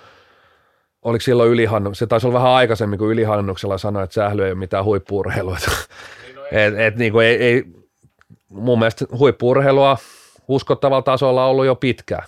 oliko 1.04 1.22
silloin 1.22 1.50
ylihannu, 1.50 1.94
se 1.94 2.06
taisi 2.06 2.26
olla 2.26 2.38
vähän 2.38 2.52
aikaisemmin, 2.52 2.98
kun 2.98 3.12
ylihannuksella 3.12 3.78
sanoi, 3.78 4.04
että 4.04 4.14
sähly 4.14 4.44
ei 4.44 4.52
ole 4.52 4.58
mitään 4.58 4.84
huippuurheilua. 4.84 5.56
Niin, 5.56 6.36
no 6.36 6.42
et, 6.52 6.78
et, 6.78 6.96
niin 6.96 7.12
kuin 7.12 7.26
ei, 7.26 7.36
ei, 7.36 7.64
mun 8.48 8.78
mielestä 8.78 9.04
huippuurheilua 9.18 9.98
uskottavalla 10.48 11.02
tasolla 11.02 11.46
ollut 11.46 11.66
jo 11.66 11.74
pitkään. 11.74 12.24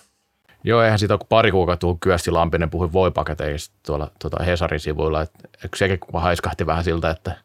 Joo, 0.63 0.81
eihän 0.81 0.99
siitä 0.99 1.13
ole 1.13 1.25
pari 1.29 1.51
kuukautta 1.51 1.79
tullut 1.79 1.97
Kyösti 2.01 2.31
Lampinen 2.31 2.69
puhui 2.69 2.93
voipaketeista 2.93 3.75
tuolla 3.85 4.11
tuota 4.21 4.43
Hesarin 4.43 4.79
sivuilla. 4.79 5.21
Et, 5.21 5.31
sekin 5.75 5.99
haiskahti 6.13 6.65
vähän 6.65 6.83
siltä, 6.83 7.09
että 7.09 7.35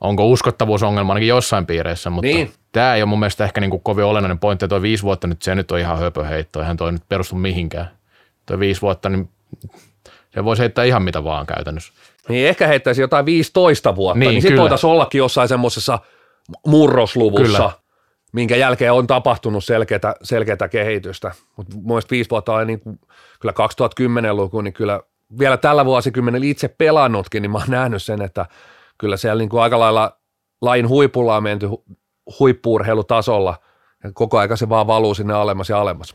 onko 0.00 0.28
uskottavuusongelma 0.28 1.12
ainakin 1.12 1.28
jossain 1.28 1.66
piireissä, 1.66 2.10
mutta 2.10 2.26
niin. 2.26 2.52
tämä 2.72 2.94
ei 2.94 3.02
ole 3.02 3.08
mun 3.08 3.18
mielestä 3.18 3.44
ehkä 3.44 3.60
niin 3.60 3.70
kuin 3.70 3.82
kovin 3.82 4.04
olennainen 4.04 4.38
pointti. 4.38 4.68
Tuo 4.68 4.82
viisi 4.82 5.02
vuotta 5.02 5.26
nyt, 5.26 5.42
se 5.42 5.54
nyt 5.54 5.70
on 5.70 5.78
ihan 5.78 5.98
höpöheitto, 5.98 6.60
eihän 6.60 6.76
toi 6.76 6.92
nyt 6.92 7.02
perustu 7.08 7.34
mihinkään. 7.34 7.90
Tuo 8.46 8.58
viisi 8.58 8.82
vuotta, 8.82 9.08
niin 9.08 9.28
se 10.34 10.44
voisi 10.44 10.60
heittää 10.60 10.84
ihan 10.84 11.02
mitä 11.02 11.24
vaan 11.24 11.46
käytännössä. 11.46 11.92
Niin 12.28 12.48
ehkä 12.48 12.66
heittäisi 12.66 13.00
jotain 13.00 13.26
15 13.26 13.96
vuotta, 13.96 14.18
niin, 14.18 14.28
niin 14.28 14.42
sitten 14.42 14.60
voitaisiin 14.60 14.90
ollakin 14.90 15.18
jossain 15.18 15.48
semmoisessa 15.48 15.98
murrosluvussa, 16.66 17.58
kyllä. 17.58 17.70
minkä 18.32 18.56
jälkeen 18.56 18.92
on 18.92 19.06
tapahtunut 19.06 19.64
selkeätä, 19.64 20.14
selkeätä 20.22 20.68
kehitystä. 20.68 21.32
Mutta 21.56 21.76
mun 21.82 22.02
viisi 22.10 22.30
vuotta 22.30 22.54
on 22.54 22.66
niin 22.66 22.80
kuin, 22.80 23.00
kyllä 23.40 23.54
2010-luku, 24.32 24.60
niin 24.60 24.74
kyllä 24.74 25.00
vielä 25.38 25.56
tällä 25.56 25.84
vuosikymmenellä 25.84 26.46
itse 26.46 26.68
pelannutkin, 26.68 27.42
niin 27.42 27.50
mä 27.50 27.58
oon 27.58 27.70
nähnyt 27.70 28.02
sen, 28.02 28.22
että 28.22 28.46
kyllä 28.98 29.16
siellä 29.16 29.38
niin 29.38 29.48
kuin 29.48 29.62
aika 29.62 29.78
lailla 29.78 30.18
lain 30.60 30.88
huipulla 30.88 31.36
on 31.36 31.42
menty 31.42 31.68
huippuurheilutasolla– 32.38 33.56
koko 34.14 34.38
ajan 34.38 34.58
se 34.58 34.68
vaan 34.68 34.86
valuu 34.86 35.14
sinne 35.14 35.34
alemmas 35.34 35.68
ja 35.68 35.80
alemmas. 35.80 36.14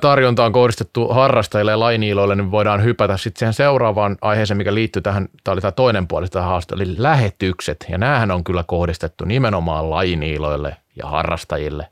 Tarjonta 0.00 0.44
on 0.44 0.52
kohdistettu 0.52 1.08
harrastajille 1.08 1.70
ja 1.70 1.80
lainiiloille, 1.80 2.36
niin 2.36 2.50
voidaan 2.50 2.84
hypätä 2.84 3.16
sitten 3.16 3.38
siihen 3.38 3.54
seuraavaan 3.54 4.16
aiheeseen, 4.20 4.58
mikä 4.58 4.74
liittyy 4.74 5.02
tähän, 5.02 5.28
tämä 5.44 5.52
oli 5.52 5.60
tämä 5.60 5.72
toinen 5.72 6.08
puoli 6.08 6.28
tähän 6.28 6.48
haasteelle, 6.48 6.84
eli 6.84 6.94
lähetykset. 6.98 7.86
Ja 7.88 7.98
näähän 7.98 8.30
on 8.30 8.44
kyllä 8.44 8.64
kohdistettu 8.66 9.24
nimenomaan 9.24 9.90
lainiiloille 9.90 10.76
ja 10.96 11.06
harrastajille, 11.06 11.86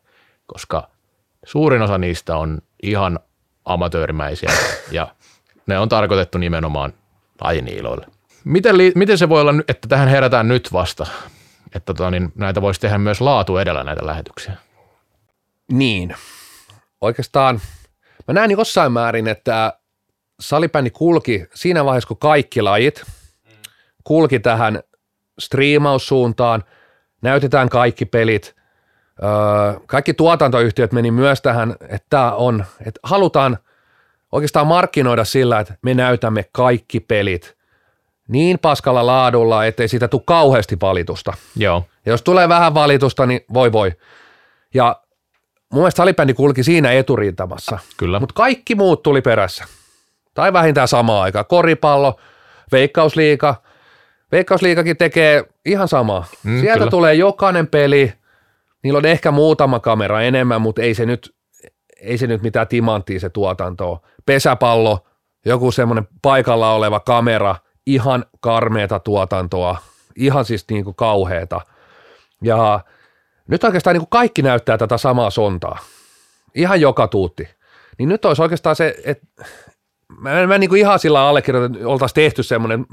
koska 0.46 0.88
suurin 1.44 1.82
osa 1.82 1.98
niistä 1.98 2.36
on 2.36 2.58
ihan 2.82 3.18
amatöörimäisiä 3.64 4.50
ja 4.90 5.08
ne 5.66 5.78
on 5.78 5.88
tarkoitettu 5.88 6.38
nimenomaan 6.38 6.92
lainiiloille. 7.44 8.06
Miten, 8.44 8.76
miten 8.94 9.18
se 9.18 9.28
voi 9.28 9.40
olla, 9.40 9.54
että 9.68 9.88
tähän 9.88 10.08
herätään 10.08 10.48
nyt 10.48 10.72
vasta, 10.72 11.06
että 11.66 11.94
tota, 11.94 12.10
niin 12.10 12.32
näitä 12.34 12.62
voisi 12.62 12.80
tehdä 12.80 12.98
myös 12.98 13.20
laatu 13.20 13.56
edellä 13.56 13.84
näitä 13.84 14.06
lähetyksiä? 14.06 14.56
Niin. 15.72 16.16
Oikeastaan 17.00 17.60
mä 18.28 18.34
näen 18.34 18.50
jossain 18.50 18.92
määrin, 18.92 19.28
että 19.28 19.78
salibändi 20.40 20.90
kulki 20.90 21.46
siinä 21.54 21.84
vaiheessa, 21.84 22.08
kun 22.08 22.16
kaikki 22.16 22.62
lajit 22.62 23.02
kulki 24.04 24.40
tähän 24.40 24.82
striimaussuuntaan, 25.38 26.64
näytetään 27.22 27.68
kaikki 27.68 28.04
pelit, 28.04 28.56
kaikki 29.86 30.14
tuotantoyhtiöt 30.14 30.92
meni 30.92 31.10
myös 31.10 31.42
tähän, 31.42 31.74
että 31.88 32.32
on, 32.32 32.64
että 32.86 33.00
halutaan 33.02 33.58
oikeastaan 34.32 34.66
markkinoida 34.66 35.24
sillä, 35.24 35.60
että 35.60 35.74
me 35.82 35.94
näytämme 35.94 36.44
kaikki 36.52 37.00
pelit 37.00 37.56
niin 38.28 38.58
paskalla 38.58 39.06
laadulla, 39.06 39.64
ettei 39.64 39.88
siitä 39.88 40.08
tule 40.08 40.22
kauheasti 40.26 40.76
valitusta. 40.80 41.32
Joo. 41.56 41.84
Ja 42.06 42.12
jos 42.12 42.22
tulee 42.22 42.48
vähän 42.48 42.74
valitusta, 42.74 43.26
niin 43.26 43.44
voi 43.54 43.72
voi. 43.72 43.92
Ja 44.74 45.02
mun 45.72 45.82
mielestä 45.82 45.96
salibändi 45.96 46.34
kulki 46.34 46.62
siinä 46.62 46.92
eturintamassa. 46.92 47.78
Kyllä. 47.96 48.20
Mutta 48.20 48.32
kaikki 48.32 48.74
muut 48.74 49.02
tuli 49.02 49.22
perässä. 49.22 49.64
Tai 50.34 50.52
vähintään 50.52 50.88
samaan 50.88 51.22
aikaan. 51.22 51.46
Koripallo, 51.46 52.20
veikkausliika. 52.72 53.54
Veikkausliikakin 54.32 54.96
tekee 54.96 55.44
ihan 55.64 55.88
samaa. 55.88 56.26
Mm, 56.44 56.60
Sieltä 56.60 56.78
kyllä. 56.78 56.90
tulee 56.90 57.14
jokainen 57.14 57.66
peli. 57.66 58.12
Niillä 58.82 58.96
on 58.98 59.06
ehkä 59.06 59.30
muutama 59.30 59.80
kamera 59.80 60.22
enemmän, 60.22 60.60
mutta 60.60 60.82
ei 60.82 60.94
se 60.94 61.06
nyt, 61.06 61.34
ei 62.00 62.18
se 62.18 62.26
nyt 62.26 62.42
mitään 62.42 62.68
timanttia 62.68 63.20
se 63.20 63.28
tuotanto 63.28 64.02
Pesäpallo, 64.26 65.06
joku 65.44 65.72
semmoinen 65.72 66.08
paikalla 66.22 66.72
oleva 66.72 67.00
kamera, 67.00 67.56
ihan 67.86 68.24
karmeeta 68.40 68.98
tuotantoa, 68.98 69.78
ihan 70.16 70.44
siis 70.44 70.64
niin 70.70 70.84
kuin 70.84 70.96
kauheeta. 70.96 71.60
Ja 72.42 72.80
nyt 73.50 73.64
oikeastaan 73.64 73.94
niin 73.94 74.00
kuin 74.00 74.10
kaikki 74.10 74.42
näyttää 74.42 74.78
tätä 74.78 74.98
samaa 74.98 75.30
sontaa. 75.30 75.78
Ihan 76.54 76.80
joka 76.80 77.08
tuutti. 77.08 77.48
Niin 77.98 78.08
nyt 78.08 78.24
olisi 78.24 78.42
oikeastaan 78.42 78.76
se, 78.76 78.94
että 79.04 79.26
mä, 80.18 80.46
mä 80.46 80.58
niin 80.58 80.70
kuin 80.70 80.80
ihan 80.80 80.98
sillä 80.98 81.20
allekirjoitan, 81.20 81.86
oltaisiin 81.86 82.14
tehty 82.14 82.42
semmoinen, 82.42 82.86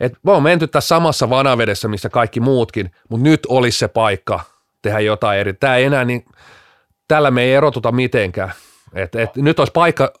että 0.00 0.18
me 0.22 0.32
on 0.32 0.42
menty 0.42 0.66
tässä 0.66 0.88
samassa 0.88 1.30
vanavedessä, 1.30 1.88
missä 1.88 2.08
kaikki 2.08 2.40
muutkin, 2.40 2.90
mutta 3.08 3.24
nyt 3.24 3.40
olisi 3.48 3.78
se 3.78 3.88
paikka 3.88 4.40
tehdä 4.82 5.00
jotain 5.00 5.40
eri. 5.40 5.54
Tämä 5.54 5.76
ei 5.76 5.84
enää 5.84 6.04
niin, 6.04 6.24
tällä 7.08 7.30
me 7.30 7.42
ei 7.42 7.54
erotuta 7.54 7.92
mitenkään. 7.92 8.52
Et, 8.94 9.14
et, 9.14 9.36
nyt 9.36 9.58
olisi 9.58 9.72
paikka 9.72 10.12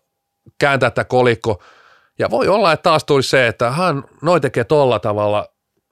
kääntää 0.58 0.90
tämä 0.90 1.04
kolikko, 1.04 1.62
ja 2.18 2.30
voi 2.30 2.48
olla, 2.48 2.72
että 2.72 2.82
taas 2.82 3.04
tulisi 3.04 3.28
se, 3.28 3.46
että 3.46 3.70
hän 3.70 4.04
noin 4.22 4.42
tekee 4.42 4.64
tolla 4.64 4.98
tavalla, 4.98 5.48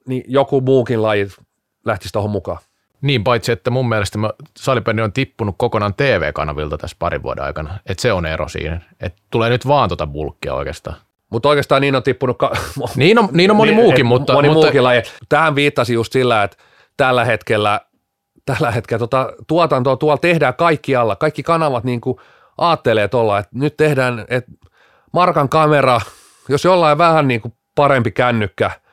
niin 0.07 0.23
joku 0.27 0.61
muukin 0.61 1.01
laji 1.01 1.27
lähtisi 1.85 2.13
tuohon 2.13 2.31
mukaan. 2.31 2.57
Niin, 3.05 3.23
paitsi 3.23 3.51
että 3.51 3.69
mun 3.69 3.89
mielestä 3.89 4.19
salipendi 4.57 5.01
on 5.01 5.13
tippunut 5.13 5.55
kokonaan 5.57 5.93
TV-kanavilta 5.93 6.77
tässä 6.77 6.95
parin 6.99 7.23
vuoden 7.23 7.43
aikana. 7.43 7.79
Että 7.89 8.01
se 8.01 8.13
on 8.13 8.25
ero 8.25 8.47
siinä. 8.47 8.81
Että 8.99 9.21
tulee 9.31 9.49
nyt 9.49 9.67
vaan 9.67 9.89
tota 9.89 10.07
bulkkia 10.07 10.53
oikeastaan. 10.53 10.97
Mutta 11.31 11.49
oikeastaan 11.49 11.81
niin 11.81 11.95
on 11.95 12.03
tippunut... 12.03 12.37
Ka- 12.37 12.51
niin, 12.95 13.19
on, 13.19 13.29
niin 13.31 13.51
on 13.51 13.57
moni 13.57 13.71
niin, 13.71 13.83
muukin, 13.83 14.05
mutta... 14.05 14.33
Moni 14.33 14.49
mutta... 14.49 14.65
muukin 14.65 14.83
laji. 14.83 15.03
Tähän 15.29 15.55
viittasi 15.55 15.93
just 15.93 16.13
sillä, 16.13 16.43
että 16.43 16.57
tällä 16.97 17.25
hetkellä, 17.25 17.81
tällä 18.45 18.71
hetkellä 18.71 18.99
tota, 18.99 19.33
tuotantoa 19.47 19.97
tuolla 19.97 20.17
tehdään 20.17 20.53
kaikkialla. 20.53 21.15
Kaikki 21.15 21.43
kanavat 21.43 21.83
niin 21.83 22.01
kuin 22.01 22.17
aattelee 22.57 23.07
tuolla, 23.07 23.39
että 23.39 23.51
nyt 23.53 23.77
tehdään, 23.77 24.25
että 24.29 24.51
Markan 25.13 25.49
kamera, 25.49 26.01
jos 26.49 26.63
jollain 26.63 26.97
vähän 26.97 27.27
niin 27.27 27.41
kuin 27.41 27.53
parempi 27.75 28.11
kännykkä– 28.11 28.71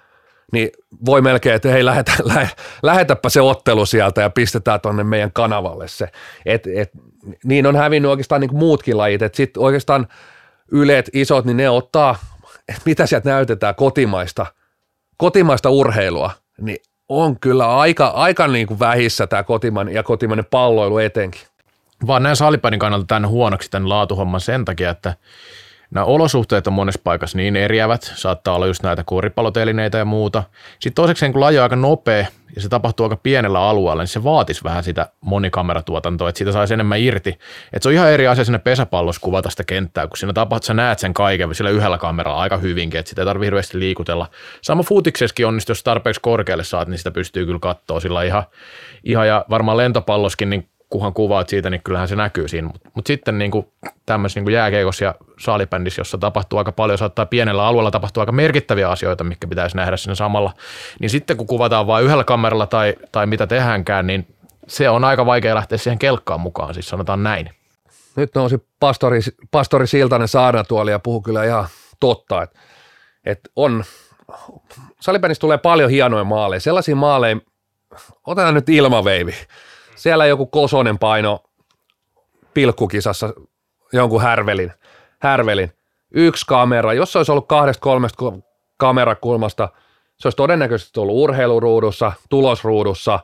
niin 0.53 0.71
voi 1.05 1.23
melkein, 1.23 1.55
että 1.55 1.69
hei 1.69 1.85
lähetä, 1.85 2.13
lähe, 2.35 2.51
lähetäpä 2.83 3.29
se 3.29 3.41
ottelu 3.41 3.87
sieltä 3.87 4.21
ja 4.21 4.31
pistetään 4.31 4.81
tuonne 4.81 5.05
meidän 5.05 5.33
kanavalle 5.33 5.89
se. 5.89 6.09
Et, 6.47 6.67
et, 6.67 6.91
niin 7.45 7.67
on 7.67 7.77
hävinnyt 7.77 8.11
oikeastaan 8.11 8.41
niin 8.41 8.57
muutkin 8.57 8.99
lajit, 8.99 9.23
että 9.23 9.37
sitten 9.37 9.63
oikeastaan 9.63 10.09
yleet 10.73 11.11
isot, 11.13 11.45
niin 11.45 11.57
ne 11.57 11.71
ottaa, 11.71 12.17
että 12.69 12.83
mitä 12.91 13.07
sieltä 13.07 13.31
näytetään 13.31 13.75
kotimaista, 13.75 14.47
kotimaista 15.17 15.71
urheilua, 15.71 16.31
niin 16.61 16.79
on 17.09 17.41
kyllä 17.41 17.79
aika, 17.79 18.07
aika 18.07 18.49
niin 18.49 18.67
kuin 18.67 18.79
vähissä 18.79 19.27
tämä 19.27 19.43
kotimainen 19.43 19.95
ja 19.95 20.03
kotimainen 20.03 20.45
palloilu 20.45 20.99
etenkin. 20.99 21.41
Vaan 22.07 22.23
näin 22.23 22.37
salipäin 22.37 22.79
kannalta 22.79 23.07
tämän 23.07 23.29
huonoksi 23.29 23.71
tämän 23.71 23.89
laatuhomman 23.89 24.41
sen 24.41 24.65
takia, 24.65 24.91
että 24.91 25.15
Nämä 25.95 26.05
olosuhteet 26.05 26.67
on 26.67 26.73
monessa 26.73 27.01
paikassa 27.05 27.39
niin 27.39 27.57
eriävät, 27.57 28.13
saattaa 28.15 28.55
olla 28.55 28.67
just 28.67 28.83
näitä 28.83 29.05
koripallotelineitä 29.05 29.99
ja 29.99 30.05
muuta. 30.05 30.43
Sitten 30.73 30.95
toiseksi 30.95 31.33
kun 31.33 31.41
laji 31.41 31.59
on 31.59 31.63
aika 31.63 31.77
nopea 31.77 32.27
ja 32.55 32.63
se 32.63 32.69
tapahtuu 32.69 33.05
aika 33.05 33.17
pienellä 33.17 33.61
alueella, 33.61 34.03
niin 34.03 34.09
se 34.09 34.25
vaatisi 34.25 34.65
vähän 34.65 34.85
sitä 34.85 35.11
monikameratuotantoa, 35.21 36.29
että 36.29 36.39
siitä 36.39 36.53
saisi 36.53 36.75
enemmän 36.75 37.01
irti. 37.01 37.31
Että 37.73 37.83
se 37.83 37.89
on 37.89 37.93
ihan 37.93 38.11
eri 38.11 38.27
asia 38.27 38.45
sinne 38.45 38.59
pesäpallossa 38.59 39.21
kuvata 39.21 39.51
sitä 39.51 39.65
kenttää, 39.65 40.07
kun 40.07 40.17
siinä 40.17 40.33
tapahtuu, 40.33 40.67
sä 40.67 40.75
näet 40.75 40.99
sen 40.99 41.15
kaiken 41.15 41.55
sillä 41.55 41.71
yhdellä 41.71 41.99
kameralla 41.99 42.41
aika 42.41 42.57
hyvinkin, 42.57 43.01
että 43.01 43.11
sitä 43.11 43.23
ei 43.23 43.27
tarvitse 43.27 43.47
hirveästi 43.47 43.79
liikutella. 43.79 44.27
Sama 44.63 44.83
futiksessakin 44.83 45.47
on, 45.47 45.61
jos 45.69 45.83
tarpeeksi 45.83 46.21
korkealle 46.21 46.65
saat, 46.65 46.89
niin 46.89 46.99
sitä 46.99 47.11
pystyy 47.11 47.47
kyllä 47.47 47.59
katsoa 47.59 48.01
sillä 48.01 48.23
ihan, 48.23 48.43
ihan 49.05 49.29
ja 49.29 49.45
varmaan 49.51 49.77
lentopalloskin, 49.77 50.51
niin 50.51 50.69
kunhan 50.93 51.15
kuvaat 51.15 51.49
siitä, 51.49 51.71
niin 51.71 51.83
kyllähän 51.85 52.09
se 52.09 52.17
näkyy 52.17 52.49
siinä. 52.49 52.69
Mutta 52.69 52.91
mut 52.95 53.07
sitten 53.07 53.39
niin 53.39 53.51
kuin 53.51 53.67
tämmöisessä 54.07 54.41
niin 54.41 54.53
jääkeikossa 54.53 55.05
ja 55.05 55.15
saalibändissä, 55.39 56.01
jossa 56.01 56.19
tapahtuu 56.19 56.59
aika 56.59 56.73
paljon, 56.73 56.99
saattaa 56.99 57.27
pienellä 57.27 57.67
alueella 57.67 57.91
tapahtua 57.91 58.23
aika 58.23 58.33
merkittäviä 58.33 58.91
asioita, 58.91 59.25
mikä 59.25 59.47
pitäisi 59.47 59.77
nähdä 59.77 59.97
siinä 59.97 60.15
samalla. 60.15 60.53
Niin 61.01 61.11
sitten 61.11 61.37
kun 61.37 61.47
kuvataan 61.47 61.87
vain 61.87 62.05
yhdellä 62.05 62.25
kameralla 62.25 62.67
tai, 62.67 62.95
tai 63.13 63.27
mitä 63.27 63.47
tehdäänkään, 63.47 64.07
niin 64.07 64.27
se 64.67 64.89
on 64.89 65.05
aika 65.05 65.27
vaikea 65.27 65.55
lähteä 65.55 65.79
siihen 65.79 65.99
kelkkaan 65.99 66.41
mukaan, 66.41 66.75
siis 66.75 66.89
sanotaan 66.89 67.23
näin. 67.23 67.51
Nyt 68.17 68.35
nousi 68.35 68.67
pastori, 68.81 69.21
pastori 69.51 69.87
Siltanen 69.87 70.29
saarnatuoli 70.29 70.91
ja 70.91 70.99
puhu 70.99 71.23
kyllä 71.23 71.45
ihan 71.45 71.67
totta, 72.01 72.43
että, 72.43 72.59
että 73.27 73.51
on, 73.57 73.85
salibändissä 75.01 75.41
tulee 75.41 75.59
paljon 75.59 75.91
hienoja 75.91 76.25
maaleja, 76.25 76.61
sellaisia 76.61 76.97
maaleja, 76.97 77.37
otetaan 78.27 78.55
nyt 78.55 78.69
ilmaveivi, 78.69 79.35
siellä 80.03 80.27
joku 80.27 80.47
Kosonen 80.47 80.99
paino 80.99 81.43
pilkkukisassa 82.55 83.33
jonkun 83.93 84.23
härvelin, 84.23 84.73
härvelin. 85.19 85.73
Yksi 86.15 86.47
kamera, 86.47 86.93
jos 86.93 87.13
se 87.13 87.19
olisi 87.19 87.33
ollut 87.33 87.49
kahdesta 87.49 87.81
kolmesta 87.81 88.33
kamerakulmasta, 88.77 89.69
se 90.19 90.29
olisi 90.29 90.37
todennäköisesti 90.37 91.01
ollut 91.01 91.17
urheiluruudussa, 91.17 92.13
tulosruudussa, 92.31 93.21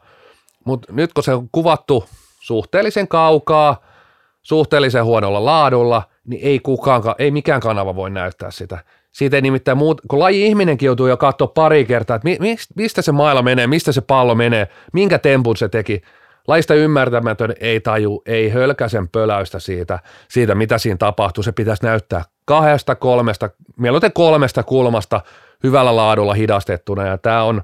mutta 0.64 0.92
nyt 0.92 1.12
kun 1.12 1.24
se 1.24 1.34
on 1.34 1.48
kuvattu 1.52 2.04
suhteellisen 2.40 3.08
kaukaa, 3.08 3.84
suhteellisen 4.42 5.04
huonolla 5.04 5.44
laadulla, 5.44 6.02
niin 6.26 6.40
ei 6.44 6.58
kukaan, 6.58 7.02
ei 7.18 7.30
mikään 7.30 7.60
kanava 7.60 7.96
voi 7.96 8.10
näyttää 8.10 8.50
sitä. 8.50 8.78
Siitä 9.12 9.36
ei 9.36 9.42
nimittäin 9.42 9.78
muut, 9.78 10.00
kun 10.08 10.18
laji 10.18 10.46
ihminenkin 10.46 10.86
joutuu 10.86 11.06
jo 11.06 11.16
katsoa 11.16 11.46
pari 11.46 11.84
kertaa, 11.84 12.16
että 12.16 12.28
mistä 12.76 13.02
se 13.02 13.12
mailla 13.12 13.42
menee, 13.42 13.66
mistä 13.66 13.92
se 13.92 14.00
pallo 14.00 14.34
menee, 14.34 14.68
minkä 14.92 15.18
tempun 15.18 15.56
se 15.56 15.68
teki, 15.68 16.02
Laista 16.48 16.74
ymmärtämätön 16.74 17.54
ei 17.60 17.80
taju, 17.80 18.22
ei 18.26 18.48
hölkäsen 18.48 19.08
pöläystä 19.08 19.58
siitä, 19.58 19.98
siitä, 20.28 20.54
mitä 20.54 20.78
siinä 20.78 20.96
tapahtuu. 20.96 21.42
Se 21.42 21.52
pitäisi 21.52 21.84
näyttää 21.84 22.24
kahdesta, 22.44 22.94
kolmesta, 22.94 23.50
mieluiten 23.76 24.12
kolmesta 24.12 24.62
kulmasta 24.62 25.20
hyvällä 25.62 25.96
laadulla 25.96 26.34
hidastettuna. 26.34 27.06
Ja 27.06 27.18
tämä 27.18 27.42
on, 27.42 27.62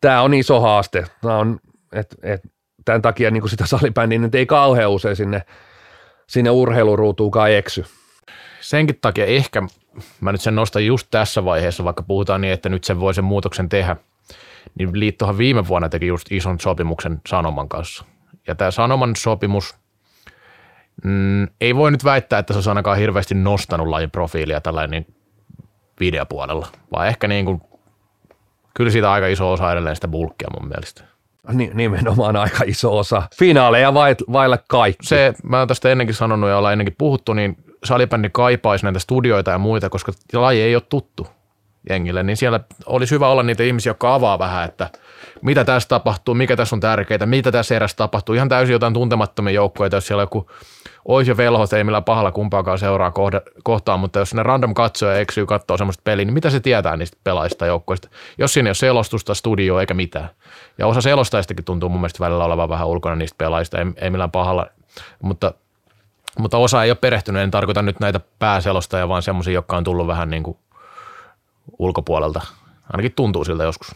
tämä 0.00 0.22
on 0.22 0.34
iso 0.34 0.60
haaste. 0.60 1.06
Tämä 1.22 1.38
on, 1.38 1.60
et, 1.92 2.16
et, 2.22 2.42
tämän 2.84 3.02
takia 3.02 3.30
niin 3.30 3.48
sitä 3.48 3.66
salibändiä 3.66 4.18
nyt 4.18 4.34
ei 4.34 4.46
kauhean 4.46 4.90
usein 4.90 5.16
sinne, 5.16 5.42
sinne 6.26 6.50
urheiluruutuukaan 6.50 7.52
eksy. 7.52 7.84
Senkin 8.60 8.98
takia 9.00 9.26
ehkä 9.26 9.62
mä 10.20 10.32
nyt 10.32 10.40
sen 10.40 10.54
nostan 10.54 10.86
just 10.86 11.06
tässä 11.10 11.44
vaiheessa, 11.44 11.84
vaikka 11.84 12.02
puhutaan 12.02 12.40
niin, 12.40 12.52
että 12.52 12.68
nyt 12.68 12.84
sen 12.84 13.00
voi 13.00 13.14
sen 13.14 13.24
muutoksen 13.24 13.68
tehdä– 13.68 13.96
niin 14.74 15.00
liittohan 15.00 15.38
viime 15.38 15.68
vuonna 15.68 15.88
teki 15.88 16.06
just 16.06 16.32
ison 16.32 16.60
sopimuksen 16.60 17.20
Sanoman 17.28 17.68
kanssa. 17.68 18.04
Ja 18.46 18.54
tämä 18.54 18.70
Sanoman 18.70 19.16
sopimus, 19.16 19.74
mm, 21.04 21.48
ei 21.60 21.76
voi 21.76 21.90
nyt 21.90 22.04
väittää, 22.04 22.38
että 22.38 22.52
se 22.52 22.56
olisi 22.56 22.68
ainakaan 22.68 22.98
hirveästi 22.98 23.34
nostanut 23.34 23.88
lajin 23.88 24.10
profiilia 24.10 24.60
tällainen 24.60 24.90
niin 24.90 25.16
videopuolella, 26.00 26.66
vaan 26.92 27.08
ehkä 27.08 27.28
niin 27.28 27.44
kuin, 27.44 27.62
kyllä 28.74 28.90
siitä 28.90 29.12
aika 29.12 29.26
iso 29.26 29.52
osa 29.52 29.72
edelleen 29.72 29.96
sitä 29.96 30.08
bulkkia 30.08 30.48
mun 30.60 30.68
mielestä. 30.68 31.04
Nimenomaan 31.74 32.36
aika 32.36 32.64
iso 32.66 32.98
osa. 32.98 33.22
Finaaleja 33.38 33.94
vailla 34.32 34.58
kaikki. 34.68 35.06
Se, 35.06 35.34
mä 35.42 35.58
oon 35.58 35.68
tästä 35.68 35.90
ennenkin 35.90 36.14
sanonut 36.14 36.50
ja 36.50 36.58
ollaan 36.58 36.72
ennenkin 36.72 36.94
puhuttu, 36.98 37.32
niin 37.32 37.56
salibändi 37.84 38.30
kaipaisi 38.32 38.84
näitä 38.84 38.98
studioita 38.98 39.50
ja 39.50 39.58
muita, 39.58 39.88
koska 39.88 40.12
laji 40.32 40.62
ei 40.62 40.74
ole 40.74 40.82
tuttu 40.88 41.26
jengille, 41.90 42.22
niin 42.22 42.36
siellä 42.36 42.60
olisi 42.86 43.14
hyvä 43.14 43.28
olla 43.28 43.42
niitä 43.42 43.62
ihmisiä, 43.62 43.90
jotka 43.90 44.14
avaa 44.14 44.38
vähän, 44.38 44.64
että 44.64 44.90
mitä 45.42 45.64
tässä 45.64 45.88
tapahtuu, 45.88 46.34
mikä 46.34 46.56
tässä 46.56 46.76
on 46.76 46.80
tärkeää, 46.80 47.26
mitä 47.26 47.52
tässä 47.52 47.76
erässä 47.76 47.96
tapahtuu. 47.96 48.34
Ihan 48.34 48.48
täysin 48.48 48.72
jotain 48.72 48.94
tuntemattomia 48.94 49.54
joukkoja, 49.54 49.90
jos 49.92 50.06
siellä 50.06 50.22
joku 50.22 50.50
ois 51.04 51.28
ja 51.28 51.36
velhot, 51.36 51.72
ei 51.72 51.84
millään 51.84 52.04
pahalla 52.04 52.32
kumpaakaan 52.32 52.78
seuraa 52.78 53.10
kohda, 53.10 53.42
kohtaan, 53.62 54.00
mutta 54.00 54.18
jos 54.18 54.34
ne 54.34 54.42
random 54.42 54.74
katsoja 54.74 55.18
eksyy 55.18 55.46
katsoo 55.46 55.76
semmoista 55.76 56.02
peliä, 56.04 56.24
niin 56.24 56.34
mitä 56.34 56.50
se 56.50 56.60
tietää 56.60 56.96
niistä 56.96 57.16
pelaajista 57.24 57.66
joukkoista? 57.66 58.08
Jos 58.38 58.52
siinä 58.52 58.66
ei 58.66 58.70
ole 58.70 58.74
selostusta, 58.74 59.34
studio 59.34 59.80
eikä 59.80 59.94
mitään. 59.94 60.28
Ja 60.78 60.86
osa 60.86 61.00
selostajistakin 61.00 61.64
tuntuu 61.64 61.88
mun 61.88 62.00
mielestä 62.00 62.24
välillä 62.24 62.44
olevan 62.44 62.68
vähän 62.68 62.88
ulkona 62.88 63.16
niistä 63.16 63.38
pelaajista, 63.38 63.78
ei, 63.78 63.86
ei 63.96 64.10
millään 64.10 64.30
pahalla, 64.30 64.66
mutta 65.22 65.54
mutta 66.38 66.58
osa 66.58 66.84
ei 66.84 66.90
ole 66.90 66.98
perehtynyt, 67.00 67.42
en 67.42 67.50
tarkoita 67.50 67.82
nyt 67.82 68.00
näitä 68.00 68.20
pääselostajia, 68.38 69.08
vaan 69.08 69.22
semmoisia, 69.22 69.54
jotka 69.54 69.76
on 69.76 69.84
tullut 69.84 70.06
vähän 70.06 70.30
niin 70.30 70.42
kuin 70.42 70.56
ulkopuolelta. 71.78 72.40
Ainakin 72.92 73.12
tuntuu 73.12 73.44
siltä 73.44 73.64
joskus. 73.64 73.94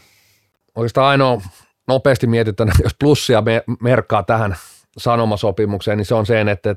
Oikeastaan 0.75 1.07
ainoa 1.07 1.41
nopeasti 1.87 2.27
mietitään, 2.27 2.71
jos 2.83 2.95
plussia 2.99 3.41
me, 3.41 3.63
merkkaa 3.79 4.23
tähän 4.23 4.55
sanomasopimukseen, 4.97 5.97
niin 5.97 6.05
se 6.05 6.15
on 6.15 6.25
se, 6.25 6.41
että 6.41 6.75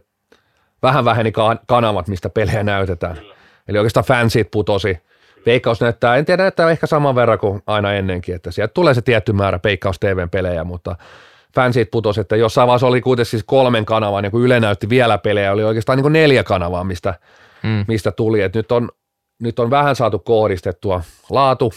vähän 0.82 1.04
väheni 1.04 1.32
kanavat, 1.66 2.08
mistä 2.08 2.28
pelejä 2.28 2.62
näytetään. 2.62 3.16
Kyllä. 3.16 3.34
Eli 3.68 3.78
oikeastaan 3.78 4.06
fansit 4.06 4.50
putosi. 4.50 4.98
Veikkaus 5.46 5.80
näyttää, 5.80 6.16
en 6.16 6.24
tiedä, 6.24 6.42
näyttää 6.42 6.70
ehkä 6.70 6.86
saman 6.86 7.14
verran 7.14 7.38
kuin 7.38 7.62
aina 7.66 7.92
ennenkin, 7.92 8.34
että 8.34 8.50
sieltä 8.50 8.74
tulee 8.74 8.94
se 8.94 9.02
tietty 9.02 9.32
määrä 9.32 9.60
Veikkaus 9.64 9.98
TVn 9.98 10.30
pelejä, 10.30 10.64
mutta 10.64 10.96
fansit 11.54 11.90
putosi, 11.90 12.20
että 12.20 12.36
jossain 12.36 12.66
vaiheessa 12.66 12.86
oli 12.86 13.00
kuitenkin 13.00 13.30
siis 13.30 13.44
kolmen 13.46 13.84
kanavan, 13.84 14.22
niin 14.22 14.30
kun 14.30 14.42
Yle 14.42 14.60
näytti 14.60 14.88
vielä 14.88 15.18
pelejä, 15.18 15.52
oli 15.52 15.64
oikeastaan 15.64 15.96
niin 15.96 16.02
kuin 16.02 16.12
neljä 16.12 16.44
kanavaa, 16.44 16.84
mistä, 16.84 17.14
mm. 17.62 17.84
mistä 17.88 18.12
tuli. 18.12 18.42
Et 18.42 18.54
nyt 18.54 18.72
on 18.72 18.88
nyt 19.38 19.58
on 19.58 19.70
vähän 19.70 19.96
saatu 19.96 20.18
kohdistettua. 20.18 21.02
Laatu 21.30 21.72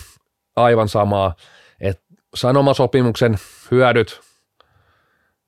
aivan 0.56 0.90
samaa, 0.90 1.36
että 1.82 2.04
sanomasopimuksen 2.36 3.38
hyödyt, 3.72 4.22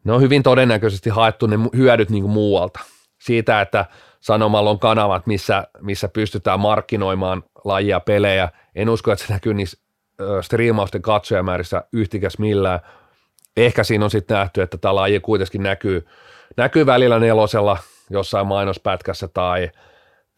ne 0.03 0.13
on 0.13 0.21
hyvin 0.21 0.43
todennäköisesti 0.43 1.09
haettu 1.09 1.47
ne 1.47 1.55
hyödyt 1.75 2.09
niin 2.09 2.23
kuin 2.23 2.33
muualta. 2.33 2.79
Siitä, 3.21 3.61
että 3.61 3.85
Sanomalla 4.19 4.69
on 4.69 4.79
kanavat, 4.79 5.27
missä, 5.27 5.67
missä 5.81 6.07
pystytään 6.07 6.59
markkinoimaan 6.59 7.43
lajia 7.65 7.99
pelejä. 7.99 8.49
En 8.75 8.89
usko, 8.89 9.11
että 9.11 9.27
se 9.27 9.33
näkyy 9.33 9.53
niissä 9.53 9.77
striimausten 10.41 11.01
katsojamäärissä 11.01 11.83
yhtikäs 11.93 12.39
millään. 12.39 12.79
Ehkä 13.57 13.83
siinä 13.83 14.05
on 14.05 14.11
sitten 14.11 14.35
nähty, 14.35 14.61
että 14.61 14.77
tämä 14.77 14.95
laji 14.95 15.19
kuitenkin 15.19 15.63
näkyy, 15.63 16.07
näkyy 16.57 16.85
välillä 16.85 17.19
nelosella 17.19 17.77
jossain 18.09 18.47
mainospätkässä 18.47 19.27
tai– 19.27 19.69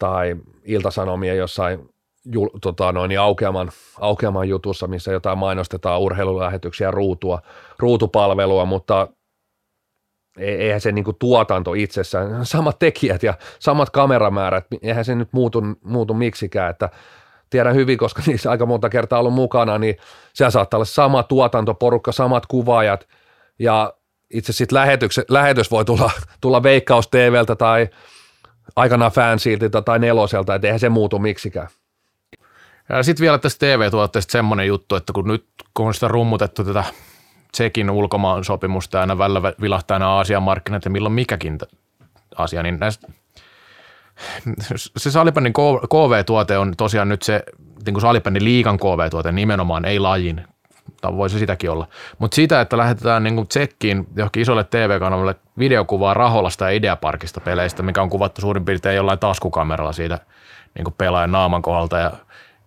tai 0.02 0.36
iltasanomien 0.64 1.36
jossain 1.36 1.88
jul, 2.24 2.48
tota 2.60 2.92
noin, 2.92 3.08
niin 3.08 3.20
aukeaman, 3.20 3.70
aukeaman 4.00 4.48
jutussa, 4.48 4.86
missä 4.86 5.12
jotain 5.12 5.38
mainostetaan 5.38 6.00
urheilulähetyksiä, 6.00 6.90
ruutua, 6.90 7.42
ruutupalvelua, 7.78 8.64
mutta 8.64 9.08
e, 10.38 10.54
eihän 10.54 10.80
se 10.80 10.92
niin 10.92 11.04
tuotanto 11.18 11.74
itsessään, 11.74 12.46
samat 12.46 12.78
tekijät 12.78 13.22
ja 13.22 13.34
samat 13.58 13.90
kameramäärät, 13.90 14.66
eihän 14.82 15.04
se 15.04 15.14
nyt 15.14 15.32
muutu, 15.32 15.62
muutu 15.84 16.14
miksikään, 16.14 16.70
että 16.70 16.88
tiedän 17.50 17.74
hyvin, 17.74 17.98
koska 17.98 18.22
niissä 18.26 18.50
aika 18.50 18.66
monta 18.66 18.88
kertaa 18.88 19.18
ollut 19.18 19.34
mukana, 19.34 19.78
niin 19.78 19.96
siellä 20.34 20.50
saattaa 20.50 20.78
olla 20.78 20.84
sama 20.84 21.22
tuotantoporukka, 21.22 22.12
samat 22.12 22.46
kuvaajat 22.46 23.08
ja 23.58 23.94
itse 24.34 24.52
sitten 24.52 24.78
lähetys 25.28 25.70
voi 25.70 25.84
tulla, 25.84 26.10
tulla 26.40 26.62
Veikkaus 26.62 27.08
TVltä 27.08 27.56
tai 27.56 27.88
aikanaan 28.76 29.12
fansiltilta 29.12 29.82
tai 29.82 29.98
neloselta, 29.98 30.54
että 30.54 30.68
eihän 30.68 30.80
se 30.80 30.88
muutu 30.88 31.18
miksikään. 31.18 31.68
Sitten 33.02 33.22
vielä 33.22 33.38
tästä 33.38 33.66
TV-tuotteesta 33.66 34.32
semmoinen 34.32 34.66
juttu, 34.66 34.96
että 34.96 35.12
kun 35.12 35.28
nyt 35.28 35.46
kun 35.74 35.86
on 35.86 35.94
sitä 35.94 36.08
rummutettu 36.08 36.64
tätä 36.64 36.84
Tsekin 37.52 37.90
ulkomaan 37.90 38.44
sopimusta 38.44 39.00
aina 39.00 39.18
välillä 39.18 39.42
vilahtaa 39.60 39.94
aina 39.94 40.08
Aasian 40.08 40.42
markkinat 40.42 40.84
ja 40.84 40.90
milloin 40.90 41.12
mikäkin 41.12 41.58
asia, 42.36 42.62
niin 42.62 42.78
näistä, 42.80 43.08
se 44.96 45.10
salibändin 45.10 45.52
KV-tuote 45.88 46.58
on 46.58 46.74
tosiaan 46.76 47.08
nyt 47.08 47.22
se 47.22 47.42
niin 47.86 47.94
kuin 47.94 48.44
liikan 48.44 48.78
KV-tuote 48.78 49.32
nimenomaan, 49.32 49.84
ei 49.84 49.98
lajin 49.98 50.44
tai 51.00 51.16
voisi 51.16 51.38
sitäkin 51.38 51.70
olla. 51.70 51.88
Mutta 52.18 52.34
sitä, 52.34 52.60
että 52.60 52.76
lähetetään 52.76 53.22
niin 53.22 53.48
tsekkiin 53.48 54.06
johonkin 54.16 54.42
isolle 54.42 54.64
TV-kanavalle 54.64 55.34
videokuvaa 55.58 56.14
Raholasta 56.14 56.64
ja 56.64 56.70
Ideaparkista 56.70 57.40
peleistä, 57.40 57.82
mikä 57.82 58.02
on 58.02 58.10
kuvattu 58.10 58.40
suurin 58.40 58.64
piirtein 58.64 58.96
jollain 58.96 59.18
taskukameralla 59.18 59.92
siitä 59.92 60.18
niin 60.74 60.94
pelaajan 60.98 61.32
naaman 61.32 61.62
kohdalta 61.62 61.98
ja 61.98 62.12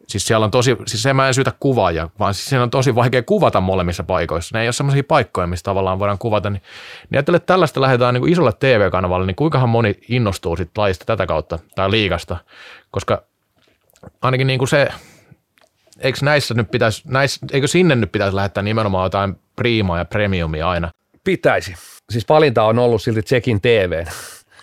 Siis 0.07 0.27
siellä 0.27 0.43
on 0.43 0.51
tosi, 0.51 0.77
siis 0.87 1.03
se 1.03 1.13
mä 1.13 1.27
en 1.27 1.33
syytä 1.33 1.51
kuvaaja, 1.59 2.09
vaan 2.19 2.33
siis 2.33 2.45
siinä 2.45 2.63
on 2.63 2.69
tosi 2.69 2.95
vaikea 2.95 3.23
kuvata 3.23 3.61
molemmissa 3.61 4.03
paikoissa. 4.03 4.57
Ne 4.57 4.61
ei 4.61 4.67
ole 4.67 4.73
sellaisia 4.73 5.03
paikkoja, 5.07 5.47
missä 5.47 5.63
tavallaan 5.63 5.99
voidaan 5.99 6.17
kuvata. 6.17 6.49
Niin, 6.49 6.61
niin 7.09 7.17
ajattelen, 7.17 7.37
että 7.37 7.53
tällaista 7.53 7.81
lähdetään 7.81 8.13
niin 8.13 8.29
isolle 8.29 8.51
TV-kanavalle, 8.59 9.25
niin 9.25 9.35
kuinkahan 9.35 9.69
moni 9.69 9.99
innostuu 10.09 10.55
sitten 10.55 10.81
lajista 10.81 11.05
tätä 11.05 11.25
kautta 11.25 11.59
tai 11.75 11.91
liikasta, 11.91 12.37
koska 12.91 13.23
ainakin 14.21 14.47
niin 14.47 14.59
kuin 14.59 14.69
se, 14.69 14.87
eikö 15.99 16.19
näissä 16.21 16.53
nyt 16.53 16.71
pitäisi, 16.71 17.01
näissä, 17.05 17.45
eikö 17.51 17.67
sinne 17.67 17.95
nyt 17.95 18.11
pitäisi 18.11 18.35
lähettää 18.35 18.63
nimenomaan 18.63 19.05
jotain 19.05 19.35
priimaa 19.55 19.97
ja 19.97 20.05
premiumia 20.05 20.69
aina? 20.69 20.91
Pitäisi. 21.23 21.75
Siis 22.09 22.29
valinta 22.29 22.63
on 22.63 22.79
ollut 22.79 23.01
silti 23.01 23.21
Tsekin 23.21 23.61
TV. 23.61 24.05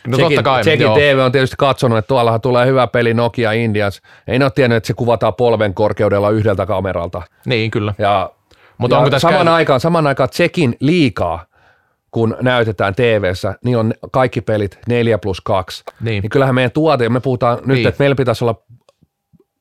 No 0.07 0.17
Tsekin, 0.17 0.37
totta 0.37 0.43
kai. 0.43 0.61
Tsekin 0.61 0.87
TV 0.95 1.19
on 1.25 1.33
tietysti 1.33 1.57
katsonut, 1.59 1.99
että 1.99 2.09
tuollahan 2.09 2.41
tulee 2.41 2.67
hyvä 2.67 2.87
peli 2.87 3.15
Nokia 3.15 3.53
Indians. 3.53 4.01
Ei 4.27 4.43
ole 4.43 4.51
tiennyt, 4.55 4.77
että 4.77 4.87
se 4.87 4.95
kuvataan 4.95 5.35
polven 5.35 5.75
korkeudella 5.75 6.31
yhdeltä 6.31 6.67
kameralta. 6.67 7.23
Niin, 7.47 7.71
kyllä. 7.71 7.95
Ja, 7.99 8.31
Mutta 8.79 8.95
ja 8.95 8.99
onko 8.99 9.11
tässä 9.11 9.29
saman, 9.29 9.39
käynyt? 9.39 9.55
aikaan, 9.55 9.81
saman 9.81 10.07
aikaan 10.07 10.29
Tsekin 10.29 10.77
liikaa 10.81 11.47
kun 12.11 12.37
näytetään 12.41 12.95
TV-ssä, 12.95 13.55
niin 13.65 13.77
on 13.77 13.95
kaikki 14.13 14.41
pelit 14.41 14.79
4 14.89 15.19
plus 15.19 15.41
2. 15.41 15.85
Niin. 16.01 16.23
niin 16.23 16.31
kyllähän 16.31 16.55
meidän 16.55 16.71
tuote, 16.71 17.09
me 17.09 17.21
puhutaan 17.21 17.59
nyt, 17.59 17.77
Niin. 17.77 17.89
että 17.89 18.03
meillä 18.03 18.17
pitäisi 18.17 18.45
olla 18.45 18.63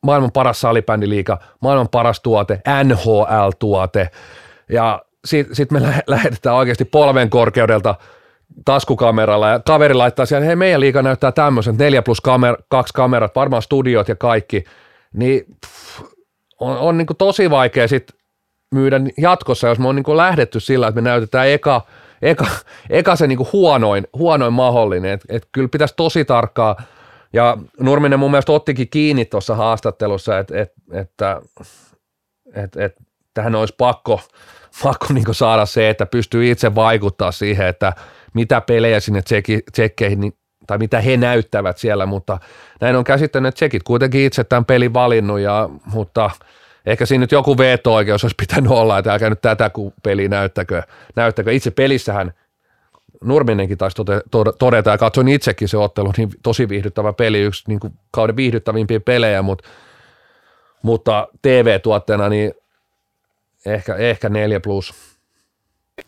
maailman 0.03 0.31
paras 0.31 0.61
salibändiliiga, 0.61 1.37
maailman 1.59 1.89
paras 1.89 2.19
tuote, 2.19 2.61
NHL-tuote, 2.83 4.09
ja 4.69 5.01
sitten 5.25 5.55
sit 5.55 5.71
me 5.71 5.81
lä- 5.81 6.03
lähetetään 6.07 6.55
oikeasti 6.55 6.85
polven 6.85 7.29
korkeudelta 7.29 7.95
taskukameralla 8.65 9.49
ja 9.49 9.59
kaveri 9.59 9.93
laittaa 9.93 10.25
siellä, 10.25 10.45
hei 10.45 10.55
meidän 10.55 10.79
liiga 10.79 11.01
näyttää 11.01 11.31
tämmöisen, 11.31 11.77
4 11.77 12.01
plus 12.01 12.21
kamer- 12.21 12.63
kaksi 12.69 12.93
kamerat, 12.93 13.35
varmaan 13.35 13.61
studiot 13.61 14.07
ja 14.07 14.15
kaikki, 14.15 14.63
niin 15.13 15.45
pff, 15.65 16.01
on, 16.59 16.77
on 16.77 16.97
niin 16.97 17.07
tosi 17.17 17.49
vaikea 17.49 17.87
sit 17.87 18.07
myydä 18.71 19.01
jatkossa, 19.17 19.67
jos 19.67 19.79
me 19.79 19.87
on 19.87 19.95
niin 19.95 20.17
lähdetty 20.17 20.59
sillä, 20.59 20.87
että 20.87 21.01
me 21.01 21.09
näytetään 21.09 21.49
eka, 21.49 21.81
eka, 22.21 22.45
eka 22.89 23.15
se 23.15 23.27
niin 23.27 23.47
huonoin, 23.53 24.07
huonoin 24.13 24.53
mahdollinen, 24.53 25.11
että 25.11 25.25
et 25.29 25.47
kyllä 25.51 25.67
pitäisi 25.67 25.93
tosi 25.97 26.25
tarkkaa, 26.25 26.75
ja 27.33 27.57
Nurminen 27.79 28.19
mun 28.19 28.31
mielestä 28.31 28.51
ottikin 28.51 28.89
kiinni 28.89 29.25
tuossa 29.25 29.55
haastattelussa, 29.55 30.39
että, 30.39 30.61
et, 30.61 30.73
että 30.93 31.41
et, 32.55 32.75
et, 32.75 32.95
tähän 33.33 33.55
olisi 33.55 33.75
pakko, 33.77 34.21
pakko 34.83 35.07
niin 35.13 35.25
saada 35.31 35.65
se, 35.65 35.89
että 35.89 36.05
pystyy 36.05 36.51
itse 36.51 36.75
vaikuttaa 36.75 37.31
siihen, 37.31 37.67
että 37.67 37.93
mitä 38.33 38.61
pelejä 38.61 38.99
sinne 38.99 39.21
tsekki, 39.21 39.59
tsekkeihin, 39.71 40.19
niin, 40.19 40.33
tai 40.67 40.77
mitä 40.77 41.01
he 41.01 41.17
näyttävät 41.17 41.77
siellä, 41.77 42.05
mutta 42.05 42.37
näin 42.81 42.95
on 42.95 43.03
käsittänyt, 43.03 43.55
tsekit 43.55 43.83
kuitenkin 43.83 44.21
itse 44.21 44.43
tämän 44.43 44.65
pelin 44.65 44.93
valinnut, 44.93 45.39
ja, 45.39 45.69
mutta 45.85 46.29
ehkä 46.85 47.05
siinä 47.05 47.21
nyt 47.21 47.31
joku 47.31 47.57
veto-oikeus 47.57 48.23
olisi 48.23 48.35
pitänyt 48.35 48.71
olla, 48.71 48.97
että 48.97 49.13
älkää 49.13 49.29
nyt 49.29 49.41
tätä 49.41 49.69
kun 49.69 49.93
peli 50.03 50.27
näyttäkö, 50.27 50.83
näyttäkö. 51.15 51.51
Itse 51.51 51.71
pelissähän 51.71 52.33
Nurminenkin 53.23 53.77
taisi 53.77 53.97
todeta, 54.59 54.89
ja 54.89 54.97
katsoin 54.97 55.27
itsekin 55.27 55.67
se 55.67 55.77
ottelu, 55.77 56.13
niin 56.17 56.29
tosi 56.43 56.69
viihdyttävä 56.69 57.13
peli, 57.13 57.39
yksi 57.39 57.63
niin 57.67 57.79
kuin 57.79 57.93
kauden 58.11 58.35
viihdyttävimpiä 58.35 58.99
pelejä, 58.99 59.41
mutta, 59.41 59.69
mutta 60.81 61.27
TV-tuotteena 61.41 62.29
niin 62.29 62.53
ehkä, 63.65 63.95
ehkä 63.95 64.29
4 64.29 64.59
plus. 64.59 64.93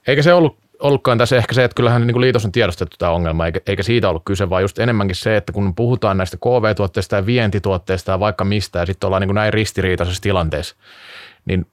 Eikä 0.08 0.22
se 0.22 0.34
ollut, 0.34 0.58
ollutkaan 0.80 1.18
tässä 1.18 1.38
ehkä 1.38 1.54
se, 1.54 1.64
että 1.64 1.76
kyllähän 1.76 2.08
niin 2.08 2.14
kuin 2.14 2.22
liitos 2.22 2.46
on 2.46 2.52
tiedostettu 2.52 2.96
tämä 3.00 3.12
ongelma, 3.12 3.46
eikä, 3.46 3.60
eikä 3.68 3.84
siitä 3.84 4.10
ollut 4.10 4.26
kyse, 4.26 4.50
vaan 4.50 4.62
just 4.62 4.80
enemmänkin 4.80 5.16
se, 5.16 5.38
että 5.38 5.54
kun 5.54 5.76
puhutaan 5.76 6.18
näistä 6.18 6.38
KV-tuotteista 6.38 7.16
ja 7.16 7.26
vientituotteista 7.26 8.12
ja 8.12 8.20
vaikka 8.20 8.44
mistä, 8.44 8.80
ja 8.80 8.86
sitten 8.86 9.08
ollaan 9.08 9.22
niin 9.22 9.28
kuin 9.28 9.36
näin 9.36 9.54
ristiriitaisessa 9.54 10.24
tilanteessa, 10.24 10.76
niin 11.46 11.66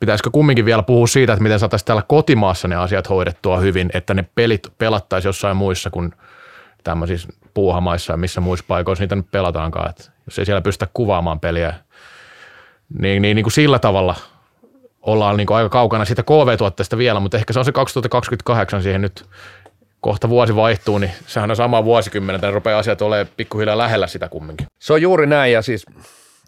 pitäisikö 0.00 0.30
kumminkin 0.30 0.64
vielä 0.64 0.82
puhua 0.82 1.06
siitä, 1.06 1.32
että 1.32 1.42
miten 1.42 1.58
saataisiin 1.58 1.86
täällä 1.86 2.02
kotimaassa 2.08 2.68
ne 2.68 2.76
asiat 2.76 3.08
hoidettua 3.08 3.58
hyvin, 3.58 3.90
että 3.94 4.14
ne 4.14 4.24
pelit 4.34 4.62
pelattaisiin 4.78 5.28
jossain 5.28 5.56
muissa 5.56 5.90
kuin 5.90 6.12
tämmöisissä 6.84 7.28
puuhamaissa 7.54 8.12
ja 8.12 8.16
missä 8.16 8.40
muissa 8.40 8.64
paikoissa 8.68 9.02
niitä 9.02 9.16
nyt 9.16 9.30
pelataankaan. 9.30 9.90
Että 9.90 10.04
jos 10.26 10.38
ei 10.38 10.44
siellä 10.44 10.60
pystytä 10.60 10.90
kuvaamaan 10.94 11.40
peliä, 11.40 11.74
niin, 12.98 13.22
niin, 13.22 13.34
niin 13.34 13.44
kuin 13.44 13.52
sillä 13.52 13.78
tavalla 13.78 14.14
ollaan 15.02 15.36
niin 15.36 15.46
kuin 15.46 15.56
aika 15.56 15.68
kaukana 15.68 16.04
siitä 16.04 16.22
KV-tuotteesta 16.22 16.98
vielä, 16.98 17.20
mutta 17.20 17.36
ehkä 17.36 17.52
se 17.52 17.58
on 17.58 17.64
se 17.64 17.72
2028 17.72 18.82
siihen 18.82 19.00
nyt 19.00 19.24
kohta 20.00 20.28
vuosi 20.28 20.56
vaihtuu, 20.56 20.98
niin 20.98 21.12
sehän 21.26 21.50
on 21.50 21.56
sama 21.56 21.84
vuosikymmentä, 21.84 22.50
rupeaa 22.50 22.78
asiat 22.78 23.02
olemaan 23.02 23.34
pikkuhiljaa 23.36 23.78
lähellä 23.78 24.06
sitä 24.06 24.28
kumminkin. 24.28 24.66
Se 24.78 24.92
on 24.92 25.02
juuri 25.02 25.26
näin 25.26 25.52
ja 25.52 25.62
siis 25.62 25.86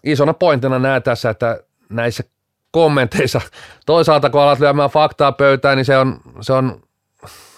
isona 0.03 0.33
pointtina 0.33 0.79
näen 0.79 1.03
tässä, 1.03 1.29
että 1.29 1.59
näissä 1.89 2.23
kommenteissa 2.71 3.41
toisaalta 3.85 4.29
kun 4.29 4.41
alat 4.41 4.59
lyömään 4.59 4.89
faktaa 4.89 5.31
pöytään, 5.31 5.77
niin 5.77 5.85
se 5.85 5.97
on, 5.97 6.17
se 6.41 6.53
on 6.53 6.81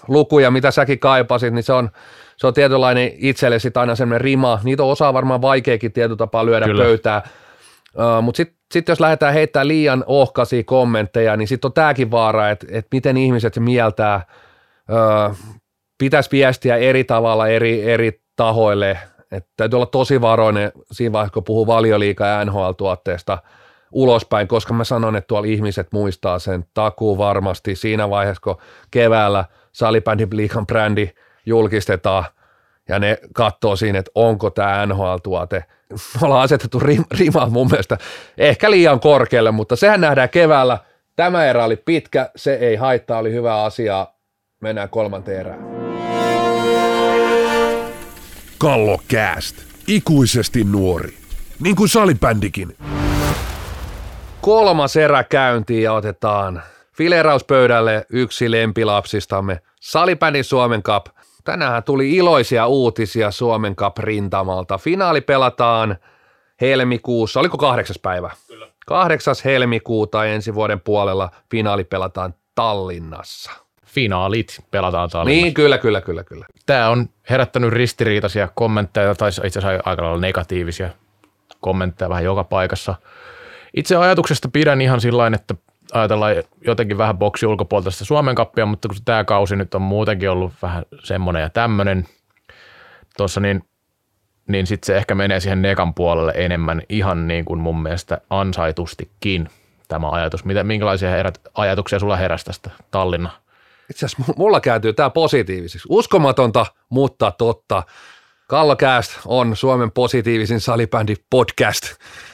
lukuja, 0.08 0.52
mitä 0.52 0.72
säkin 0.72 1.00
kaipasit, 1.00 1.54
niin 1.54 1.64
se 1.64 1.74
on, 1.74 1.90
se 2.38 2.48
on 2.48 2.54
tietynlainen 2.54 3.12
itselle 3.18 3.60
sit 3.60 3.78
aina 3.78 3.96
semmoinen 3.96 4.22
rima. 4.22 4.60
Niitä 4.64 4.84
on 4.84 4.90
osaa 4.90 5.14
varmaan 5.14 5.42
vaikeakin 5.42 5.92
tietyllä 5.92 6.18
tapaa 6.18 6.46
lyödä 6.46 6.66
Kyllä. 6.66 6.84
Pöytään. 6.84 7.22
Uh, 7.96 8.24
Mutta 8.24 8.38
sitten 8.38 8.58
sit 8.72 8.88
jos 8.88 9.00
lähdetään 9.00 9.34
heittämään 9.34 9.68
liian 9.68 10.04
ohkaisia 10.08 10.64
kommentteja, 10.64 11.38
niin 11.38 11.48
sitten 11.48 11.70
on 11.70 11.74
tämäkin 11.74 12.12
vaara, 12.12 12.50
että 12.50 12.68
et 12.70 12.88
miten 12.92 13.18
ihmiset 13.18 13.60
mieltää, 13.60 14.26
uh, 15.30 15.38
pitäisi 15.98 16.32
viestiä 16.32 16.78
eri 16.78 17.04
tavalla 17.04 17.48
eri, 17.48 17.92
eri 17.92 18.22
tahoille. 18.36 18.98
Et 19.32 19.48
täytyy 19.58 19.78
olla 19.78 19.86
tosi 19.86 20.22
varoinen 20.22 20.72
siinä 20.92 21.14
vaiheessa, 21.14 21.34
kun 21.34 21.44
puhuu 21.44 21.68
valioliika 21.68 22.26
ja 22.26 22.46
NHL-tuotteesta 22.46 23.38
ulospäin, 23.92 24.48
koska 24.48 24.74
mä 24.74 24.84
sanon, 24.84 25.16
että 25.16 25.28
tuolla 25.28 25.48
ihmiset 25.48 25.88
muistaa 25.92 26.40
sen 26.40 26.66
takuu 26.74 27.18
varmasti 27.18 27.76
siinä 27.76 28.10
vaiheessa, 28.10 28.42
kun 28.42 28.58
keväällä 28.92 29.46
salibändin 29.72 30.28
liikan 30.32 30.68
brändi 30.68 31.10
julkistetaan 31.46 32.26
ja 32.90 33.00
ne 33.00 33.18
katsoo 33.34 33.76
siinä, 33.76 34.00
että 34.00 34.12
onko 34.16 34.50
tämä 34.50 34.86
NHL-tuote. 34.86 35.64
Me 36.22 36.26
ollaan 36.26 36.44
asetettu 36.44 36.80
rim, 36.80 37.04
rima 37.12 37.46
mun 37.50 37.68
mielestä 37.68 37.98
ehkä 38.38 38.72
liian 38.72 39.00
korkealle, 39.00 39.52
mutta 39.52 39.76
sehän 39.76 40.02
nähdään 40.02 40.30
keväällä. 40.30 40.78
Tämä 41.16 41.46
erä 41.46 41.66
oli 41.66 41.76
pitkä, 41.76 42.30
se 42.36 42.54
ei 42.54 42.76
haittaa, 42.76 43.20
oli 43.20 43.34
hyvä 43.34 43.64
asia. 43.64 44.08
Mennään 44.60 44.90
kolmanteen 44.90 45.40
erään. 45.40 45.60
Kallokääst. 48.58 49.56
Ikuisesti 49.88 50.64
nuori. 50.64 51.14
Niin 51.60 51.76
kuin 51.76 51.90
salibändikin. 51.90 52.76
Kolmas 54.42 54.96
erä 54.96 55.24
käyntiin 55.24 55.84
ja 55.84 55.94
otetaan 55.94 56.62
filerauspöydälle 56.98 58.06
yksi 58.10 58.52
lempilapsistamme, 58.52 59.62
Salibändin 59.82 60.44
Suomen 60.44 60.84
Cup. 60.84 61.06
Tänään 61.44 61.84
tuli 61.84 62.16
iloisia 62.16 62.68
uutisia 62.68 63.32
Suomen 63.32 63.76
Cup 63.76 63.98
rintamalta. 63.98 64.78
Finaali 64.78 65.22
pelataan 65.22 65.98
helmikuussa, 66.62 67.40
oliko 67.40 67.58
kahdeksas 67.58 68.00
päivä? 68.00 68.32
Kyllä. 68.48 68.68
Kahdeksas 68.86 69.46
helmikuuta 69.46 70.26
ensi 70.26 70.56
vuoden 70.56 70.80
puolella 70.80 71.30
finaali 71.52 71.84
pelataan 71.84 72.34
Tallinnassa. 72.56 73.52
Finaalit 73.86 74.60
pelataan 74.72 75.10
Tallinnassa. 75.10 75.44
Niin, 75.44 75.54
kyllä, 75.54 75.78
kyllä, 75.78 76.02
kyllä, 76.02 76.24
kyllä. 76.24 76.46
Tämä 76.66 76.90
on 76.90 77.10
herättänyt 77.30 77.74
ristiriitaisia 77.74 78.48
kommentteja, 78.56 79.16
tai 79.16 79.30
itse 79.30 79.60
asiassa 79.60 79.90
aika 79.90 80.04
lailla 80.04 80.20
negatiivisia 80.20 80.90
kommentteja 81.60 82.10
vähän 82.10 82.24
joka 82.24 82.44
paikassa. 82.44 82.96
Itse 83.74 83.96
ajatuksesta 83.96 84.50
pidän 84.54 84.82
ihan 84.82 85.02
sillä 85.02 85.32
että 85.36 85.56
ajatellaan 85.94 86.36
jotenkin 86.68 86.98
vähän 86.98 87.18
boksi 87.18 87.46
ulkopuolelta 87.46 87.92
sitä 87.92 88.06
Suomen 88.06 88.36
kappia, 88.36 88.66
mutta 88.66 88.88
kun 88.88 88.98
tämä 89.06 89.24
kausi 89.24 89.56
nyt 89.56 89.76
on 89.76 89.82
muutenkin 89.82 90.30
ollut 90.30 90.54
vähän 90.62 90.86
semmoinen 91.04 91.42
ja 91.42 91.50
tämmöinen 91.50 92.08
tuossa, 93.18 93.40
niin, 93.40 93.64
niin 94.48 94.68
sitten 94.68 94.88
se 94.88 94.98
ehkä 94.98 95.16
menee 95.16 95.40
siihen 95.40 95.62
nekan 95.62 95.94
puolelle 95.94 96.34
enemmän 96.36 96.82
ihan 96.90 97.28
niin 97.28 97.46
kuin 97.46 97.60
mun 97.60 97.84
mielestä 97.84 98.22
ansaitustikin 98.30 99.50
tämä 99.88 100.10
ajatus. 100.10 100.46
Mitä, 100.46 100.64
minkälaisia 100.64 101.10
herät, 101.10 101.42
ajatuksia 101.54 102.00
sulla 102.00 102.16
heräsi 102.16 102.46
tästä 102.46 102.70
Tallinna? 102.92 103.30
Itse 103.90 104.06
asiassa 104.06 104.34
mulla 104.38 104.60
kääntyy 104.62 104.94
tämä 104.94 105.10
positiiviseksi. 105.10 105.88
Uskomatonta, 105.92 106.66
mutta 106.90 107.32
totta. 107.32 107.84
Kallokääst 108.48 109.20
on 109.26 109.56
Suomen 109.56 109.92
positiivisin 109.92 110.60
salibändi 110.60 111.16
podcast 111.30 111.86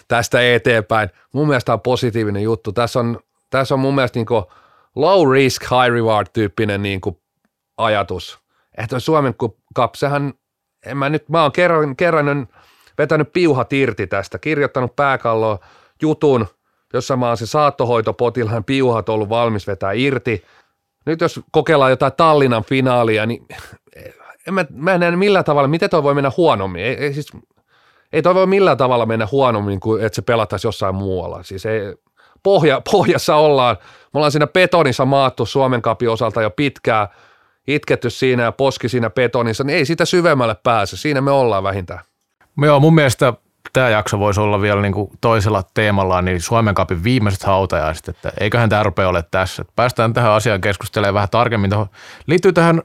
tästä 0.07 0.53
eteenpäin. 0.53 1.09
Mun 1.33 1.47
mielestä 1.47 1.73
on 1.73 1.81
positiivinen 1.81 2.43
juttu. 2.43 2.71
Tässä 2.71 2.99
on, 2.99 3.19
tässä 3.49 3.73
on 3.73 3.79
mun 3.79 3.95
mielestä 3.95 4.19
niin 4.19 4.43
low 4.95 5.31
risk, 5.33 5.61
high 5.61 5.93
reward 5.93 6.27
tyyppinen 6.33 6.81
niin 6.81 7.01
ajatus. 7.77 8.39
Että 8.77 8.99
Suomen 8.99 9.35
Cup, 9.75 9.95
sehän, 9.95 10.33
en 10.85 10.97
mä 10.97 11.09
nyt, 11.09 11.29
mä 11.29 11.41
oon 11.41 11.51
kerran, 11.51 11.95
kerran 11.95 12.47
vetänyt 12.97 13.33
piuhat 13.33 13.73
irti 13.73 14.07
tästä, 14.07 14.39
kirjoittanut 14.39 14.95
pääkalloa 14.95 15.59
jutun, 16.01 16.47
jossa 16.93 17.17
mä 17.17 17.27
oon 17.27 17.37
se 17.37 17.45
saattohoitopotilaan 17.45 18.63
piuhat 18.63 19.09
ollut 19.09 19.29
valmis 19.29 19.67
vetää 19.67 19.91
irti. 19.91 20.43
Nyt 21.05 21.21
jos 21.21 21.39
kokeillaan 21.51 21.91
jotain 21.91 22.13
Tallinnan 22.17 22.63
finaalia, 22.63 23.25
niin 23.25 23.45
en 24.47 24.53
mä, 24.53 24.65
mä 24.73 24.93
en 24.93 24.99
näe 24.99 25.15
millään 25.15 25.45
tavalla, 25.45 25.67
miten 25.67 25.89
toi 25.89 26.03
voi 26.03 26.13
mennä 26.13 26.31
huonommin. 26.37 26.83
Ei, 26.83 26.95
ei, 26.95 27.13
siis, 27.13 27.27
ei 28.13 28.21
toi 28.21 28.35
voi 28.35 28.47
millään 28.47 28.77
tavalla 28.77 29.05
mennä 29.05 29.27
huonommin 29.31 29.79
kuin 29.79 30.05
että 30.05 30.15
se 30.15 30.21
pelattaisi 30.21 30.67
jossain 30.67 30.95
muualla. 30.95 31.43
Siis 31.43 31.65
ei, 31.65 31.81
pohja, 32.43 32.81
pohjassa 32.91 33.35
ollaan, 33.35 33.77
me 34.13 34.17
ollaan 34.17 34.31
siinä 34.31 34.47
betonissa 34.47 35.05
maattu 35.05 35.45
Suomen 35.45 35.81
kapin 35.81 36.09
osalta 36.09 36.41
jo 36.41 36.49
pitkään, 36.49 37.07
itketty 37.67 38.09
siinä 38.09 38.43
ja 38.43 38.51
poski 38.51 38.89
siinä 38.89 39.09
betonissa, 39.09 39.63
niin 39.63 39.77
ei 39.77 39.85
sitä 39.85 40.05
syvemmälle 40.05 40.55
pääse. 40.63 40.97
Siinä 40.97 41.21
me 41.21 41.31
ollaan 41.31 41.63
vähintään. 41.63 41.99
Joo, 42.61 42.79
mun 42.79 42.95
mielestä 42.95 43.33
tämä 43.73 43.89
jakso 43.89 44.19
voisi 44.19 44.39
olla 44.39 44.61
vielä 44.61 44.81
niin 44.81 44.93
kuin 44.93 45.11
toisella 45.21 45.63
teemalla, 45.73 46.21
niin 46.21 46.41
Suomen 46.41 46.75
kapin 46.75 47.03
viimeiset 47.03 47.43
hautajaiset, 47.43 48.07
että 48.07 48.31
eiköhän 48.39 48.69
tämä 48.69 48.83
rupea 48.83 49.09
ole 49.09 49.23
tässä. 49.31 49.65
Päästään 49.75 50.13
tähän 50.13 50.31
asiaan 50.31 50.61
keskustelemaan 50.61 51.13
vähän 51.13 51.29
tarkemmin. 51.29 51.69
Tuohon, 51.69 51.87
liittyy 52.27 52.53
tähän, 52.53 52.81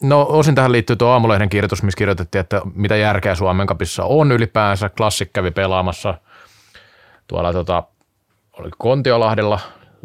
no 0.00 0.26
osin 0.28 0.54
tähän 0.54 0.72
liittyy 0.72 0.96
tuo 0.96 1.08
aamulehden 1.08 1.48
kirjoitus, 1.48 1.82
missä 1.82 1.98
kirjoitettiin, 1.98 2.40
että 2.40 2.60
mitä 2.74 2.96
järkeä 2.96 3.34
Suomen 3.34 3.66
kapissa 3.66 4.04
on 4.04 4.32
ylipäänsä. 4.32 4.88
Klassik 4.88 5.32
kävi 5.32 5.50
pelaamassa 5.50 6.14
tuolla 7.26 7.52
tota, 7.52 7.82
oli 8.52 8.70
Kontiolahdella 8.78 9.60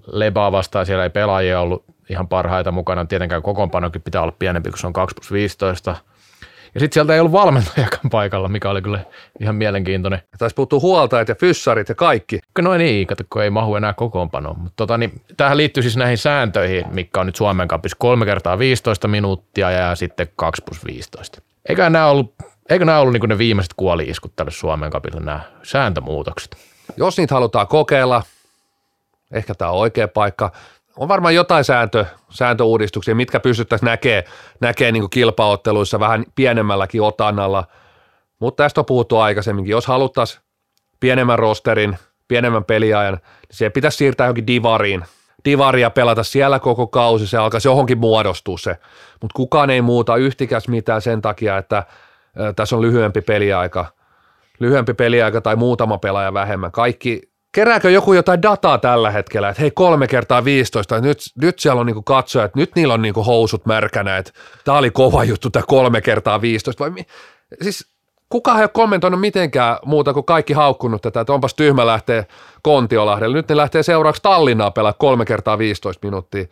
Lebaa 0.08 0.52
vastaan, 0.52 0.86
siellä 0.86 1.04
ei 1.04 1.10
pelaajia 1.10 1.60
ollut 1.60 1.86
ihan 2.10 2.28
parhaita 2.28 2.72
mukana. 2.72 3.06
Tietenkään 3.06 3.42
kokoonpanokin 3.42 4.02
pitää 4.02 4.22
olla 4.22 4.36
pienempi, 4.40 4.70
kun 4.70 4.80
se 4.80 4.88
on 4.88 4.94
2 4.94 5.14
plus 5.16 5.32
15. 5.32 5.96
Ja 6.78 6.82
sitten 6.82 6.94
sieltä 6.94 7.14
ei 7.14 7.20
ollut 7.20 7.32
valmentajakaan 7.32 8.10
paikalla, 8.12 8.48
mikä 8.48 8.70
oli 8.70 8.82
kyllä 8.82 9.00
ihan 9.40 9.56
mielenkiintoinen. 9.56 10.22
Taisi 10.38 10.56
puuttua 10.56 10.80
huoltajat 10.80 11.28
ja 11.28 11.36
fyssarit 11.36 11.90
ja 11.90 11.96
kaikki. 11.96 12.40
No 12.62 12.78
niin, 12.78 13.08
kato, 13.08 13.24
kun 13.30 13.44
ei 13.44 13.50
mahu 13.50 13.76
enää 13.76 13.94
kokoonpanoon. 13.94 14.60
Mutta 14.60 14.76
tota, 14.76 14.98
niin, 14.98 15.22
tämähän 15.38 15.58
liittyy 15.58 15.84
siis 15.84 15.98
näihin 15.98 16.18
sääntöihin, 16.18 16.86
mikä 16.92 17.20
on 17.20 17.26
nyt 17.26 17.36
Suomen 17.36 17.68
kapissa 17.68 17.98
3 18.00 18.26
kertaa 18.26 18.60
15 18.60 19.08
minuuttia 19.08 19.72
ja 19.72 19.96
sitten 19.96 20.28
2 20.36 20.62
plus 20.66 20.86
15. 20.86 21.42
Eikä 21.70 21.90
nämä 21.90 22.08
ollut, 22.08 22.36
eikö 22.70 22.86
nämä 22.86 23.00
ollut 23.00 23.14
niin 23.14 23.30
ne 23.30 23.38
viimeiset 23.38 23.74
kuoli-iskut 23.78 24.36
tälle 24.36 24.52
Suomen 24.52 24.92
kapille, 24.92 25.20
nämä 25.20 25.40
sääntömuutokset? 25.64 26.58
Jos 26.98 27.18
niitä 27.18 27.36
halutaan 27.36 27.68
kokeilla, 27.68 28.24
ehkä 29.32 29.56
tämä 29.56 29.72
on 29.72 29.80
oikea 29.80 30.08
paikka. 30.08 30.52
On 30.98 31.08
varmaan 31.08 31.36
jotain 31.36 31.64
sääntö, 31.64 32.06
sääntöuudistuksia, 32.30 33.16
mitkä 33.16 33.40
pystyttäisiin 33.40 33.88
näkemään, 33.88 34.24
näkee 34.60 34.92
niin 34.92 35.10
kilpaotteluissa 35.10 36.00
vähän 36.00 36.26
pienemmälläkin 36.36 37.02
otannalla. 37.02 37.64
Mutta 38.40 38.64
tästä 38.64 38.82
on 38.82 38.86
puhuttu 38.86 39.18
aikaisemminkin. 39.18 39.72
Jos 39.72 39.88
haluttaisiin 39.88 40.42
pienemmän 41.00 41.40
rosterin, 41.40 41.98
pienemmän 42.28 42.64
peliajan, 42.64 43.14
niin 43.14 43.22
se 43.52 43.70
pitäisi 43.70 43.98
siirtää 43.98 44.26
johonkin 44.26 44.48
divariin. 44.48 45.04
Divaria 45.46 45.90
pelata 45.90 46.24
siellä 46.24 46.60
koko 46.60 46.88
kausi, 46.88 47.28
se 47.28 47.38
alkaisi 47.38 47.68
johonkin 47.68 47.98
muodostua 47.98 48.58
se. 48.58 48.78
Mutta 49.22 49.36
kukaan 49.36 49.70
ei 49.70 49.82
muuta 49.82 50.16
yhtikäs 50.16 50.68
mitään 50.68 51.02
sen 51.02 51.22
takia, 51.22 51.58
että 51.58 51.84
tässä 52.56 52.76
on 52.76 52.82
lyhyempi 52.82 53.22
peliaika. 53.22 53.86
Lyhyempi 54.60 54.94
peliaika 54.94 55.42
tai 55.42 55.56
muutama 55.56 55.98
pelaaja 55.98 56.34
vähemmän. 56.34 56.72
Kaikki 56.72 57.22
kerääkö 57.52 57.90
joku 57.90 58.14
jotain 58.14 58.42
dataa 58.42 58.78
tällä 58.78 59.12
hetkellä, 59.12 59.50
että 59.50 59.62
hei 59.62 59.72
kolme 59.72 60.08
kertaa 60.08 60.46
15, 60.46 60.96
että 60.96 61.08
nyt, 61.08 61.18
nyt 61.42 61.60
siellä 61.60 61.80
on 61.80 61.86
niinku 61.86 62.02
katsoja, 62.02 62.46
että 62.46 62.60
nyt 62.60 62.76
niillä 62.76 62.94
on 62.94 63.02
niinku 63.02 63.24
housut 63.24 63.66
märkänä, 63.66 64.18
että 64.18 64.32
tämä 64.64 64.78
oli 64.78 64.92
kova 64.92 65.24
juttu 65.24 65.50
tämä 65.50 65.64
kolme 65.68 66.02
kertaa 66.02 66.42
15, 66.42 66.84
vai 66.84 66.90
mi- 66.90 67.06
siis 67.62 67.98
kukaan 68.30 68.58
ei 68.58 68.64
ole 68.64 68.70
kommentoinut 68.74 69.20
mitenkään 69.20 69.78
muuta 69.86 70.14
kuin 70.14 70.26
kaikki 70.26 70.54
haukkunut 70.54 71.02
tätä, 71.02 71.22
että 71.22 71.34
onpas 71.34 71.54
tyhmä 71.54 71.86
lähteä 71.86 72.24
Kontiolahdelle. 72.62 73.38
Nyt 73.38 73.50
ne 73.50 73.58
lähtee 73.58 73.84
seuraavaksi 73.84 74.22
Tallinnaa 74.22 74.72
pelaa 74.72 74.94
kolme 74.94 75.26
kertaa 75.26 75.58
15 75.58 76.08
minuuttia. 76.08 76.46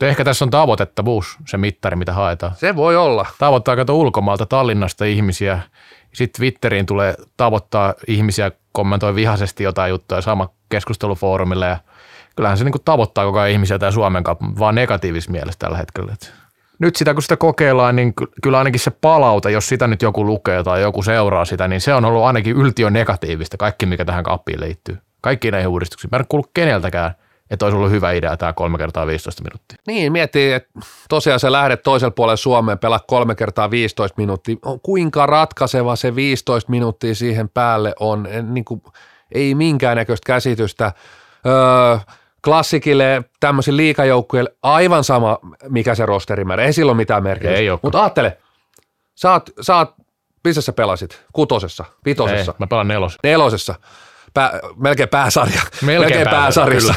Ehkä 0.00 0.24
tässä 0.24 0.44
on 0.44 0.50
tavoitettavuus, 0.50 1.38
se 1.46 1.56
mittari, 1.56 1.96
mitä 1.96 2.12
haetaan. 2.12 2.52
Se 2.56 2.76
voi 2.76 2.96
olla. 2.96 3.26
Tavoittaa 3.38 3.76
kato 3.76 3.96
ulkomaalta 3.96 4.46
Tallinnasta 4.46 5.04
ihmisiä. 5.04 5.60
Sitten 6.12 6.40
Twitteriin 6.40 6.86
tulee 6.86 7.14
tavoittaa 7.36 7.94
ihmisiä 8.06 8.50
kommentoi 8.72 9.14
vihaisesti 9.14 9.64
jotain 9.64 9.90
juttuja 9.90 10.20
sama 10.20 10.48
keskustelufoorumille 10.68 11.66
ja 11.66 11.76
kyllähän 12.36 12.58
se 12.58 12.64
niin 12.64 12.72
kuin 12.72 12.84
tavoittaa 12.84 13.24
koko 13.24 13.38
ajan 13.38 13.52
ihmisiä 13.52 13.78
tämä 13.78 13.92
Suomen 13.92 14.24
kanssa, 14.24 14.44
vaan 14.58 14.74
negatiivisessa 14.74 15.30
mielessä 15.30 15.58
tällä 15.58 15.76
hetkellä. 15.76 16.14
Nyt 16.78 16.96
sitä 16.96 17.14
kun 17.14 17.22
sitä 17.22 17.36
kokeillaan, 17.36 17.96
niin 17.96 18.12
kyllä 18.42 18.58
ainakin 18.58 18.80
se 18.80 18.90
palaute, 18.90 19.50
jos 19.50 19.68
sitä 19.68 19.86
nyt 19.86 20.02
joku 20.02 20.26
lukee 20.26 20.62
tai 20.62 20.82
joku 20.82 21.02
seuraa 21.02 21.44
sitä, 21.44 21.68
niin 21.68 21.80
se 21.80 21.94
on 21.94 22.04
ollut 22.04 22.24
ainakin 22.24 22.56
yltiö 22.56 22.90
negatiivista, 22.90 23.56
kaikki 23.56 23.86
mikä 23.86 24.04
tähän 24.04 24.24
kappiin 24.24 24.60
liittyy. 24.60 24.98
Kaikki 25.20 25.50
näihin 25.50 25.68
uudistuksiin. 25.68 26.08
Mä 26.12 26.18
en 26.18 26.24
kuullut 26.28 26.50
keneltäkään, 26.54 27.14
että 27.50 27.66
olisi 27.66 27.76
ollut 27.76 27.90
hyvä 27.90 28.12
idea 28.12 28.36
tämä 28.36 28.52
kolme 28.52 28.78
kertaa 28.78 29.06
15 29.06 29.42
minuuttia. 29.42 29.78
Niin, 29.86 30.12
miettii, 30.12 30.52
että 30.52 30.80
tosiaan 31.08 31.40
se 31.40 31.52
lähdet 31.52 31.82
toisella 31.82 32.10
puolella 32.10 32.36
Suomeen, 32.36 32.78
pelaa 32.78 33.00
kolme 33.06 33.34
kertaa 33.34 33.70
15 33.70 34.14
minuuttia. 34.16 34.56
Kuinka 34.82 35.26
ratkaiseva 35.26 35.96
se 35.96 36.14
15 36.14 36.70
minuuttia 36.70 37.14
siihen 37.14 37.48
päälle 37.48 37.94
on? 38.00 38.28
En, 38.30 38.54
niin 38.54 38.64
kuin, 38.64 38.82
ei 39.32 39.54
minkäännäköistä 39.54 40.26
käsitystä. 40.26 40.92
Öö, 41.46 41.98
klassikille, 42.44 43.22
tämmöisille 43.40 43.76
liikajoukkueille 43.76 44.54
aivan 44.62 45.04
sama, 45.04 45.38
mikä 45.68 45.94
se 45.94 46.06
rosterimäärä. 46.06 46.64
Ei 46.64 46.72
silloin 46.72 46.96
mitään 46.96 47.22
merkitystä. 47.22 47.58
Ei 47.58 47.68
Mutta 47.82 48.00
ajattele, 48.00 48.38
sä 49.14 49.32
oot, 49.32 49.50
sä 49.60 49.76
oot, 49.76 49.94
missä 50.44 50.60
sä 50.60 50.72
pelasit? 50.72 51.22
Kutosessa, 51.32 51.84
vitosessa? 52.04 52.52
Ei, 52.52 52.56
mä 52.58 52.66
pelaan 52.66 52.88
nelosessa. 52.88 53.20
Nelosessa. 53.24 53.74
Pää, 54.34 54.60
melkein 54.76 55.08
pääsarja. 55.08 55.60
Melkein, 55.82 56.00
melkein 56.00 56.28
pääsarjassa. 56.28 56.94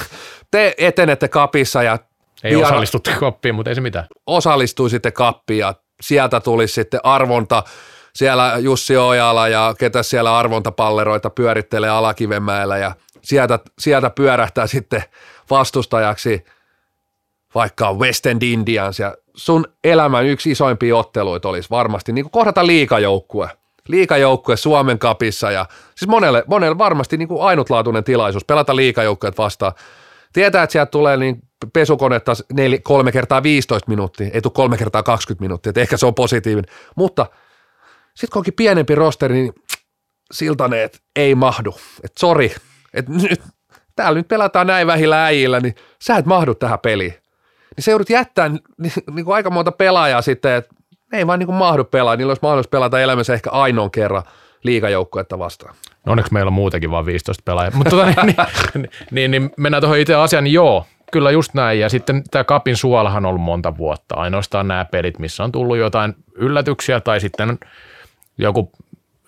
Te 0.53 0.73
etenette 0.77 1.27
kapissa 1.27 1.83
ja 1.83 1.99
ei 2.43 2.55
viera... 2.55 2.67
osallistutte 2.67 3.15
kappiin, 3.19 3.55
mutta 3.55 3.71
ei 3.71 3.75
se 3.75 3.81
mitään. 3.81 4.05
Osallistuisitte 4.27 5.11
kappiin 5.11 5.59
ja 5.59 5.73
sieltä 6.01 6.39
tulisi 6.39 6.73
sitten 6.73 6.99
arvonta, 7.03 7.63
siellä 8.15 8.53
Jussi 8.59 8.97
Ojala 8.97 9.47
ja 9.47 9.75
ketä 9.79 10.03
siellä 10.03 10.37
arvontapalleroita 10.37 11.29
pyörittelee 11.29 11.89
Alakivenmäellä 11.89 12.77
ja 12.77 12.95
sieltä, 13.21 13.59
sieltä 13.79 14.09
pyörähtää 14.09 14.67
sitten 14.67 15.03
vastustajaksi 15.49 16.45
vaikka 17.55 17.93
West 17.93 18.25
End 18.25 18.41
Indians 18.41 18.99
ja 18.99 19.15
sun 19.35 19.65
elämän 19.83 20.25
yksi 20.25 20.51
isoimpia 20.51 20.97
otteluita 20.97 21.49
olisi 21.49 21.69
varmasti 21.69 22.11
niin 22.11 22.25
kuin 22.25 22.31
kohdata 22.31 22.67
liikajoukkue. 22.67 23.49
Liikajoukkue 23.87 24.57
Suomen 24.57 24.99
kapissa 24.99 25.51
ja 25.51 25.65
siis 25.95 26.09
monelle, 26.09 26.43
monelle 26.47 26.77
varmasti 26.77 27.17
niin 27.17 27.27
kuin 27.27 27.41
ainutlaatuinen 27.41 28.03
tilaisuus 28.03 28.45
pelata 28.45 28.75
liikajoukkueet 28.75 29.37
vastaan. 29.37 29.73
Tietää, 30.33 30.63
että 30.63 30.71
sieltä 30.71 30.89
tulee 30.89 31.17
niin 31.17 31.39
pesukonetta 31.73 32.31
3 32.83 33.11
kertaa 33.11 33.43
15 33.43 33.89
minuuttia, 33.89 34.29
ei 34.33 34.41
tule 34.41 34.53
3 34.55 34.77
kertaa 34.77 35.03
20 35.03 35.43
minuuttia, 35.43 35.69
että 35.69 35.81
ehkä 35.81 35.97
se 35.97 36.05
on 36.05 36.15
positiivinen. 36.15 36.75
Mutta 36.95 37.25
sitten 38.15 38.33
kun 38.33 38.39
onkin 38.39 38.53
pienempi 38.53 38.95
rosteri, 38.95 39.33
niin 39.33 39.53
siltaneet 40.33 41.01
ei 41.15 41.35
mahdu. 41.35 41.75
Että 42.03 42.19
sori, 42.19 42.55
että 42.93 43.11
nyt, 43.29 43.41
täällä 43.95 44.19
nyt 44.19 44.27
pelataan 44.27 44.67
näin 44.67 44.87
vähillä 44.87 45.25
äijillä, 45.25 45.59
niin 45.59 45.75
sä 46.01 46.17
et 46.17 46.25
mahdu 46.25 46.55
tähän 46.55 46.79
peliin. 46.79 47.13
Niin 47.75 47.83
se 47.83 47.91
joudut 47.91 48.09
jättää 48.09 48.49
niin, 48.49 48.61
niin 49.13 49.25
kuin 49.25 49.35
aika 49.35 49.49
monta 49.49 49.71
pelaajaa 49.71 50.21
sitten, 50.21 50.51
että 50.53 50.75
ei 51.13 51.27
vaan 51.27 51.39
niin 51.39 51.47
kuin 51.47 51.55
mahdu 51.55 51.83
pelaa. 51.83 52.15
Niillä 52.15 52.31
olisi 52.31 52.41
mahdollisuus 52.41 52.69
pelata 52.71 52.99
elämänsä 53.01 53.33
ehkä 53.33 53.49
ainoan 53.49 53.91
kerran 53.91 54.23
liikajoukkuetta 54.63 55.39
vastaan. 55.39 55.75
No 56.05 56.11
onneksi 56.11 56.33
meillä 56.33 56.49
on 56.49 56.53
muutenkin 56.53 56.91
vain 56.91 57.05
15 57.05 57.41
pelaajaa. 57.45 57.71
Mutta 57.75 57.89
tota, 57.89 58.05
niin, 58.05 58.35
niin, 58.73 58.89
niin, 59.11 59.31
niin, 59.31 59.51
mennään 59.57 59.81
tuohon 59.81 59.97
itse 59.97 60.15
asiaan, 60.15 60.43
niin 60.43 60.53
joo, 60.53 60.85
kyllä 61.11 61.31
just 61.31 61.53
näin. 61.53 61.79
Ja 61.79 61.89
sitten 61.89 62.23
tämä 62.31 62.43
Kapin 62.43 62.77
suolahan 62.77 63.25
on 63.25 63.29
ollut 63.29 63.41
monta 63.41 63.77
vuotta. 63.77 64.15
Ainoastaan 64.15 64.67
nämä 64.67 64.85
pelit, 64.85 65.19
missä 65.19 65.43
on 65.43 65.51
tullut 65.51 65.77
jotain 65.77 66.15
yllätyksiä 66.35 66.99
tai 66.99 67.19
sitten 67.19 67.59
joku, 68.37 68.71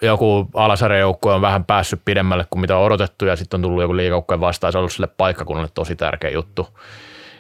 joku 0.01 0.47
alasarjajoukkue 0.53 1.33
on 1.33 1.41
vähän 1.41 1.65
päässyt 1.65 2.01
pidemmälle 2.05 2.45
kuin 2.49 2.61
mitä 2.61 2.77
on 2.77 2.83
odotettu 2.83 3.25
ja 3.25 3.35
sitten 3.35 3.57
on 3.57 3.61
tullut 3.61 3.81
joku 3.81 3.95
liikaukkojen 3.95 4.41
vastaan. 4.41 4.71
Se 4.71 4.77
on 4.77 4.79
ollut 4.79 4.93
sille 4.93 5.07
paikkakunnalle 5.07 5.69
tosi 5.73 5.95
tärkeä 5.95 6.29
juttu. 6.29 6.67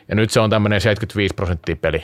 Ja 0.07 0.15
nyt 0.15 0.29
se 0.29 0.39
on 0.39 0.49
tämmöinen 0.49 0.81
75 0.81 1.35
prosenttia 1.35 1.75
peli, 1.75 2.03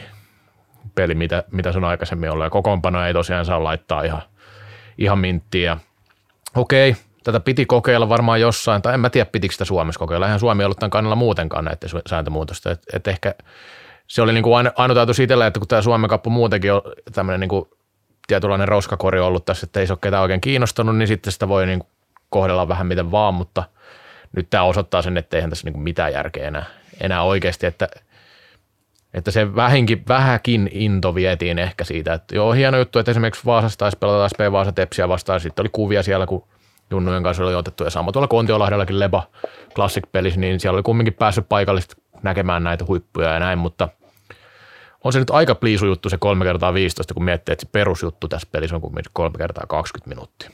peli 0.96 1.16
mitä, 1.16 1.44
mitä 1.52 1.72
se 1.72 1.78
on 1.78 1.84
aikaisemmin 1.84 2.32
ollut. 2.32 2.46
Ja 2.46 2.50
kokoonpano 2.50 3.06
ei 3.06 3.14
tosiaan 3.14 3.46
saa 3.46 3.64
laittaa 3.64 4.04
ihan, 4.04 4.22
ihan 4.98 5.20
minttiä. 5.20 5.78
Okei, 6.56 6.96
tätä 7.24 7.40
piti 7.40 7.66
kokeilla 7.66 8.10
varmaan 8.10 8.42
jossain, 8.42 8.82
tai 8.82 8.94
en 8.94 9.00
mä 9.00 9.10
tiedä 9.10 9.30
pitikö 9.32 9.52
sitä 9.52 9.66
Suomessa 9.66 10.00
kokeilla. 10.00 10.26
Eihän 10.26 10.40
Suomi 10.40 10.64
ollut 10.64 10.80
tämän 10.80 10.90
kannalla 10.90 11.16
muutenkaan 11.16 11.66
näiden 11.66 11.90
sääntömuutosta. 12.10 12.72
Et, 12.72 12.82
et 12.94 13.08
ehkä 13.08 13.36
se 14.08 14.22
oli 14.22 14.34
niin 14.34 14.44
kuin 14.44 14.72
ainut 14.76 14.98
ajatus 14.98 15.20
itsellä, 15.20 15.48
että 15.48 15.60
kun 15.60 15.68
tämä 15.68 15.82
Suomen 15.82 16.10
kappu 16.10 16.30
muutenkin 16.30 16.74
on 16.74 16.82
tämmöinen 17.14 17.40
niin 17.40 17.50
kuin 17.50 17.70
tietynlainen 18.28 18.68
roskakori 18.68 19.20
ollut 19.20 19.46
tässä, 19.46 19.66
että 19.66 19.80
ei 19.80 19.88
se 19.88 19.94
ole 19.94 20.00
ketään 20.02 20.24
oikein 20.24 20.42
kiinnostunut, 20.42 20.98
niin 20.98 21.08
sitten 21.08 21.34
sitä 21.34 21.48
voi 21.48 21.66
niin 21.66 21.80
kuin 21.80 21.90
kohdella 22.30 22.68
vähän 22.68 22.88
miten 22.88 23.12
vaan, 23.12 23.34
mutta 23.34 23.64
nyt 24.36 24.50
tämä 24.50 24.64
osoittaa 24.64 25.02
sen, 25.02 25.18
että 25.18 25.38
eihän 25.38 25.50
tässä 25.50 25.68
niin 25.68 25.74
kuin 25.74 25.84
mitään 25.84 26.14
järkeä 26.14 26.48
enää, 26.48 26.66
enää 27.02 27.24
oikeasti, 27.24 27.66
että, 27.66 27.88
että 29.14 29.32
se 29.32 29.56
vähinkin, 29.56 30.04
vähäkin 30.08 30.70
into 30.74 31.16
vietiin 31.16 31.60
ehkä 31.60 31.84
siitä, 31.84 32.14
että 32.14 32.36
joo, 32.36 32.52
hieno 32.52 32.78
juttu, 32.78 33.00
että 33.00 33.12
esimerkiksi 33.12 33.46
Vaasassa 33.46 33.80
taisi 33.80 33.98
pelata 33.98 34.30
SP 34.32 34.40
Vaasa 34.52 34.72
Tepsiä 34.72 35.10
vastaan, 35.10 35.40
sitten 35.40 35.64
oli 35.64 35.70
kuvia 35.72 36.04
siellä, 36.04 36.28
kun 36.28 36.48
Junnujen 36.92 37.24
kanssa 37.24 37.44
oli 37.44 37.56
otettu 37.56 37.84
ja 37.84 37.90
sama 37.90 38.12
tuolla 38.12 38.28
Kontiolahdellakin 38.28 39.00
Leba 39.00 39.24
Classic-pelissä, 39.76 40.40
niin 40.40 40.60
siellä 40.60 40.76
oli 40.76 40.84
kumminkin 40.84 41.14
päässyt 41.14 41.50
paikallisesti 41.50 41.96
näkemään 42.24 42.64
näitä 42.64 42.86
huippuja 42.88 43.34
ja 43.34 43.40
näin, 43.40 43.60
mutta 43.60 43.90
on 45.04 45.14
se 45.14 45.20
nyt 45.20 45.30
aika 45.30 45.56
pliisu 45.56 45.86
juttu 45.86 46.10
se 46.10 46.18
3 46.18 46.46
kertaa 46.46 46.74
15, 46.74 47.14
kun 47.14 47.24
miettii, 47.24 47.54
että 47.54 47.66
se 47.66 47.70
perusjuttu 47.72 48.28
tässä 48.28 48.48
pelissä 48.52 48.76
on 48.76 48.82
kumminkin 48.82 49.12
3 49.14 49.38
kertaa 49.38 49.64
20 49.68 50.10
minuuttia. 50.10 50.50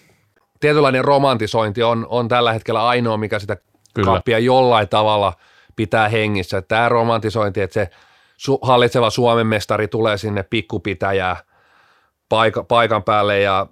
Tietynlainen 0.60 1.05
romantisointi 1.05 1.84
on, 1.84 2.08
on 2.10 2.28
tällä 2.28 2.53
hetkellä 2.53 2.88
ainoa, 2.88 3.18
mikä 3.18 3.39
sitä 3.39 3.58
Kyllä. 3.93 4.05
kappia 4.05 4.39
jollain 4.39 4.89
tavalla 4.89 5.34
pitää 5.76 6.10
hengissä. 6.10 6.62
Tämä 6.62 6.89
romantisointi, 6.89 7.62
että 7.62 7.74
se 7.74 7.89
su- 8.38 8.60
hallitseva 8.62 9.10
Suomen 9.10 9.48
mestari 9.48 9.88
tulee 9.88 10.18
sinne 10.18 10.44
pikkupitäjää 10.44 11.38
paika, 12.30 12.64
paikan 12.64 13.04
päälle 13.04 13.40
ja 13.40 13.68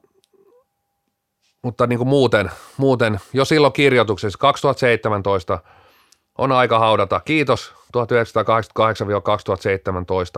mutta 1.62 1.88
niin 1.88 1.98
kuin 1.98 2.08
muuten, 2.08 2.52
muuten, 2.78 3.20
jo 3.34 3.46
silloin 3.46 3.74
kirjoituksessa 3.74 4.40
2017 4.40 5.60
on 6.38 6.52
aika 6.52 6.80
haudata. 6.80 7.20
Kiitos 7.20 7.74
1988-2017 7.98 8.00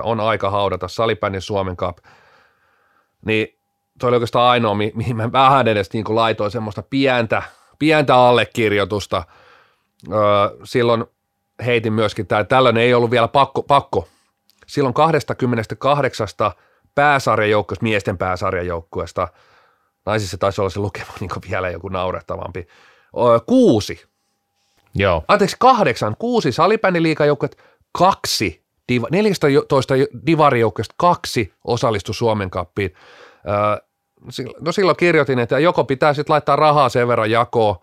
on 0.03 0.19
aika 0.19 0.49
haudata 0.49 0.87
Salipännin 0.87 1.41
Suomen 1.41 1.77
Cup. 1.77 1.97
Niin 3.25 3.59
toi 3.99 4.07
oli 4.07 4.15
oikeastaan 4.15 4.49
ainoa, 4.49 4.75
mi- 4.75 4.91
mihin 4.95 5.15
mä 5.15 5.31
vähän 5.31 5.67
edes 5.67 5.93
niin 5.93 6.03
kuin 6.03 6.15
laitoin 6.15 6.51
semmoista 6.51 6.83
pientä, 6.89 7.43
pientä 7.79 8.15
allekirjoitusta. 8.15 9.23
Öö, 10.11 10.19
silloin 10.63 11.05
heitin 11.65 11.93
myöskin, 11.93 12.23
että 12.23 12.43
tällöin 12.43 12.77
ei 12.77 12.93
ollut 12.93 13.11
vielä 13.11 13.27
pakko, 13.27 13.63
pakko 13.63 14.07
silloin 14.67 14.93
28 14.93 16.27
pääsarjajoukkueesta, 16.95 17.83
miesten 17.83 18.17
pääsarjajoukkueesta, 18.17 19.27
naisissa 20.05 20.37
taisi 20.37 20.61
olla 20.61 20.69
se 20.69 20.79
lukema 20.79 21.11
niin 21.19 21.29
vielä 21.49 21.69
joku 21.69 21.87
naurettavampi, 21.87 22.67
ö, 23.17 23.39
kuusi, 23.45 24.05
Joo. 24.95 25.23
anteeksi 25.27 25.55
kahdeksan, 25.59 26.15
kuusi 26.19 26.51
salibändiliikajoukkuet, 26.51 27.63
kaksi, 27.91 28.63
diva, 28.87 29.07
14 29.11 29.95
divarijoukkueesta 30.25 30.95
kaksi 30.97 31.53
osallistu 31.63 32.13
Suomen 32.13 32.49
kappiin. 32.49 32.93
Ö, 33.47 33.87
sil- 34.35 34.57
no 34.59 34.71
silloin 34.71 34.97
kirjoitin, 34.97 35.39
että 35.39 35.59
joko 35.59 35.83
pitää 35.83 36.13
sitten 36.13 36.33
laittaa 36.33 36.55
rahaa 36.55 36.89
sen 36.89 37.07
verran 37.07 37.31
jakoon, 37.31 37.75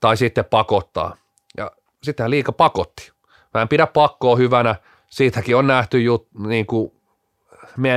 tai 0.00 0.16
sitten 0.16 0.44
pakottaa. 0.44 1.16
Ja 1.56 1.70
sitähän 2.02 2.30
liika 2.30 2.52
pakotti. 2.52 3.12
Mä 3.54 3.62
en 3.62 3.68
pidä 3.68 3.86
pakkoa 3.86 4.36
hyvänä. 4.36 4.74
Siitäkin 5.10 5.56
on 5.56 5.66
nähty 5.66 6.02
jut, 6.02 6.28
niin 6.38 6.66
kuin 6.66 6.92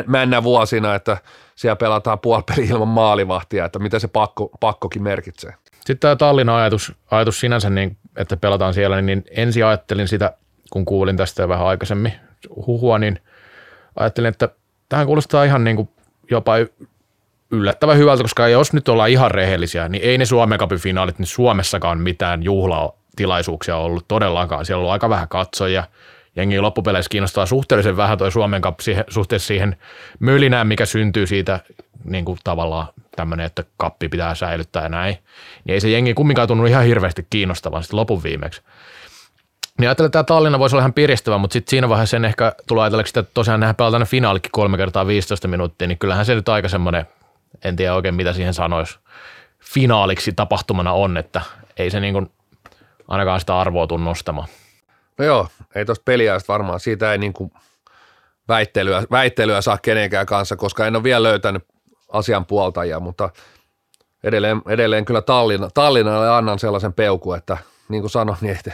männä 0.08 0.44
vuosina, 0.44 0.96
että 0.96 1.18
siellä 1.56 1.76
pelataan 1.76 2.20
puolipeli 2.20 2.66
ilman 2.66 2.88
maalivahtia, 2.88 3.66
että 3.66 3.80
mitä 3.80 4.00
se 4.00 4.08
pakko, 4.08 4.50
pakkokin 4.60 5.04
merkitsee. 5.04 5.54
Sitten 5.74 6.00
tämä 6.00 6.16
Tallinnan 6.16 6.56
ajatus, 6.56 6.94
ajatus 7.12 7.40
sinänsä, 7.40 7.70
niin, 7.70 7.98
että 8.18 8.38
pelataan 8.38 8.74
siellä, 8.74 9.02
niin 9.02 9.24
ensin 9.32 9.66
ajattelin 9.66 10.08
sitä, 10.08 10.34
kun 10.72 10.86
kuulin 10.86 11.18
tästä 11.18 11.48
vähän 11.48 11.68
aikaisemmin 11.68 12.14
huhua, 12.68 13.00
niin 13.00 13.20
ajattelin, 13.96 14.30
että 14.30 14.50
tähän 14.90 15.06
kuulostaa 15.06 15.44
ihan 15.44 15.64
niin 15.64 15.76
kuin 15.76 15.90
jopa 16.32 16.54
yllättävän 17.52 17.98
hyvältä, 17.98 18.24
koska 18.24 18.48
jos 18.48 18.74
nyt 18.74 18.90
ollaan 18.90 19.10
ihan 19.10 19.32
rehellisiä, 19.32 19.90
niin 19.90 20.04
ei 20.04 20.18
ne 20.18 20.26
Suomen 20.26 20.60
Cupin 20.60 20.80
finaalit 20.80 21.20
niin 21.20 21.28
Suomessakaan 21.28 22.00
mitään 22.00 22.44
juhlatilaisuuksia 22.44 23.78
ollut 23.78 24.08
todellakaan. 24.08 24.66
Siellä 24.66 24.80
on 24.80 24.82
ollut 24.82 24.92
aika 24.92 25.10
vähän 25.10 25.28
katsojia. 25.28 25.84
Jengi 26.36 26.60
loppupeleissä 26.60 27.10
kiinnostaa 27.10 27.46
suhteellisen 27.46 27.98
vähän 27.98 28.18
toi 28.18 28.32
Suomen 28.32 28.62
Cup 28.62 28.80
siihen, 28.80 29.04
suhteessa 29.08 29.48
siihen 29.48 29.78
mölinään, 30.20 30.68
mikä 30.68 30.86
syntyy 30.86 31.28
siitä 31.28 31.60
niin 32.04 32.26
kuin 32.26 32.40
tavallaan 32.44 32.88
tämmöinen, 33.16 33.46
että 33.46 33.64
kappi 33.78 34.10
pitää 34.10 34.36
säilyttää 34.36 34.84
ja 34.84 34.90
näin. 34.90 35.18
Niin 35.64 35.74
ei 35.74 35.82
se 35.82 35.90
jengi 35.90 36.14
kumminkaan 36.14 36.48
tunnu 36.48 36.66
ihan 36.66 36.86
hirveästi 36.86 37.28
kiinnostavan 37.30 37.84
sitten 37.84 38.00
lopun 38.00 38.24
viimeksi. 38.24 38.62
Niin 39.80 39.88
ajattelin, 39.88 40.08
että 40.08 40.24
tämä 40.24 40.24
Tallinna 40.24 40.60
voisi 40.60 40.76
olla 40.76 40.82
ihan 40.82 40.94
piristävä, 40.94 41.38
mutta 41.38 41.54
sitten 41.54 41.70
siinä 41.70 41.90
vaiheessa 41.90 42.12
sen 42.12 42.26
ehkä 42.26 42.54
tulee 42.68 42.84
ajatelleeksi, 42.84 43.20
että 43.20 43.32
tosiaan 43.34 43.60
nehän 43.60 43.76
pelataan 43.76 44.06
finaalikin 44.06 44.52
kolme 44.52 44.78
kertaa 44.78 45.08
15 45.08 45.48
minuuttia, 45.48 45.88
niin 45.88 45.98
kyllähän 45.98 46.26
se 46.26 46.36
nyt 46.36 46.50
aika 46.50 46.70
semmoinen, 46.70 47.06
en 47.64 47.76
tiedä 47.76 47.96
oikein 47.96 48.16
mitä 48.16 48.34
siihen 48.34 48.54
sanoisi, 48.54 49.00
finaaliksi 49.60 50.32
tapahtumana 50.32 50.94
on, 50.94 51.18
että 51.18 51.42
ei 51.78 51.90
se 51.90 52.00
niin 52.00 52.14
kuin 52.14 52.32
ainakaan 53.08 53.40
sitä 53.40 53.60
arvoa 53.60 53.88
tunnu 53.88 54.10
nostamaan. 54.10 54.48
No 55.18 55.26
joo, 55.26 55.48
ei 55.76 55.86
tuosta 55.86 56.04
peliajasta 56.06 56.54
varmaan, 56.54 56.80
siitä 56.80 57.12
ei 57.12 57.18
niin 57.18 57.34
kuin 57.34 57.52
väittelyä, 58.48 59.04
väittelyä 59.12 59.62
saa 59.62 59.78
kenenkään 59.78 60.26
kanssa, 60.26 60.56
koska 60.56 60.88
en 60.88 60.96
ole 60.96 61.04
vielä 61.04 61.24
löytänyt 61.24 61.64
asian 62.12 62.46
puoltajia, 62.46 63.00
mutta 63.00 63.30
edelleen, 64.24 64.62
edelleen 64.68 65.06
kyllä 65.06 65.22
Tallinna, 65.22 65.70
Tallinnalle 65.74 66.30
annan 66.30 66.60
sellaisen 66.60 66.94
peukun, 66.94 67.38
että 67.38 67.58
niin 67.90 68.02
kuin 68.02 68.12
sanoin, 68.12 68.38
niin 68.42 68.52
ehkä, 68.52 68.72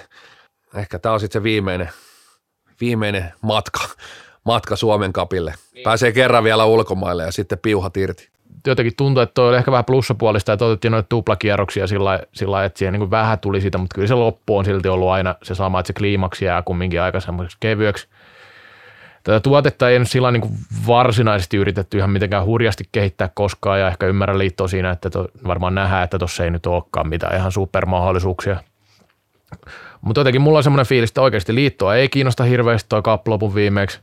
ehkä 0.75 0.99
tämä 0.99 1.13
on 1.13 1.19
sitten 1.19 1.39
se 1.39 1.43
viimeinen, 1.43 1.89
viimeinen 2.81 3.33
matka, 3.41 3.79
matka 4.43 4.75
Suomen 4.75 5.13
kapille. 5.13 5.53
Pääsee 5.83 6.11
kerran 6.11 6.43
vielä 6.43 6.65
ulkomaille 6.65 7.23
ja 7.23 7.31
sitten 7.31 7.59
piuhat 7.59 7.97
irti. 7.97 8.29
Jotenkin 8.67 8.93
tuntuu, 8.97 9.23
että 9.23 9.33
toi 9.33 9.49
oli 9.49 9.57
ehkä 9.57 9.71
vähän 9.71 9.85
plussapuolista, 9.85 10.53
että 10.53 10.65
otettiin 10.65 10.91
noita 10.91 11.09
tuplakierroksia 11.09 11.87
sillä 11.87 12.19
lailla- 12.45 12.63
että 12.63 12.79
siihen 12.79 12.93
niin 12.93 12.99
kuin 12.99 13.11
vähän 13.11 13.39
tuli 13.39 13.61
siitä, 13.61 13.77
mutta 13.77 13.95
kyllä 13.95 14.07
se 14.07 14.13
loppu 14.13 14.57
on 14.57 14.65
silti 14.65 14.89
ollut 14.89 15.09
aina 15.09 15.35
se 15.43 15.55
sama, 15.55 15.79
että 15.79 15.87
se 15.87 15.93
kliimaksi 15.93 16.45
jää 16.45 16.61
kumminkin 16.61 17.01
aika 17.01 17.19
semmoiseksi 17.19 17.57
kevyeksi. 17.59 18.07
Tätä 19.23 19.39
tuotetta 19.39 19.89
ei 19.89 19.99
nyt 19.99 20.09
sillä 20.09 20.31
niin 20.31 20.51
varsinaisesti 20.87 21.57
yritetty 21.57 21.97
ihan 21.97 22.09
mitenkään 22.09 22.45
hurjasti 22.45 22.83
kehittää 22.91 23.29
koskaan 23.33 23.79
ja 23.79 23.87
ehkä 23.87 24.05
ymmärrän 24.05 24.37
liittoa 24.37 24.67
siinä, 24.67 24.91
että 24.91 25.09
to, 25.09 25.27
varmaan 25.47 25.75
nähdään, 25.75 26.03
että 26.03 26.19
tuossa 26.19 26.43
ei 26.43 26.51
nyt 26.51 26.65
olekaan 26.65 27.09
mitään 27.09 27.35
ihan 27.35 27.51
supermahdollisuuksia. 27.51 28.57
Mutta 30.01 30.19
jotenkin 30.19 30.41
mulla 30.41 30.59
on 30.59 30.63
semmoinen 30.63 30.85
fiilis, 30.85 31.09
että 31.09 31.21
oikeasti 31.21 31.55
liittoa 31.55 31.95
ei 31.95 32.09
kiinnosta 32.09 32.43
hirveästi 32.43 32.89
toi 32.89 33.01
kaap 33.01 33.27
lopun 33.27 33.55
viimeksi 33.55 33.99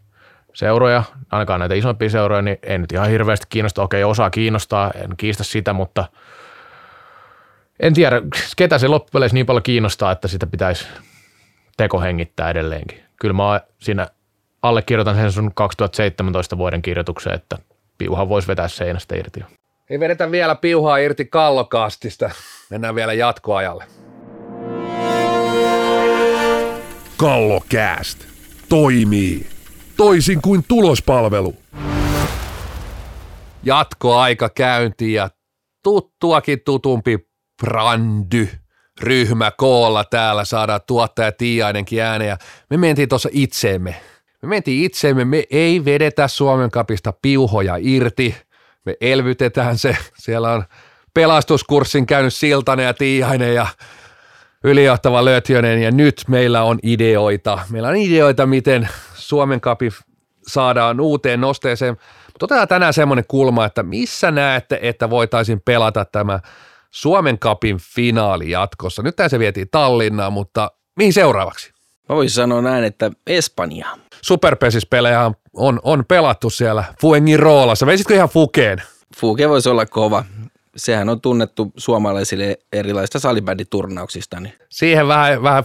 seuroja, 0.56 1.02
ainakaan 1.30 1.60
näitä 1.60 1.74
isompia 1.74 2.10
seuroja, 2.10 2.42
niin 2.42 2.58
ei 2.62 2.78
nyt 2.78 2.92
ihan 2.92 3.10
hirveästi 3.10 3.46
kiinnosta. 3.48 3.82
Okei, 3.82 4.04
osa 4.04 4.30
kiinnostaa, 4.30 4.90
en 4.90 5.16
kiistä 5.16 5.44
sitä, 5.44 5.72
mutta 5.72 6.04
en 7.80 7.94
tiedä, 7.94 8.22
ketä 8.56 8.78
se 8.78 8.88
loppupeleissä 8.88 9.34
niin 9.34 9.46
paljon 9.46 9.62
kiinnostaa, 9.62 10.12
että 10.12 10.28
sitä 10.28 10.46
pitäisi 10.46 10.86
tekohengittää 11.76 12.50
edelleenkin. 12.50 13.02
Kyllä 13.20 13.34
mä 13.34 13.60
siinä 13.78 14.06
allekirjoitan 14.62 15.14
sen 15.14 15.32
sun 15.32 15.50
2017 15.54 16.58
vuoden 16.58 16.82
kirjoituksen, 16.82 17.34
että 17.34 17.58
piuhan 17.98 18.28
voisi 18.28 18.48
vetää 18.48 18.68
seinästä 18.68 19.16
irti. 19.16 19.40
Ei 19.90 20.00
vedetä 20.00 20.30
vielä 20.30 20.54
piuhaa 20.54 20.96
irti 20.96 21.24
kallokastista. 21.24 22.30
Mennään 22.70 22.94
vielä 22.94 23.12
jatkoajalle. 23.12 23.84
Kallokääst 27.16 28.26
toimii 28.68 29.55
toisin 29.96 30.42
kuin 30.42 30.64
tulospalvelu. 30.68 31.56
Jatkoaika 33.62 34.48
käynti 34.48 35.12
ja 35.12 35.30
tuttuakin 35.82 36.60
tutumpi 36.64 37.18
brandy 37.62 38.48
ryhmä 39.00 39.50
koolla 39.50 40.04
täällä 40.04 40.44
saadaan 40.44 40.80
tuottaja 40.86 41.32
Tiiainenkin 41.32 42.02
ääneen. 42.02 42.36
Me 42.70 42.76
mentiin 42.76 43.08
tuossa 43.08 43.28
itseemme. 43.32 43.96
Me 44.42 44.48
mentiin 44.48 44.84
itseemme, 44.84 45.24
me 45.24 45.44
ei 45.50 45.84
vedetä 45.84 46.28
Suomen 46.28 46.70
kapista 46.70 47.12
piuhoja 47.22 47.76
irti. 47.80 48.36
Me 48.84 48.94
elvytetään 49.00 49.78
se. 49.78 49.96
Siellä 50.18 50.52
on 50.52 50.64
pelastuskurssin 51.14 52.06
käynyt 52.06 52.34
Siltanen 52.34 52.86
ja 52.86 52.94
Tiiainen 52.94 53.54
ja 53.54 53.66
ylijohtava 54.64 55.24
Lötjönen 55.24 55.82
ja 55.82 55.90
nyt 55.90 56.22
meillä 56.28 56.62
on 56.62 56.78
ideoita. 56.82 57.58
Meillä 57.70 57.88
on 57.88 57.96
ideoita, 57.96 58.46
miten 58.46 58.88
Suomen 59.28 59.60
kapi 59.60 59.90
saadaan 60.46 61.00
uuteen 61.00 61.40
nosteeseen. 61.40 61.96
Mutta 62.26 62.44
otetaan 62.44 62.68
tänään 62.68 62.92
semmoinen 62.92 63.24
kulma, 63.28 63.64
että 63.64 63.82
missä 63.82 64.30
näette, 64.30 64.78
että 64.82 65.10
voitaisiin 65.10 65.60
pelata 65.64 66.04
tämä 66.04 66.40
Suomen 66.90 67.38
kapin 67.38 67.78
finaali 67.94 68.50
jatkossa. 68.50 69.02
Nyt 69.02 69.16
se 69.28 69.38
vietiin 69.38 69.68
Tallinnaan, 69.70 70.32
mutta 70.32 70.70
mihin 70.96 71.12
seuraavaksi? 71.12 71.72
Mä 72.08 72.16
voisin 72.16 72.34
sanoa 72.34 72.62
näin, 72.62 72.84
että 72.84 73.10
Espanja. 73.26 73.86
Superpesispelejä 74.22 75.30
on, 75.54 75.80
on 75.82 76.04
pelattu 76.08 76.50
siellä 76.50 76.84
Fuengin 77.00 77.38
roolassa. 77.38 77.86
Veisitkö 77.86 78.14
ihan 78.14 78.28
Fukeen? 78.28 78.82
Fuke 79.16 79.48
voisi 79.48 79.68
olla 79.68 79.86
kova. 79.86 80.24
Sehän 80.76 81.08
on 81.08 81.20
tunnettu 81.20 81.72
suomalaisille 81.76 82.58
erilaisista 82.72 83.18
salibänditurnauksista. 83.18 84.40
Niin 84.40 84.54
Siihen 84.68 85.08
vähän, 85.08 85.42
vähän 85.42 85.64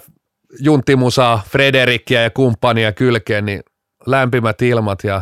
junttimusaa, 0.60 1.44
Frederikkiä 1.50 2.22
ja 2.22 2.30
kumppania 2.30 2.92
kylkeen, 2.92 3.46
niin 3.46 3.62
lämpimät 4.06 4.62
ilmat 4.62 5.04
ja 5.04 5.22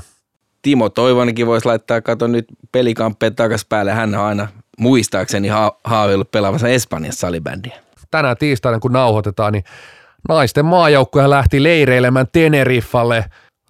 Timo 0.61 0.89
Toivonenkin 0.89 1.47
voisi 1.47 1.65
laittaa, 1.65 2.01
kato 2.01 2.27
nyt 2.27 2.45
pelikamppeen 2.71 3.36
takas 3.36 3.65
päälle. 3.65 3.91
Hän 3.91 4.15
on 4.15 4.25
aina 4.25 4.47
muistaakseni 4.80 5.47
ha- 5.47 5.77
haaveillut 5.84 6.32
pelaavassa 6.32 6.67
Espanjassa 6.67 7.19
salibändiä. 7.19 7.77
tänään 8.11 8.38
tiistaina, 8.38 8.80
kun 8.80 8.93
nauhoitetaan, 8.93 9.53
niin 9.53 9.63
naisten 10.30 10.65
maajoukkue 10.65 11.30
lähti 11.30 11.63
leireilemään 11.63 12.27
Teneriffalle. 12.32 13.25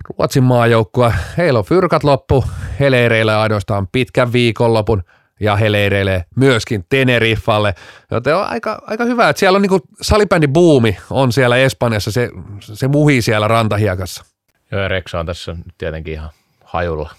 Ruotsin 0.09 0.43
maajoukkue, 0.43 1.13
heillä 1.37 1.59
on 1.59 1.65
fyrkat 1.65 2.03
loppu, 2.03 2.45
he 2.79 2.91
leireilee 2.91 3.35
ainoastaan 3.35 3.87
pitkän 3.91 4.33
viikonlopun 4.33 5.03
ja 5.39 5.55
he 5.55 5.71
leireilee 5.71 6.23
myöskin 6.35 6.85
Teneriffalle. 6.89 7.75
Joten 8.11 8.35
on 8.35 8.45
aika, 8.47 8.81
aika 8.87 9.03
hyvä, 9.05 9.29
että 9.29 9.39
siellä 9.39 9.55
on 9.55 9.61
niinku 9.61 9.79
salibändibuumi 10.01 10.97
on 11.09 11.31
siellä 11.31 11.57
Espanjassa, 11.57 12.11
se, 12.11 12.29
se 12.61 12.87
muhii 12.87 13.21
siellä 13.21 13.47
rantahiekassa. 13.47 14.25
Joo, 14.71 14.81
ja 14.81 14.87
Reksa 14.87 15.19
on 15.19 15.25
tässä 15.25 15.53
nyt 15.53 15.75
tietenkin 15.77 16.13
ihan 16.13 16.29
hajulla 16.63 17.09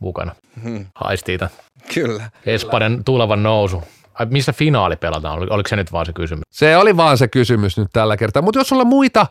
mukana. 0.00 0.34
Haistii 0.94 1.38
tämän 1.38 1.54
Kyllä. 1.94 2.30
Espanjan 2.46 3.04
tulevan 3.04 3.42
nousu. 3.42 3.82
Ai, 4.14 4.26
missä 4.26 4.52
finaali 4.52 4.96
pelataan? 4.96 5.38
Ol- 5.38 5.46
Oliko 5.50 5.68
se 5.68 5.76
nyt 5.76 5.92
vaan 5.92 6.06
se 6.06 6.12
kysymys? 6.12 6.42
Se 6.50 6.76
oli 6.76 6.96
vaan 6.96 7.18
se 7.18 7.28
kysymys 7.28 7.78
nyt 7.78 7.88
tällä 7.92 8.16
kertaa. 8.16 8.42
Mutta 8.42 8.60
jos 8.60 8.68
sulla 8.68 8.82
on 8.82 8.86
muita 8.86 9.26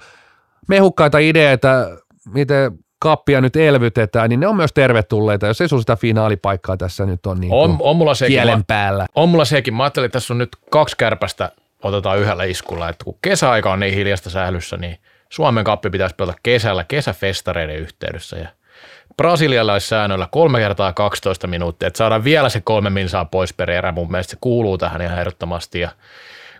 mehukkaita 0.67 1.17
ideoita, 1.17 1.69
miten 2.33 2.71
kappia 2.99 3.41
nyt 3.41 3.55
elvytetään, 3.55 4.29
niin 4.29 4.39
ne 4.39 4.47
on 4.47 4.55
myös 4.55 4.73
tervetulleita, 4.73 5.47
jos 5.47 5.61
ei 5.61 5.67
sulla 5.69 5.81
sitä 5.81 5.95
finaalipaikkaa 5.95 6.77
tässä 6.77 7.05
nyt 7.05 7.25
on 7.25 7.39
niin 7.39 7.53
On, 7.53 7.77
on, 7.79 7.95
mulla 7.95 8.13
sekin, 8.13 8.33
kielen 8.35 8.65
päällä. 8.65 9.05
on 9.15 9.29
mulla 9.29 9.45
sekin. 9.45 9.73
Mä 9.73 9.83
ajattelin, 9.83 10.05
että 10.05 10.13
tässä 10.13 10.33
on 10.33 10.37
nyt 10.37 10.49
kaksi 10.69 10.97
kärpästä 10.97 11.51
otetaan 11.83 12.19
yhdellä 12.19 12.43
iskulla. 12.43 12.89
Että 12.89 13.05
kun 13.05 13.17
kesäaika 13.21 13.71
on 13.71 13.79
niin 13.79 13.93
hiljasta 13.93 14.29
sählyssä, 14.29 14.77
niin 14.77 14.97
Suomen 15.29 15.63
kappi 15.63 15.89
pitäisi 15.89 16.15
pelata 16.15 16.37
kesällä 16.43 16.83
kesäfestareiden 16.83 17.75
yhteydessä. 17.75 18.37
Ja 18.37 18.47
brasilialaissäännöllä 19.17 20.27
kolme 20.31 20.59
kertaa 20.59 20.93
12 20.93 21.47
minuuttia, 21.47 21.87
että 21.87 21.97
saadaan 21.97 22.23
vielä 22.23 22.49
se 22.49 22.61
kolme 22.61 22.89
minsaa 22.89 23.25
pois 23.25 23.53
per 23.53 23.71
erä. 23.71 23.91
Mun 23.91 24.11
mielestä 24.11 24.31
se 24.31 24.37
kuuluu 24.41 24.77
tähän 24.77 25.01
ihan 25.01 25.19
ehdottomasti. 25.19 25.79
Ja 25.79 25.89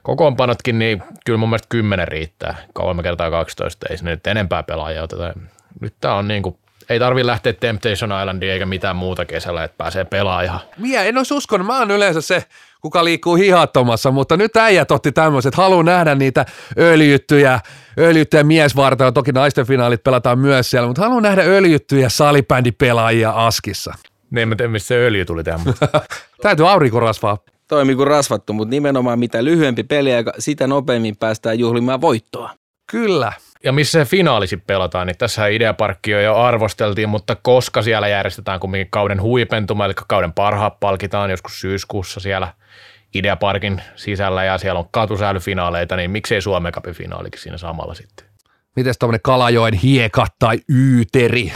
kokoonpanotkin, 0.04 0.80
niin 0.80 1.04
kyllä 1.26 1.38
mun 1.38 1.50
mielestä 1.50 1.68
10 1.70 2.08
riittää. 2.08 2.56
Kolme 2.74 3.04
kertaa 3.04 3.32
12, 3.32 3.88
ei 3.90 3.98
sinne 3.98 4.12
nyt 4.12 4.28
enempää 4.28 4.64
pelaajia 4.64 5.04
oteta. 5.04 5.34
Nyt 5.80 5.93
tää 6.01 6.13
on 6.13 6.27
niin 6.27 6.43
kuin 6.43 6.57
ei 6.89 6.99
tarvi 6.99 7.25
lähteä 7.25 7.53
Temptation 7.53 8.11
Islandiin 8.21 8.51
eikä 8.51 8.65
mitään 8.65 8.95
muuta 8.95 9.25
kesällä, 9.25 9.63
että 9.63 9.77
pääsee 9.77 10.05
pelaamaan 10.05 10.45
ihan. 10.45 10.59
Mie 10.77 11.09
en 11.09 11.17
olisi 11.17 11.34
uskonut, 11.34 11.67
mä 11.67 11.77
oon 11.77 11.91
yleensä 11.91 12.21
se, 12.21 12.43
kuka 12.82 13.03
liikkuu 13.03 13.36
hihattomassa, 13.36 14.11
mutta 14.11 14.38
nyt 14.38 14.57
äijät 14.57 14.91
otti 14.91 15.11
tämmöiset, 15.11 15.55
haluaa 15.55 15.84
nähdä 15.84 16.15
niitä 16.15 16.45
öljyttyjä, 16.77 17.59
öljyttyjä 17.99 18.43
miesvartoja, 18.43 19.11
toki 19.11 19.32
naisten 19.32 19.65
finaalit 19.65 20.03
pelataan 20.03 20.39
myös 20.39 20.71
siellä, 20.71 20.88
mutta 20.88 21.01
haluaa 21.01 21.21
nähdä 21.21 21.41
öljyttyjä 21.41 22.09
salibändipelaajia 22.09 23.32
Askissa. 23.32 23.93
Niin 24.32 24.49
mä 24.49 24.55
tiedä, 24.55 24.71
mistä 24.71 24.88
se 24.88 25.05
öljy 25.05 25.25
tuli 25.25 25.43
tähän, 25.43 25.61
mutta 25.65 25.88
Täytyy 26.41 26.69
aurinkorasvaa. 26.69 27.38
Toimi 27.67 27.95
kuin 27.95 28.07
rasvattu, 28.07 28.53
mutta 28.53 28.69
nimenomaan 28.69 29.19
mitä 29.19 29.43
lyhyempi 29.43 29.84
peliaika, 29.84 30.34
sitä 30.39 30.67
nopeammin 30.67 31.17
päästään 31.17 31.59
juhlimaan 31.59 32.01
voittoa. 32.01 32.51
Kyllä. 32.91 33.34
Ja 33.64 33.72
missä 33.72 33.99
se 33.99 34.10
finaali 34.10 34.47
sitten 34.47 34.68
pelataan, 34.68 35.07
niin 35.07 35.18
tässä 35.18 35.47
Ideaparkki 35.47 36.12
jo 36.12 36.36
arvosteltiin, 36.36 37.10
mutta 37.10 37.36
koska 37.36 37.82
siellä 37.82 38.07
järjestetään 38.07 38.60
kumminkin 38.60 38.91
kauden 38.91 39.22
huipentuma, 39.22 39.86
eli 39.86 39.93
kauden 40.07 40.34
parhaat 40.34 40.80
palkitaan 40.80 41.30
joskus 41.30 41.62
syyskuussa 41.62 42.20
siellä 42.20 42.53
Ideaparkin 43.16 43.82
sisällä 43.95 44.43
ja 44.43 44.57
siellä 44.57 44.80
on 44.80 44.89
katusäilyfinaaleita, 44.91 45.95
niin 45.95 46.12
miksei 46.12 46.41
Suomen 46.41 46.74
Cupin 46.74 46.93
finaalikin 46.93 47.39
siinä 47.39 47.57
samalla 47.57 47.93
sitten. 47.93 48.26
Mites 48.76 48.97
tuommoinen 48.97 49.22
Kalajoen 49.24 49.74
hiekat 49.74 50.34
tai 50.39 50.57
yyteri? 50.70 51.53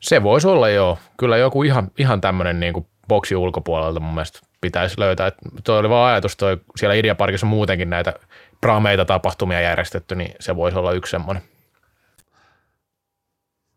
Se 0.00 0.22
voisi 0.22 0.48
olla 0.48 0.68
jo, 0.68 0.98
kyllä 1.16 1.36
joku 1.36 1.62
ihan, 1.62 1.90
ihan 1.98 2.20
tämmöinen 2.20 2.60
niin 2.60 2.72
kuin 2.72 2.86
boksi 3.08 3.36
ulkopuolelta 3.36 4.00
mun 4.00 4.14
mielestä 4.14 4.40
pitäisi 4.60 5.00
löytää. 5.00 5.32
Toi 5.64 5.78
oli 5.78 5.88
vaan 5.88 6.12
ajatus, 6.12 6.36
toi, 6.36 6.60
siellä 6.76 6.94
Ideaparkissa 6.94 7.46
on 7.46 7.50
muutenkin 7.50 7.90
näitä 7.90 8.12
prameita 8.60 9.04
tapahtumia 9.04 9.60
järjestetty, 9.60 10.14
niin 10.14 10.34
se 10.40 10.56
voisi 10.56 10.78
olla 10.78 10.92
yksi 10.92 11.10
semmoinen. 11.10 11.42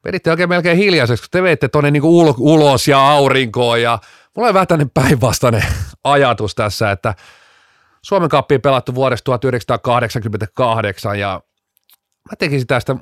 Veditte 0.05 0.31
oikein 0.31 0.49
melkein 0.49 0.77
hiljaiseksi, 0.77 1.23
kun 1.23 1.29
te 1.31 1.43
veitte 1.43 1.67
tuonne 1.67 1.91
niinku 1.91 2.23
ul- 2.23 2.35
ulos 2.37 2.87
ja 2.87 3.09
aurinkoon 3.09 3.81
ja 3.81 3.99
mulla 4.35 4.47
on 4.47 4.53
vähän 4.53 4.67
tämmöinen 4.67 4.91
päinvastainen 4.93 5.63
ajatus 6.03 6.55
tässä, 6.55 6.91
että 6.91 7.15
Suomen 8.01 8.29
kappi 8.29 8.59
pelattu 8.59 8.95
vuodesta 8.95 9.23
1988 9.23 11.19
ja 11.19 11.41
mä 12.31 12.35
tekisin 12.39 12.67
tästä, 12.67 12.95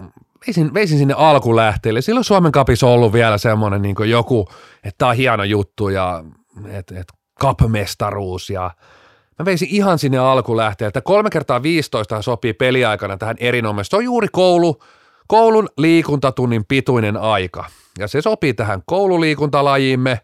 veisin, 0.48 0.74
veisin 0.74 0.98
sinne 0.98 1.14
alkulähteelle. 1.18 2.02
Silloin 2.02 2.24
Suomen 2.24 2.52
kapissa 2.52 2.88
on 2.88 2.94
ollut 2.94 3.14
vielä 3.14 3.38
semmoinen 3.38 3.82
niin 3.82 3.96
joku, 4.06 4.48
että 4.76 4.98
tämä 4.98 5.10
on 5.10 5.16
hieno 5.16 5.44
juttu 5.44 5.90
ja 5.90 6.24
että 6.68 7.00
et, 7.00 7.08
kapmestaruus 7.40 8.50
ja 8.50 8.72
mä 9.42 9.46
veisin 9.46 9.68
ihan 9.72 10.00
sinne 10.00 10.18
alkulähteelle, 10.18 10.88
että 10.88 11.02
kolme 11.02 11.30
kertaa 11.30 11.64
15 11.64 12.22
sopii 12.22 12.54
peliaikana 12.54 13.18
tähän 13.18 13.36
erinomaisesti. 13.40 13.94
Se 13.94 13.98
on 13.98 14.04
juuri 14.04 14.28
koulu, 14.32 14.84
koulun 15.28 15.70
liikuntatunnin 15.78 16.66
pituinen 16.68 17.18
aika 17.18 17.66
ja 18.00 18.08
se 18.08 18.22
sopii 18.22 18.54
tähän 18.54 18.82
koululiikuntalajiimme 18.86 20.20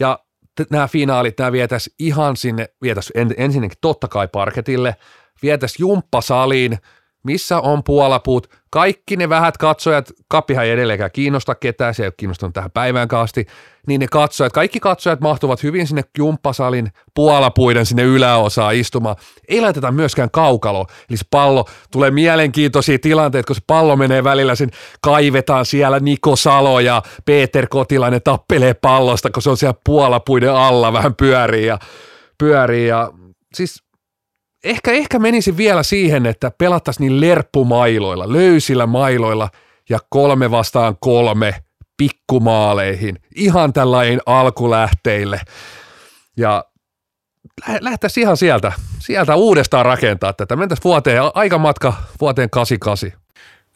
ja 0.00 0.18
t- 0.54 0.70
nämä 0.70 0.88
finaalit, 0.88 1.38
nämä 1.38 1.52
vietäisi 1.52 1.94
ihan 1.98 2.36
sinne, 2.36 2.68
vietäisi 2.82 3.12
en, 3.16 3.34
ensinnäkin 3.36 3.78
totta 3.80 4.08
kai 4.08 4.28
parketille, 4.28 4.96
vietäisi 5.42 5.82
jumppasaliin, 5.82 6.78
missä 7.22 7.60
on 7.60 7.84
puolapuut, 7.84 8.50
kaikki 8.70 9.16
ne 9.16 9.28
vähät 9.28 9.56
katsojat, 9.56 10.12
kappihan 10.28 10.64
ei 10.64 10.70
edelleenkään 10.70 11.10
kiinnosta 11.12 11.54
ketään, 11.54 11.94
se 11.94 12.02
ei 12.02 12.06
ole 12.06 12.14
kiinnostunut 12.16 12.54
tähän 12.54 12.70
päivään 12.70 13.08
kaasti, 13.08 13.46
niin 13.86 14.00
ne 14.00 14.06
katsojat, 14.10 14.52
kaikki 14.52 14.80
katsojat 14.80 15.20
mahtuvat 15.20 15.62
hyvin 15.62 15.86
sinne 15.86 16.02
jumppasalin 16.18 16.92
puolapuiden 17.14 17.86
sinne 17.86 18.02
yläosaan 18.02 18.74
istumaan. 18.74 19.16
Ei 19.48 19.60
laiteta 19.60 19.92
myöskään 19.92 20.30
kaukalo, 20.30 20.86
eli 21.10 21.16
se 21.16 21.24
pallo 21.30 21.64
tulee 21.90 22.10
mielenkiintoisia 22.10 22.98
tilanteita, 22.98 23.46
kun 23.46 23.56
se 23.56 23.62
pallo 23.66 23.96
menee 23.96 24.24
välillä, 24.24 24.54
sen 24.54 24.70
kaivetaan 25.00 25.66
siellä 25.66 26.00
Niko 26.00 26.36
Salo 26.36 26.80
ja 26.80 27.02
Peter 27.24 27.66
Kotilainen 27.68 28.22
tappelee 28.24 28.74
pallosta, 28.74 29.30
kun 29.30 29.42
se 29.42 29.50
on 29.50 29.56
siellä 29.56 29.78
puolapuiden 29.84 30.54
alla 30.54 30.92
vähän 30.92 31.14
pyörii 31.14 31.66
ja 31.66 31.78
pyörii 32.38 32.86
ja 32.86 33.10
siis 33.54 33.82
ehkä, 34.64 34.92
ehkä 34.92 35.18
menisin 35.18 35.56
vielä 35.56 35.82
siihen, 35.82 36.26
että 36.26 36.52
pelattaisiin 36.58 37.08
niin 37.08 37.20
lerppumailoilla, 37.20 38.32
löysillä 38.32 38.86
mailoilla 38.86 39.48
ja 39.88 39.98
kolme 40.08 40.50
vastaan 40.50 40.96
kolme 41.00 41.54
pikkumaaleihin, 41.96 43.18
ihan 43.34 43.72
tällainen 43.72 44.20
alkulähteille. 44.26 45.40
Ja 46.36 46.64
lä- 47.68 47.78
lähtäisiin 47.80 48.22
ihan 48.22 48.36
sieltä, 48.36 48.72
sieltä 48.98 49.34
uudestaan 49.34 49.86
rakentaa 49.86 50.32
tätä. 50.32 50.56
Mentäisiin 50.56 50.84
vuoteen, 50.84 51.22
aikamatka 51.34 51.94
vuoteen 52.20 52.50
88. 52.50 53.22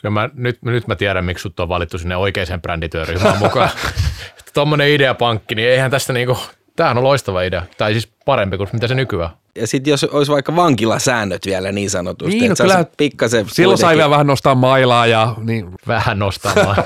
Kyllä 0.01 0.12
mä, 0.12 0.30
nyt, 0.34 0.59
nyt 0.62 0.87
mä 0.87 0.97
tiedän, 0.97 1.24
miksi 1.24 1.43
sut 1.43 1.61
on 1.61 1.68
valittu 1.68 1.99
sinne 1.99 2.16
oikeaan 2.16 2.62
brändityöryhmään 2.62 3.39
mukaan. 3.39 3.70
Tuommoinen 4.55 4.89
ideapankki, 4.89 5.55
niin 5.55 5.68
eihän 5.68 5.91
tästä 5.91 6.12
niinku, 6.12 6.39
tämähän 6.76 6.98
on 6.98 7.04
loistava 7.04 7.42
idea. 7.42 7.62
Tai 7.78 7.92
siis 7.92 8.08
parempi 8.24 8.56
kuin 8.56 8.68
mitä 8.72 8.86
se 8.88 8.94
nykyään. 8.94 9.30
Ja 9.58 9.66
sitten 9.66 9.90
jos 9.90 10.04
olisi 10.04 10.32
vaikka 10.32 10.56
vankilasäännöt 10.56 11.46
vielä 11.46 11.72
niin 11.72 11.90
sanotusti, 11.90 12.34
Niin, 12.38 12.48
no 12.48 12.52
että 12.52 12.64
kyllä 12.64 12.84
pikkasen 12.96 13.46
Silloin 13.48 13.78
sai 13.78 13.86
kuitenkin- 13.86 13.98
vielä 13.98 14.10
vähän 14.10 14.26
nostaa 14.26 14.54
mailaa 14.54 15.06
ja, 15.06 15.34
niin, 15.44 15.70
Vähän 15.86 16.18
nostamaan. 16.18 16.76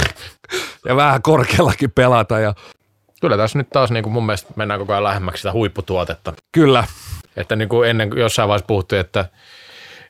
ja 0.88 0.96
vähän 0.96 1.22
korkeallakin 1.22 1.90
pelata. 1.90 2.38
Ja, 2.38 2.54
Kyllä 3.20 3.36
tässä 3.36 3.58
nyt 3.58 3.70
taas 3.70 3.90
niin 3.90 4.02
kuin 4.02 4.12
mun 4.12 4.26
mielestä 4.26 4.52
mennään 4.56 4.80
koko 4.80 4.92
ajan 4.92 5.04
lähemmäksi 5.04 5.40
sitä 5.40 5.52
huipputuotetta. 5.52 6.32
kyllä, 6.52 6.84
Että 7.36 7.56
niin 7.56 7.68
kuin 7.68 7.90
ennen 7.90 8.10
jossain 8.16 8.48
vaiheessa 8.48 8.66
puhuttiin, 8.66 9.00
että, 9.00 9.24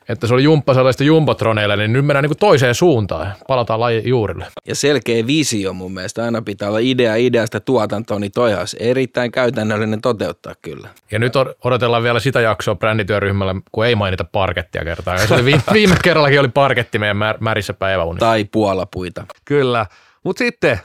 että 0.09 0.27
se 0.27 0.33
oli 0.33 0.43
jumppa 0.43 0.73
sellaista 0.73 1.03
jumbotroneilla, 1.03 1.75
niin 1.75 1.93
nyt 1.93 2.05
mennään 2.05 2.23
niin 2.23 2.29
kuin 2.29 2.37
toiseen 2.37 2.75
suuntaan. 2.75 3.33
Palataan 3.47 3.79
lajin 3.79 4.07
juurille. 4.07 4.47
Ja 4.67 4.75
selkeä 4.75 5.27
visio 5.27 5.73
mun 5.73 5.93
mielestä. 5.93 6.23
Aina 6.23 6.41
pitää 6.41 6.69
olla 6.69 6.79
idea 6.79 7.15
ideasta 7.15 7.59
tuotantoa, 7.59 8.19
niin 8.19 8.31
toi 8.31 8.53
olisi 8.53 8.77
erittäin 8.79 9.31
käytännöllinen 9.31 10.01
toteuttaa 10.01 10.53
kyllä. 10.61 10.89
Ja 11.11 11.19
nyt 11.19 11.35
od- 11.35 11.55
odotellaan 11.63 12.03
vielä 12.03 12.19
sitä 12.19 12.41
jaksoa 12.41 12.75
brändityöryhmällä, 12.75 13.55
kun 13.71 13.85
ei 13.85 13.95
mainita 13.95 14.23
parkettia 14.23 14.83
kertaa. 14.83 15.15
Ja 15.15 15.27
se 15.27 15.33
oli 15.33 15.45
viime, 15.45 15.61
viime 15.73 15.95
kerrallakin 16.03 16.39
oli 16.39 16.49
parketti 16.49 16.99
meidän 16.99 17.17
mä, 17.17 17.35
märissä 17.39 17.73
päiväunissa. 17.73 18.25
Tai 18.25 18.45
puolapuita. 18.45 19.25
Kyllä. 19.45 19.85
Mutta 20.23 20.39
sitten, 20.39 20.79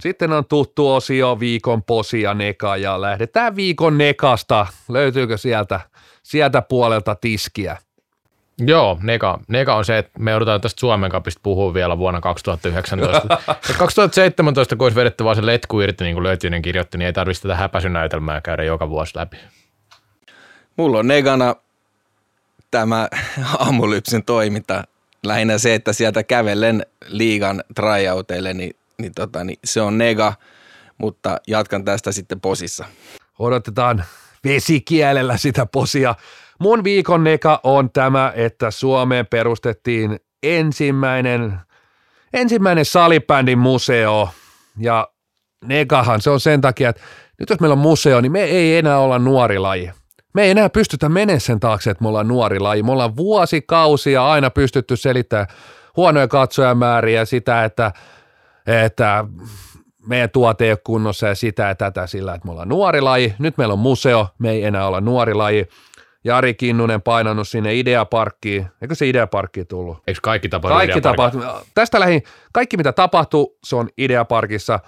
sitten 0.00 0.32
on 0.32 0.44
tuttu 0.44 0.90
osio 0.90 1.40
viikon 1.40 1.82
posia 1.82 2.34
neka 2.34 2.76
ja 2.76 3.00
lähdetään 3.00 3.56
viikon 3.56 3.98
nekasta. 3.98 4.66
Löytyykö 4.88 5.36
sieltä, 5.36 5.80
sieltä 6.22 6.62
puolelta 6.62 7.14
tiskiä? 7.14 7.76
Joo, 8.66 8.98
neka, 9.02 9.38
neka 9.48 9.74
on 9.74 9.84
se, 9.84 9.98
että 9.98 10.18
me 10.18 10.30
joudutaan 10.30 10.60
tästä 10.60 10.80
Suomen 10.80 11.10
kapista 11.10 11.40
puhua 11.42 11.74
vielä 11.74 11.98
vuonna 11.98 12.20
2019. 12.20 13.26
Ja 13.68 13.74
2017, 13.78 14.76
kun 14.76 14.84
olisi 14.84 14.96
vedetty 14.96 15.24
vaan 15.24 15.36
se 15.36 15.46
letku 15.46 15.80
irti, 15.80 16.04
niin 16.04 16.14
kuin 16.14 16.24
Löytyinen 16.24 16.62
kirjoitti, 16.62 16.98
niin 16.98 17.06
ei 17.06 17.12
tarvitsisi 17.12 17.42
tätä 17.42 17.56
häpäisynäytelmää 17.56 18.40
käydä 18.40 18.64
joka 18.64 18.90
vuosi 18.90 19.18
läpi. 19.18 19.36
Mulla 20.76 20.98
on 20.98 21.08
negana 21.08 21.56
tämä 22.70 23.08
aamulypsyn 23.58 24.24
toiminta. 24.24 24.84
Lähinnä 25.24 25.58
se, 25.58 25.74
että 25.74 25.92
sieltä 25.92 26.22
kävellen 26.22 26.86
liigan 27.06 27.64
tryouteille, 27.74 28.54
niin, 28.54 28.76
niin, 28.98 29.12
tota, 29.14 29.44
niin 29.44 29.58
se 29.64 29.80
on 29.80 29.98
nega, 29.98 30.32
mutta 30.98 31.40
jatkan 31.46 31.84
tästä 31.84 32.12
sitten 32.12 32.40
posissa. 32.40 32.84
Odotetaan 33.38 34.04
vesikielellä 34.44 35.36
sitä 35.36 35.66
posia. 35.66 36.14
Mun 36.60 36.84
viikon 36.84 37.24
neka 37.24 37.60
on 37.62 37.90
tämä, 37.90 38.32
että 38.36 38.70
Suomeen 38.70 39.26
perustettiin 39.26 40.20
ensimmäinen, 40.42 41.60
ensimmäinen 42.32 42.84
salibändin 42.84 43.58
museo. 43.58 44.28
Ja 44.78 45.08
nekahan 45.64 46.20
se 46.20 46.30
on 46.30 46.40
sen 46.40 46.60
takia, 46.60 46.88
että 46.88 47.02
nyt 47.40 47.50
jos 47.50 47.60
meillä 47.60 47.72
on 47.72 47.78
museo, 47.78 48.20
niin 48.20 48.32
me 48.32 48.42
ei 48.42 48.78
enää 48.78 48.98
olla 48.98 49.18
nuori 49.18 49.58
laji. 49.58 49.90
Me 50.34 50.42
ei 50.42 50.50
enää 50.50 50.68
pystytä 50.68 51.08
menemään 51.08 51.40
sen 51.40 51.60
taakse, 51.60 51.90
että 51.90 52.02
me 52.02 52.08
ollaan 52.08 52.28
nuori 52.28 52.58
laji. 52.58 52.82
Me 52.82 52.92
ollaan 52.92 53.16
vuosikausia 53.16 54.28
aina 54.30 54.50
pystytty 54.50 54.96
selittämään 54.96 55.46
huonoja 55.96 56.28
katsojamääriä 56.28 57.24
sitä, 57.24 57.64
että, 57.64 57.92
että 58.66 59.24
meidän 60.06 60.30
tuote 60.30 60.64
ei 60.64 60.70
ole 60.70 60.78
kunnossa 60.84 61.26
ja 61.26 61.34
sitä 61.34 61.62
ja 61.62 61.74
tätä 61.74 62.06
sillä, 62.06 62.34
että 62.34 62.46
me 62.46 62.52
ollaan 62.52 62.68
nuori 62.68 63.00
laji. 63.00 63.34
Nyt 63.38 63.58
meillä 63.58 63.72
on 63.72 63.78
museo, 63.78 64.28
me 64.38 64.50
ei 64.50 64.64
enää 64.64 64.86
olla 64.86 65.00
nuori 65.00 65.34
laji. 65.34 65.68
Jari 66.24 66.54
Kinnunen 66.54 67.02
painanut 67.02 67.48
sinne 67.48 67.74
Ideaparkkiin. 67.74 68.66
Eikö 68.82 68.94
se 68.94 69.08
Ideaparkkiin 69.08 69.66
tullut? 69.66 69.98
Eikö 70.06 70.20
kaikki 70.22 70.48
tapahdu 70.48 70.74
Kaikki 70.76 71.00
tapahtuu. 71.00 71.42
Tästä 71.74 72.00
lähin, 72.00 72.22
kaikki 72.52 72.76
mitä 72.76 72.92
tapahtuu, 72.92 73.58
se 73.64 73.76
on 73.76 73.88
Ideaparkissa. 73.98 74.80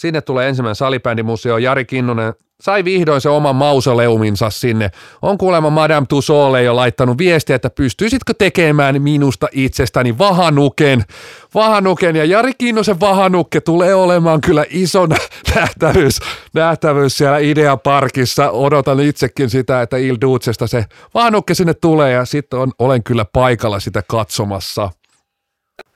Sinne 0.00 0.20
tulee 0.20 0.48
ensimmäinen 0.48 0.74
salibändimuseo. 0.74 1.58
Jari 1.58 1.84
Kinnunen 1.84 2.34
sai 2.60 2.84
vihdoin 2.84 3.20
se 3.20 3.28
oman 3.28 3.56
mausoleuminsa 3.56 4.50
sinne. 4.50 4.90
On 5.22 5.38
kuulemma 5.38 5.70
Madame 5.70 6.06
Tussauds 6.08 6.64
jo 6.64 6.76
laittanut 6.76 7.18
viestiä, 7.18 7.56
että 7.56 7.70
pystyisitkö 7.70 8.34
tekemään 8.38 9.02
minusta 9.02 9.48
itsestäni 9.52 10.18
vahanuken. 10.18 11.04
Vahanuken 11.54 12.16
ja 12.16 12.24
Jari 12.24 12.52
Kinnusen 12.58 13.00
vahanukke 13.00 13.60
tulee 13.60 13.94
olemaan 13.94 14.40
kyllä 14.40 14.64
iso 14.70 15.06
nä- 15.06 15.16
nähtävyys, 15.54 16.20
nähtävyys 16.54 17.18
siellä 17.18 17.38
Ideaparkissa. 17.38 18.50
Odotan 18.50 19.00
itsekin 19.00 19.50
sitä, 19.50 19.82
että 19.82 19.96
Il 19.96 20.16
Ducesta 20.20 20.66
se 20.66 20.84
vahanukke 21.14 21.54
sinne 21.54 21.74
tulee 21.74 22.12
ja 22.12 22.24
sitten 22.24 22.58
olen 22.78 23.02
kyllä 23.02 23.24
paikalla 23.24 23.80
sitä 23.80 24.02
katsomassa. 24.08 24.90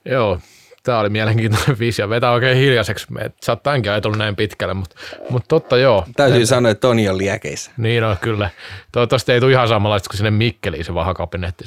Joo, 0.05 0.39
Tämä 0.85 0.99
oli 0.99 1.09
mielenkiintoinen 1.09 1.79
visio. 1.79 2.09
Vetää 2.09 2.31
oikein 2.33 2.57
hiljaiseksi. 2.59 3.07
Sä 3.45 3.53
oot 3.53 3.63
tämänkin 3.63 3.93
ajatellut 3.93 4.19
näin 4.19 4.37
pitkälle, 4.37 4.75
mutta, 4.75 4.97
mutta 5.31 5.49
totta 5.49 5.77
joo. 5.77 6.05
Täytyy 6.17 6.47
sanoa, 6.47 6.71
että 6.71 6.81
Toni 6.89 7.09
on 7.09 7.19
liekeissä. 7.19 7.71
Niin 7.77 8.05
on 8.05 8.17
kyllä. 8.21 8.51
Toivottavasti 8.93 9.33
ei 9.33 9.41
tule 9.41 9.53
ihan 9.53 9.69
samanlaista 9.69 10.09
kuin 10.11 10.17
sinne 10.17 10.31
Mikkeliin 10.31 10.85
se 10.85 10.95
vahakabinetti. 10.95 11.65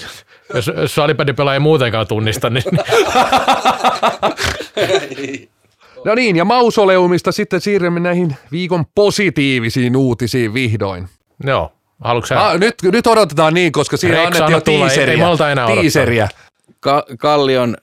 Jos, 0.54 0.68
jos 0.68 0.96
pelaa 1.36 1.54
ei 1.54 1.60
muutenkaan 1.60 2.08
tunnista, 2.08 2.50
niin 2.50 2.64
No 6.06 6.16
niin, 6.16 6.36
ja 6.36 6.46
mausoleumista 6.46 7.32
sitten 7.32 7.62
siirrymme 7.62 8.00
näihin 8.00 8.36
viikon 8.52 8.86
positiivisiin 8.96 9.96
uutisiin 9.96 10.54
vihdoin. 10.54 11.10
joo. 11.44 11.72
Haluatko 12.04 12.28
sä? 12.28 12.46
Ah, 12.48 12.60
nyt, 12.60 12.76
nyt 12.92 13.08
odotetaan 13.08 13.54
niin, 13.54 13.72
koska 13.72 13.98
siinä 13.98 14.16
Rex, 14.16 14.26
annettiin 14.42 14.52
jo 14.52 14.58
ei- 14.58 14.90
tiiseriä. 14.90 15.12
ei 15.14 15.20
malta 15.20 15.52
enää 15.52 15.68
tiiseriä. 15.68 16.28
Ka- 16.80 17.06
Kallion 17.20 17.78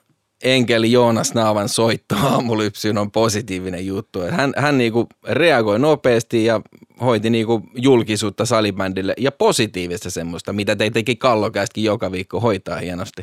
enkeli 0.44 0.92
Joonas 0.92 1.34
Naavan 1.34 1.68
soitto 1.68 2.14
aamulypsyyn 2.32 2.98
on 2.98 3.10
positiivinen 3.10 3.86
juttu. 3.86 4.20
Hän, 4.30 4.52
hän 4.56 4.78
niinku 4.78 5.08
reagoi 5.28 5.78
nopeasti 5.78 6.44
ja 6.44 6.60
hoiti 7.00 7.30
niinku 7.30 7.62
julkisuutta 7.74 8.46
salibändille 8.46 9.14
ja 9.18 9.32
positiivista 9.32 10.10
semmoista, 10.10 10.52
mitä 10.52 10.76
teitäkin 10.76 11.18
kallokästkin 11.18 11.84
joka 11.84 12.12
viikko 12.12 12.40
hoitaa 12.40 12.78
hienosti. 12.78 13.22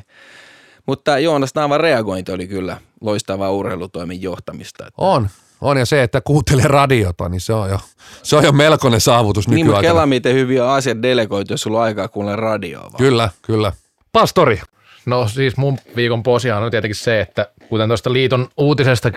Mutta 0.88 1.20
Joonas 1.20 1.56
Naavan 1.56 1.80
reagointi 1.80 2.32
oli 2.32 2.48
kyllä 2.48 2.78
loistavaa 3.02 3.52
urheilutoimen 3.52 4.22
johtamista. 4.22 4.88
Että 4.88 5.02
On, 5.02 5.30
on 5.62 5.78
ja 5.78 5.86
se, 5.86 6.04
että 6.04 6.22
kuuntelee 6.22 6.68
radiota, 6.68 7.30
niin 7.30 7.42
se 7.42 7.54
on 7.54 7.70
jo, 7.70 7.80
se 8.24 8.36
on 8.36 8.44
jo 8.44 8.52
melkoinen 8.52 9.02
saavutus 9.02 9.48
niin, 9.48 9.66
mutta 9.66 9.78
nykyaikana. 9.78 9.94
kela 9.94 10.06
miten 10.06 10.36
hyviä 10.36 10.72
asiat 10.72 11.02
delegoitu, 11.02 11.54
jos 11.54 11.62
sulla 11.62 11.78
on 11.78 11.84
aikaa 11.84 12.08
kuunnella 12.08 12.42
radioa 12.42 12.84
vaan. 12.84 12.98
Kyllä, 12.98 13.30
kyllä. 13.42 13.74
Pastori, 14.12 14.62
No 15.06 15.28
siis 15.28 15.58
mun 15.58 15.78
viikon 15.96 16.24
posiaan 16.24 16.64
on 16.64 16.72
tietenkin 16.72 16.96
se, 16.96 17.22
että 17.22 17.48
kuten 17.70 17.90
tuosta 17.90 18.14
liiton 18.14 18.50
uutisesta 18.58 19.12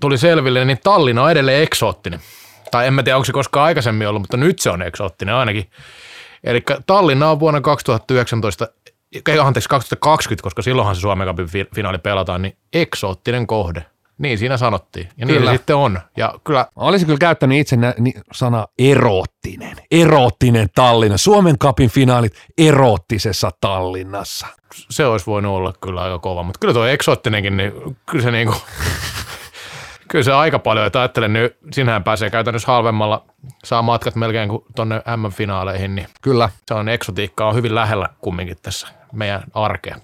tuli 0.00 0.18
selville, 0.18 0.64
niin 0.64 0.78
Tallinna 0.84 1.22
on 1.22 1.30
edelleen 1.30 1.62
eksoottinen. 1.62 2.20
Tai 2.70 2.86
en 2.86 2.94
mä 2.94 3.02
tiedä, 3.02 3.16
onko 3.16 3.24
se 3.24 3.32
koskaan 3.32 3.66
aikaisemmin 3.66 4.08
ollut, 4.08 4.22
mutta 4.22 4.36
nyt 4.36 4.58
se 4.58 4.70
on 4.70 4.82
eksoottinen 4.82 5.34
ainakin. 5.34 5.70
Eli 6.44 6.62
Tallinna 6.86 7.30
on 7.30 7.40
vuonna 7.40 7.60
2019, 7.60 8.68
ei, 9.28 9.38
anteeksi 9.38 9.68
2020, 9.68 10.42
koska 10.42 10.62
silloinhan 10.62 10.94
se 10.94 11.00
Suomen 11.00 11.28
Cupin 11.28 11.46
fi- 11.46 11.68
finaali 11.74 11.98
pelataan, 11.98 12.42
niin 12.42 12.56
eksoottinen 12.72 13.46
kohde. 13.46 13.84
Niin 14.18 14.38
siinä 14.38 14.56
sanottiin. 14.56 15.08
Ja 15.16 15.26
niin 15.26 15.38
Kyllä. 15.38 15.50
se 15.50 15.56
sitten 15.56 15.76
on. 15.76 16.00
Ja 16.16 16.34
kyllä 16.44 16.60
Mä 16.60 16.82
olisin 16.82 17.06
kyllä 17.06 17.18
käyttänyt 17.18 17.58
itse 17.58 17.76
nä, 17.76 17.94
ni, 17.98 18.12
sana 18.32 18.66
eroottinen. 18.78 19.76
Eroottinen 19.90 20.68
Tallinna. 20.74 21.18
Suomen 21.18 21.58
kapin 21.58 21.90
finaalit 21.90 22.32
eroottisessa 22.58 23.50
Tallinnassa. 23.60 24.46
se 24.90 25.06
olisi 25.06 25.26
voinut 25.26 25.54
olla 25.54 25.72
kyllä 25.80 26.02
aika 26.02 26.18
kova, 26.18 26.42
mutta 26.42 26.58
kyllä 26.58 26.74
tuo 26.74 26.86
eksoottinenkin, 26.86 27.56
niin 27.56 27.72
kyllä 28.10 28.22
se 28.22 28.30
niinku, 28.30 28.54
kyllä 30.10 30.24
se 30.24 30.32
aika 30.32 30.58
paljon, 30.58 30.86
että 30.86 31.00
ajattelen, 31.00 31.32
niin 31.32 31.50
sinähän 31.72 32.04
pääsee 32.04 32.30
käytännössä 32.30 32.72
halvemmalla, 32.72 33.24
saa 33.64 33.82
matkat 33.82 34.14
melkein 34.14 34.48
kuin 34.48 34.64
tonne 34.76 35.02
M-finaaleihin, 35.16 35.94
niin 35.94 36.06
Kyllä. 36.22 36.50
se 36.68 36.74
on 36.74 36.88
eksotiikka 36.88 37.48
on 37.48 37.54
hyvin 37.54 37.74
lähellä 37.74 38.08
kumminkin 38.20 38.56
tässä 38.62 38.88
meidän 39.12 39.42
arkea. 39.54 39.96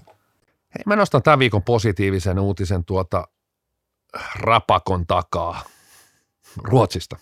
Hei, 0.75 0.83
mä 0.87 0.97
nostan 0.97 1.23
tämän 1.23 1.39
viikon 1.39 1.63
positiivisen 1.63 2.39
uutisen 2.39 2.85
tuota 2.85 3.29
Rapakon 4.35 5.07
takaa 5.07 5.63
Ruotsista. 6.57 7.17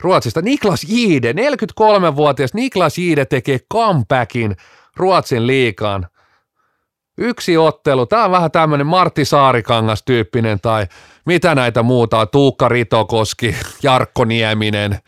Ruotsista. 0.00 0.42
Niklas 0.42 0.84
Jide, 0.88 1.32
43-vuotias 1.32 2.54
Niklas 2.54 2.98
Jide 2.98 3.24
tekee 3.24 3.58
comebackin 3.72 4.56
Ruotsin 4.96 5.46
liikaan. 5.46 6.06
Yksi 7.18 7.56
ottelu, 7.56 8.06
tämä 8.06 8.24
on 8.24 8.30
vähän 8.30 8.50
tämmöinen 8.50 8.86
Martti 8.86 9.24
Saarikangas 9.24 10.02
tyyppinen 10.02 10.60
tai 10.60 10.86
mitä 11.26 11.54
näitä 11.54 11.82
muuta 11.82 12.26
Tuukka 12.26 12.68
Ritokoski, 12.68 13.56
Jarkko 13.82 14.24
Nieminen, 14.24 14.98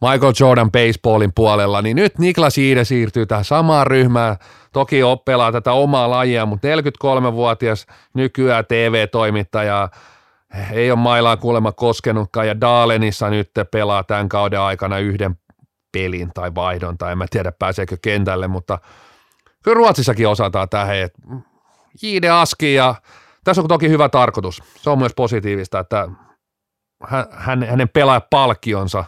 Michael 0.00 0.32
Jordan 0.40 0.72
baseballin 0.72 1.32
puolella, 1.34 1.82
niin 1.82 1.96
nyt 1.96 2.18
Niklas 2.18 2.58
Iide 2.58 2.84
siirtyy 2.84 3.26
tähän 3.26 3.44
samaan 3.44 3.86
ryhmään. 3.86 4.36
Toki 4.72 5.02
oppelaa 5.02 5.52
tätä 5.52 5.72
omaa 5.72 6.10
lajia, 6.10 6.46
mutta 6.46 6.68
43-vuotias 6.68 7.86
nykyään 8.14 8.66
TV-toimittaja, 8.66 9.88
ei 10.72 10.90
ole 10.90 10.98
mailaa 10.98 11.36
kuulemma 11.36 11.72
koskenutkaan 11.72 12.48
ja 12.48 12.60
Daalenissa 12.60 13.30
nyt 13.30 13.50
pelaa 13.70 14.04
tämän 14.04 14.28
kauden 14.28 14.60
aikana 14.60 14.98
yhden 14.98 15.38
pelin 15.92 16.30
tai 16.34 16.54
vaihdon 16.54 16.98
tai 16.98 17.12
en 17.12 17.18
mä 17.18 17.26
tiedä 17.30 17.52
pääseekö 17.52 17.96
kentälle, 18.02 18.48
mutta 18.48 18.78
kyllä 19.64 19.74
Ruotsissakin 19.74 20.28
osataan 20.28 20.68
tähän, 20.68 20.96
että 20.96 21.22
Jiide 22.02 22.30
Aski 22.30 22.74
ja 22.74 22.94
tässä 23.44 23.62
on 23.62 23.68
toki 23.68 23.88
hyvä 23.88 24.08
tarkoitus. 24.08 24.62
Se 24.76 24.90
on 24.90 24.98
myös 24.98 25.12
positiivista, 25.16 25.78
että 25.78 26.08
hän, 27.06 27.26
hän, 27.30 27.62
hänen 27.62 27.88
pelaajapalkkionsa, 27.88 29.04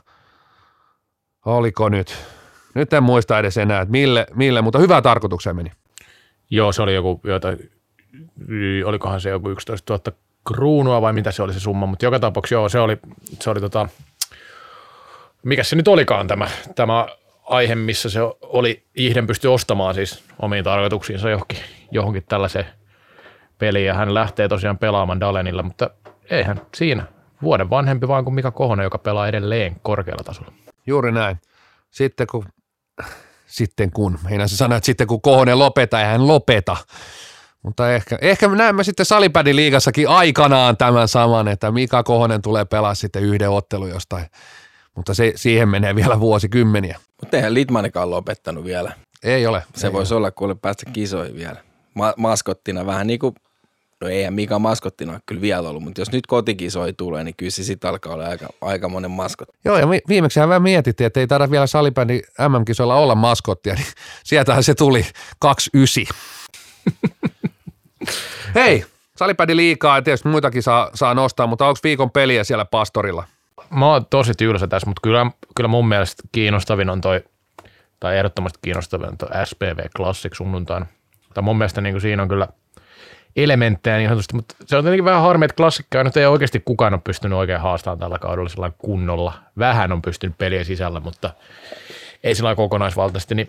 oliko 1.46 1.88
nyt, 1.88 2.24
nyt 2.74 2.92
en 2.92 3.02
muista 3.02 3.38
edes 3.38 3.56
enää, 3.58 3.80
että 3.80 3.92
mille, 3.92 4.26
mille 4.34 4.62
mutta 4.62 4.78
hyvää 4.78 5.02
tarkoitukseen 5.02 5.56
meni. 5.56 5.70
Joo, 6.50 6.72
se 6.72 6.82
oli 6.82 6.94
joku, 6.94 7.20
joita, 7.24 7.48
olikohan 8.84 9.20
se 9.20 9.30
joku 9.30 9.50
11 9.50 9.92
000 9.92 10.18
kruunua 10.48 11.02
vai 11.02 11.12
mitä 11.12 11.32
se 11.32 11.42
oli 11.42 11.52
se 11.52 11.60
summa, 11.60 11.86
mutta 11.86 12.04
joka 12.04 12.18
tapauksessa 12.18 12.54
joo, 12.54 12.68
se 12.68 12.80
oli, 12.80 12.98
se 13.40 13.50
oli 13.50 13.60
tota, 13.60 13.88
mikä 15.42 15.62
se 15.62 15.76
nyt 15.76 15.88
olikaan 15.88 16.26
tämä, 16.26 16.48
tämä 16.74 17.06
aihe, 17.44 17.74
missä 17.74 18.10
se 18.10 18.20
oli, 18.42 18.82
Ihden 18.94 19.26
pystyi 19.26 19.50
ostamaan 19.50 19.94
siis 19.94 20.24
omiin 20.42 20.64
tarkoituksiinsa 20.64 21.30
johonkin, 21.30 21.58
johonkin 21.90 22.24
tällaiseen 22.28 22.66
peliin 23.58 23.86
ja 23.86 23.94
hän 23.94 24.14
lähtee 24.14 24.48
tosiaan 24.48 24.78
pelaamaan 24.78 25.20
Dalenilla, 25.20 25.62
mutta 25.62 25.90
eihän 26.30 26.60
siinä. 26.74 27.06
Vuoden 27.42 27.70
vanhempi 27.70 28.08
vaan 28.08 28.24
kuin 28.24 28.34
Mika 28.34 28.50
Kohonen, 28.50 28.84
joka 28.84 28.98
pelaa 28.98 29.28
edelleen 29.28 29.76
korkealla 29.82 30.24
tasolla. 30.24 30.52
Juuri 30.86 31.12
näin. 31.12 31.40
Sitten 31.90 32.26
kun, 32.30 32.44
sitten 33.46 33.90
kun, 33.90 34.18
meinaan 34.24 34.48
se 34.48 34.56
sanoa, 34.56 34.76
että 34.76 34.86
sitten 34.86 35.06
kun 35.06 35.22
Kohonen 35.22 35.58
lopeta, 35.58 36.00
ei 36.00 36.06
hän 36.06 36.28
lopeta. 36.28 36.76
Mutta 37.62 37.94
ehkä, 37.94 38.18
ehkä 38.20 38.48
me 38.48 38.56
näemme 38.56 38.84
sitten 38.84 39.06
Salipädin 39.06 39.56
liigassakin 39.56 40.08
aikanaan 40.08 40.76
tämän 40.76 41.08
saman, 41.08 41.48
että 41.48 41.72
Mika 41.72 42.02
Kohonen 42.02 42.42
tulee 42.42 42.64
pelaa 42.64 42.94
sitten 42.94 43.22
yhden 43.22 43.50
ottelun 43.50 43.88
jostain. 43.90 44.26
Mutta 44.94 45.14
se, 45.14 45.32
siihen 45.36 45.68
menee 45.68 45.94
vielä 45.94 46.20
vuosikymmeniä. 46.20 46.98
Mutta 47.20 47.36
eihän 47.36 47.54
Litmanikaan 47.54 48.10
lopettanut 48.10 48.64
vielä. 48.64 48.92
Ei 49.22 49.46
ole. 49.46 49.62
Se 49.76 49.86
ei 49.86 49.92
voisi 49.92 50.14
olla 50.14 50.30
kuule 50.30 50.54
päästä 50.54 50.90
kisoihin 50.92 51.36
vielä. 51.36 51.56
Ma- 51.94 52.14
maskottina 52.16 52.86
vähän 52.86 53.06
niin 53.06 53.18
kuin, 53.18 53.34
no 54.00 54.08
eihän 54.08 54.34
Mika 54.34 54.58
maskottina 54.58 55.12
ole 55.12 55.20
kyllä 55.26 55.40
vielä 55.40 55.68
ollut, 55.68 55.82
mutta 55.82 56.00
jos 56.00 56.12
nyt 56.12 56.26
kotikisoi 56.26 56.92
tulee, 56.92 57.24
niin 57.24 57.34
kyllä 57.36 57.50
se 57.50 57.64
sitten 57.64 57.90
alkaa 57.90 58.14
olla 58.14 58.26
aika, 58.26 58.48
aika 58.60 58.88
monen 58.88 59.10
maskot. 59.10 59.48
Joo, 59.64 59.78
ja 59.78 59.90
vi- 59.90 60.02
viimeksi 60.08 60.40
vähän 60.40 60.62
mietittiin, 60.62 61.06
että 61.06 61.20
ei 61.20 61.26
taida 61.26 61.50
vielä 61.50 61.66
salibändi 61.66 62.20
MM-kisoilla 62.48 62.96
olla 62.96 63.14
maskottia, 63.14 63.74
niin 63.74 63.86
sieltähän 64.24 64.62
se 64.64 64.74
tuli 64.74 65.06
29. 65.38 66.16
Hei, 68.54 68.84
salibändi 69.16 69.56
liikaa 69.56 69.98
ja 69.98 70.02
tietysti 70.02 70.28
muitakin 70.28 70.62
saa, 70.62 70.90
saa 70.94 71.14
nostaa, 71.14 71.46
mutta 71.46 71.66
onko 71.66 71.78
viikon 71.84 72.10
peliä 72.10 72.44
siellä 72.44 72.64
pastorilla? 72.64 73.24
Mä 73.70 73.86
oon 73.86 74.06
tosi 74.06 74.32
tylsä 74.34 74.66
tässä, 74.66 74.86
mutta 74.86 75.00
kyllä, 75.02 75.26
kyllä 75.56 75.68
mun 75.68 75.88
mielestä 75.88 76.22
kiinnostavin 76.32 76.90
on 76.90 77.00
toi, 77.00 77.24
tai 78.00 78.16
ehdottomasti 78.16 78.58
kiinnostavin 78.62 79.08
on 79.08 79.18
toi 79.18 79.28
SPV 79.44 79.78
Classic 79.96 80.36
sunnuntaina. 80.36 80.86
Tai 81.34 81.42
mun 81.42 81.58
mielestä 81.58 81.80
niin 81.80 82.00
siinä 82.00 82.22
on 82.22 82.28
kyllä 82.28 82.48
elementtejä 83.36 83.96
niin 83.96 84.08
sanotusti, 84.08 84.36
mutta 84.36 84.54
se 84.66 84.76
on 84.76 84.84
tietenkin 84.84 85.04
vähän 85.04 85.22
harmi, 85.22 85.44
että 85.44 85.54
klassikkaa 85.56 86.04
nyt 86.04 86.16
ei 86.16 86.26
oikeasti 86.26 86.62
kukaan 86.64 86.94
ole 86.94 87.00
pystynyt 87.04 87.38
oikein 87.38 87.60
haastamaan 87.60 87.98
tällä 87.98 88.18
kaudella 88.18 88.48
sillä 88.48 88.72
kunnolla. 88.78 89.32
Vähän 89.58 89.92
on 89.92 90.02
pystynyt 90.02 90.38
peliä 90.38 90.64
sisällä, 90.64 91.00
mutta 91.00 91.30
ei 92.24 92.34
sillä 92.34 92.54
kokonaisvaltaisesti, 92.54 93.34
niin 93.34 93.48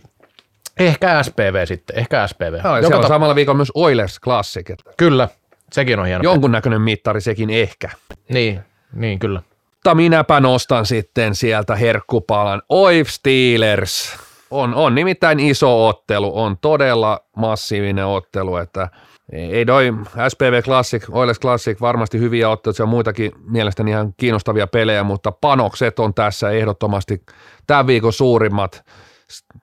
ehkä 0.80 1.24
SPV 1.24 1.66
sitten, 1.66 2.00
ehkä 2.00 2.28
SPV. 2.28 2.54
Ja 2.64 2.80
Joka 2.80 2.98
on 2.98 3.04
tap- 3.04 3.08
samalla 3.08 3.36
viikolla 3.36 3.58
myös 3.58 3.72
Oilers 3.76 4.20
Classic. 4.20 4.70
että 4.70 4.92
Kyllä, 4.98 5.28
sekin 5.72 6.00
on 6.00 6.06
hieno. 6.06 6.24
Jonkunnäköinen 6.24 6.82
mittari 6.82 7.22
sekin 7.22 7.50
ehkä. 7.50 7.90
Niin, 8.30 8.60
niin 8.94 9.20
kyllä. 9.20 9.42
Mutta 9.76 9.96
minäpä 9.96 10.40
nostan 10.40 10.86
sitten 10.86 11.36
sieltä 11.36 11.76
herkkupalan. 11.76 12.62
Oif 12.70 13.08
Steelers. 13.08 14.18
On, 14.52 14.76
on 14.76 14.96
nimittäin 14.96 15.40
iso 15.40 15.88
ottelu, 15.88 16.40
on 16.40 16.58
todella 16.58 17.20
massiivinen 17.36 18.06
ottelu, 18.06 18.58
että 18.58 18.90
ei 19.32 19.66
toi 19.66 19.94
SPV 20.30 20.62
Classic, 20.64 21.06
Oilers 21.12 21.40
Classic 21.40 21.82
varmasti 21.82 22.20
hyviä 22.20 22.50
otteluita, 22.50 22.84
on 22.84 22.90
muitakin 22.90 23.32
mielestäni 23.44 23.92
ihan 23.92 24.14
kiinnostavia 24.18 24.68
pelejä, 24.68 25.04
mutta 25.04 25.32
panokset 25.32 26.00
on 26.00 26.14
tässä 26.14 26.50
ehdottomasti 26.52 27.22
tämän 27.68 27.88
viikon 27.88 28.14
suurimmat. 28.14 28.84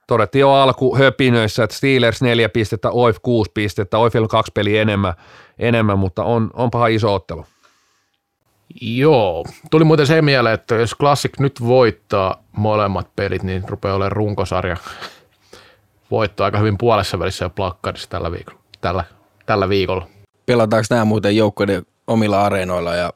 Todettiin 0.07 0.41
jo 0.41 0.53
alku 0.53 0.97
höpinöissä, 0.97 1.65
että 1.65 1.77
Steelers 1.77 2.23
neljä 2.23 2.49
pistettä, 2.49 2.91
Oif 2.91 3.17
kuusi 3.23 3.51
pistettä, 3.55 3.99
Oifilla 3.99 4.25
on 4.25 4.29
kaksi 4.29 4.53
peliä 4.55 4.83
enemmän, 4.83 5.15
enemmän 5.59 5.99
mutta 5.99 6.25
on, 6.25 6.51
onpahan 6.55 6.91
iso 6.91 7.15
ottelu. 7.15 7.47
Joo, 8.81 9.45
tuli 9.71 9.85
muuten 9.85 10.07
se 10.07 10.23
mieleen, 10.23 10.55
että 10.55 10.75
jos 10.75 10.95
Classic 11.01 11.39
nyt 11.39 11.61
voittaa 11.63 12.43
molemmat 12.53 13.17
pelit, 13.17 13.43
niin 13.43 13.69
rupeaa 13.69 13.95
olemaan 13.95 14.13
runkosarja 14.13 14.77
voitto 16.11 16.45
aika 16.45 16.59
hyvin 16.59 16.79
puolessa 16.79 17.19
välissä 17.19 17.45
jo 17.45 17.51
plakkarissa 17.51 18.11
tällä 18.11 18.33
viikolla. 18.33 18.61
Tällä, 18.81 19.05
tällä 19.47 19.69
viikolla. 19.69 20.07
Pelataanko 20.47 20.87
nämä 20.91 21.05
muuten 21.05 21.37
joukkueiden 21.37 21.87
omilla 22.07 22.45
areenoilla 22.45 22.95
ja 22.95 23.13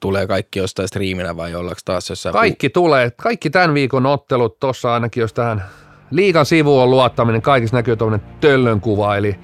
tulee 0.00 0.26
kaikki 0.26 0.58
jostain 0.58 0.88
striiminä 0.88 1.36
vai 1.36 1.54
ollaanko 1.54 1.80
taas 1.84 2.10
jossain? 2.10 2.32
Kaikki 2.32 2.70
tulee, 2.70 3.10
kaikki 3.10 3.50
tämän 3.50 3.74
viikon 3.74 4.06
ottelut, 4.06 4.60
tuossa 4.60 4.94
ainakin 4.94 5.20
jos 5.20 5.32
tähän 5.32 5.64
liikan 6.10 6.46
sivuun 6.46 6.90
luottaminen, 6.90 7.42
kaikissa 7.42 7.76
näkyy 7.76 7.96
tuommoinen 7.96 8.28
töllön 8.40 8.80
kuva, 8.80 9.16
eli 9.16 9.36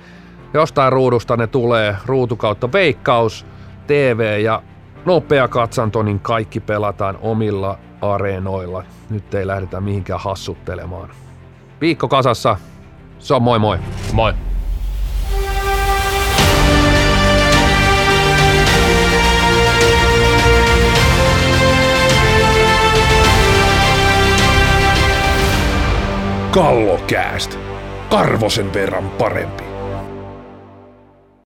jostain 0.55 0.93
ruudusta 0.93 1.37
ne 1.37 1.47
tulee, 1.47 1.97
ruutu 2.07 2.37
kautta 2.37 2.73
veikkaus, 2.73 3.47
TV 3.87 4.41
ja 4.43 4.63
nopea 5.05 5.49
katsanto, 5.49 6.03
niin 6.03 6.21
kaikki 6.21 6.61
pelataan 6.61 7.19
omilla 7.21 7.79
areenoilla. 8.01 8.85
Nyt 9.11 9.35
ei 9.35 9.47
lähdetä 9.47 9.81
mihinkään 9.81 10.21
hassuttelemaan. 10.21 11.11
Viikko 11.81 12.09
kasassa, 12.09 12.57
se 13.19 13.35
on 13.35 13.43
moi 13.43 13.59
moi. 13.59 13.79
Moi. 14.13 14.35
Kallokääst. 26.57 27.59
Karvosen 28.11 28.75
verran 28.75 29.11
parempi. 29.11 29.66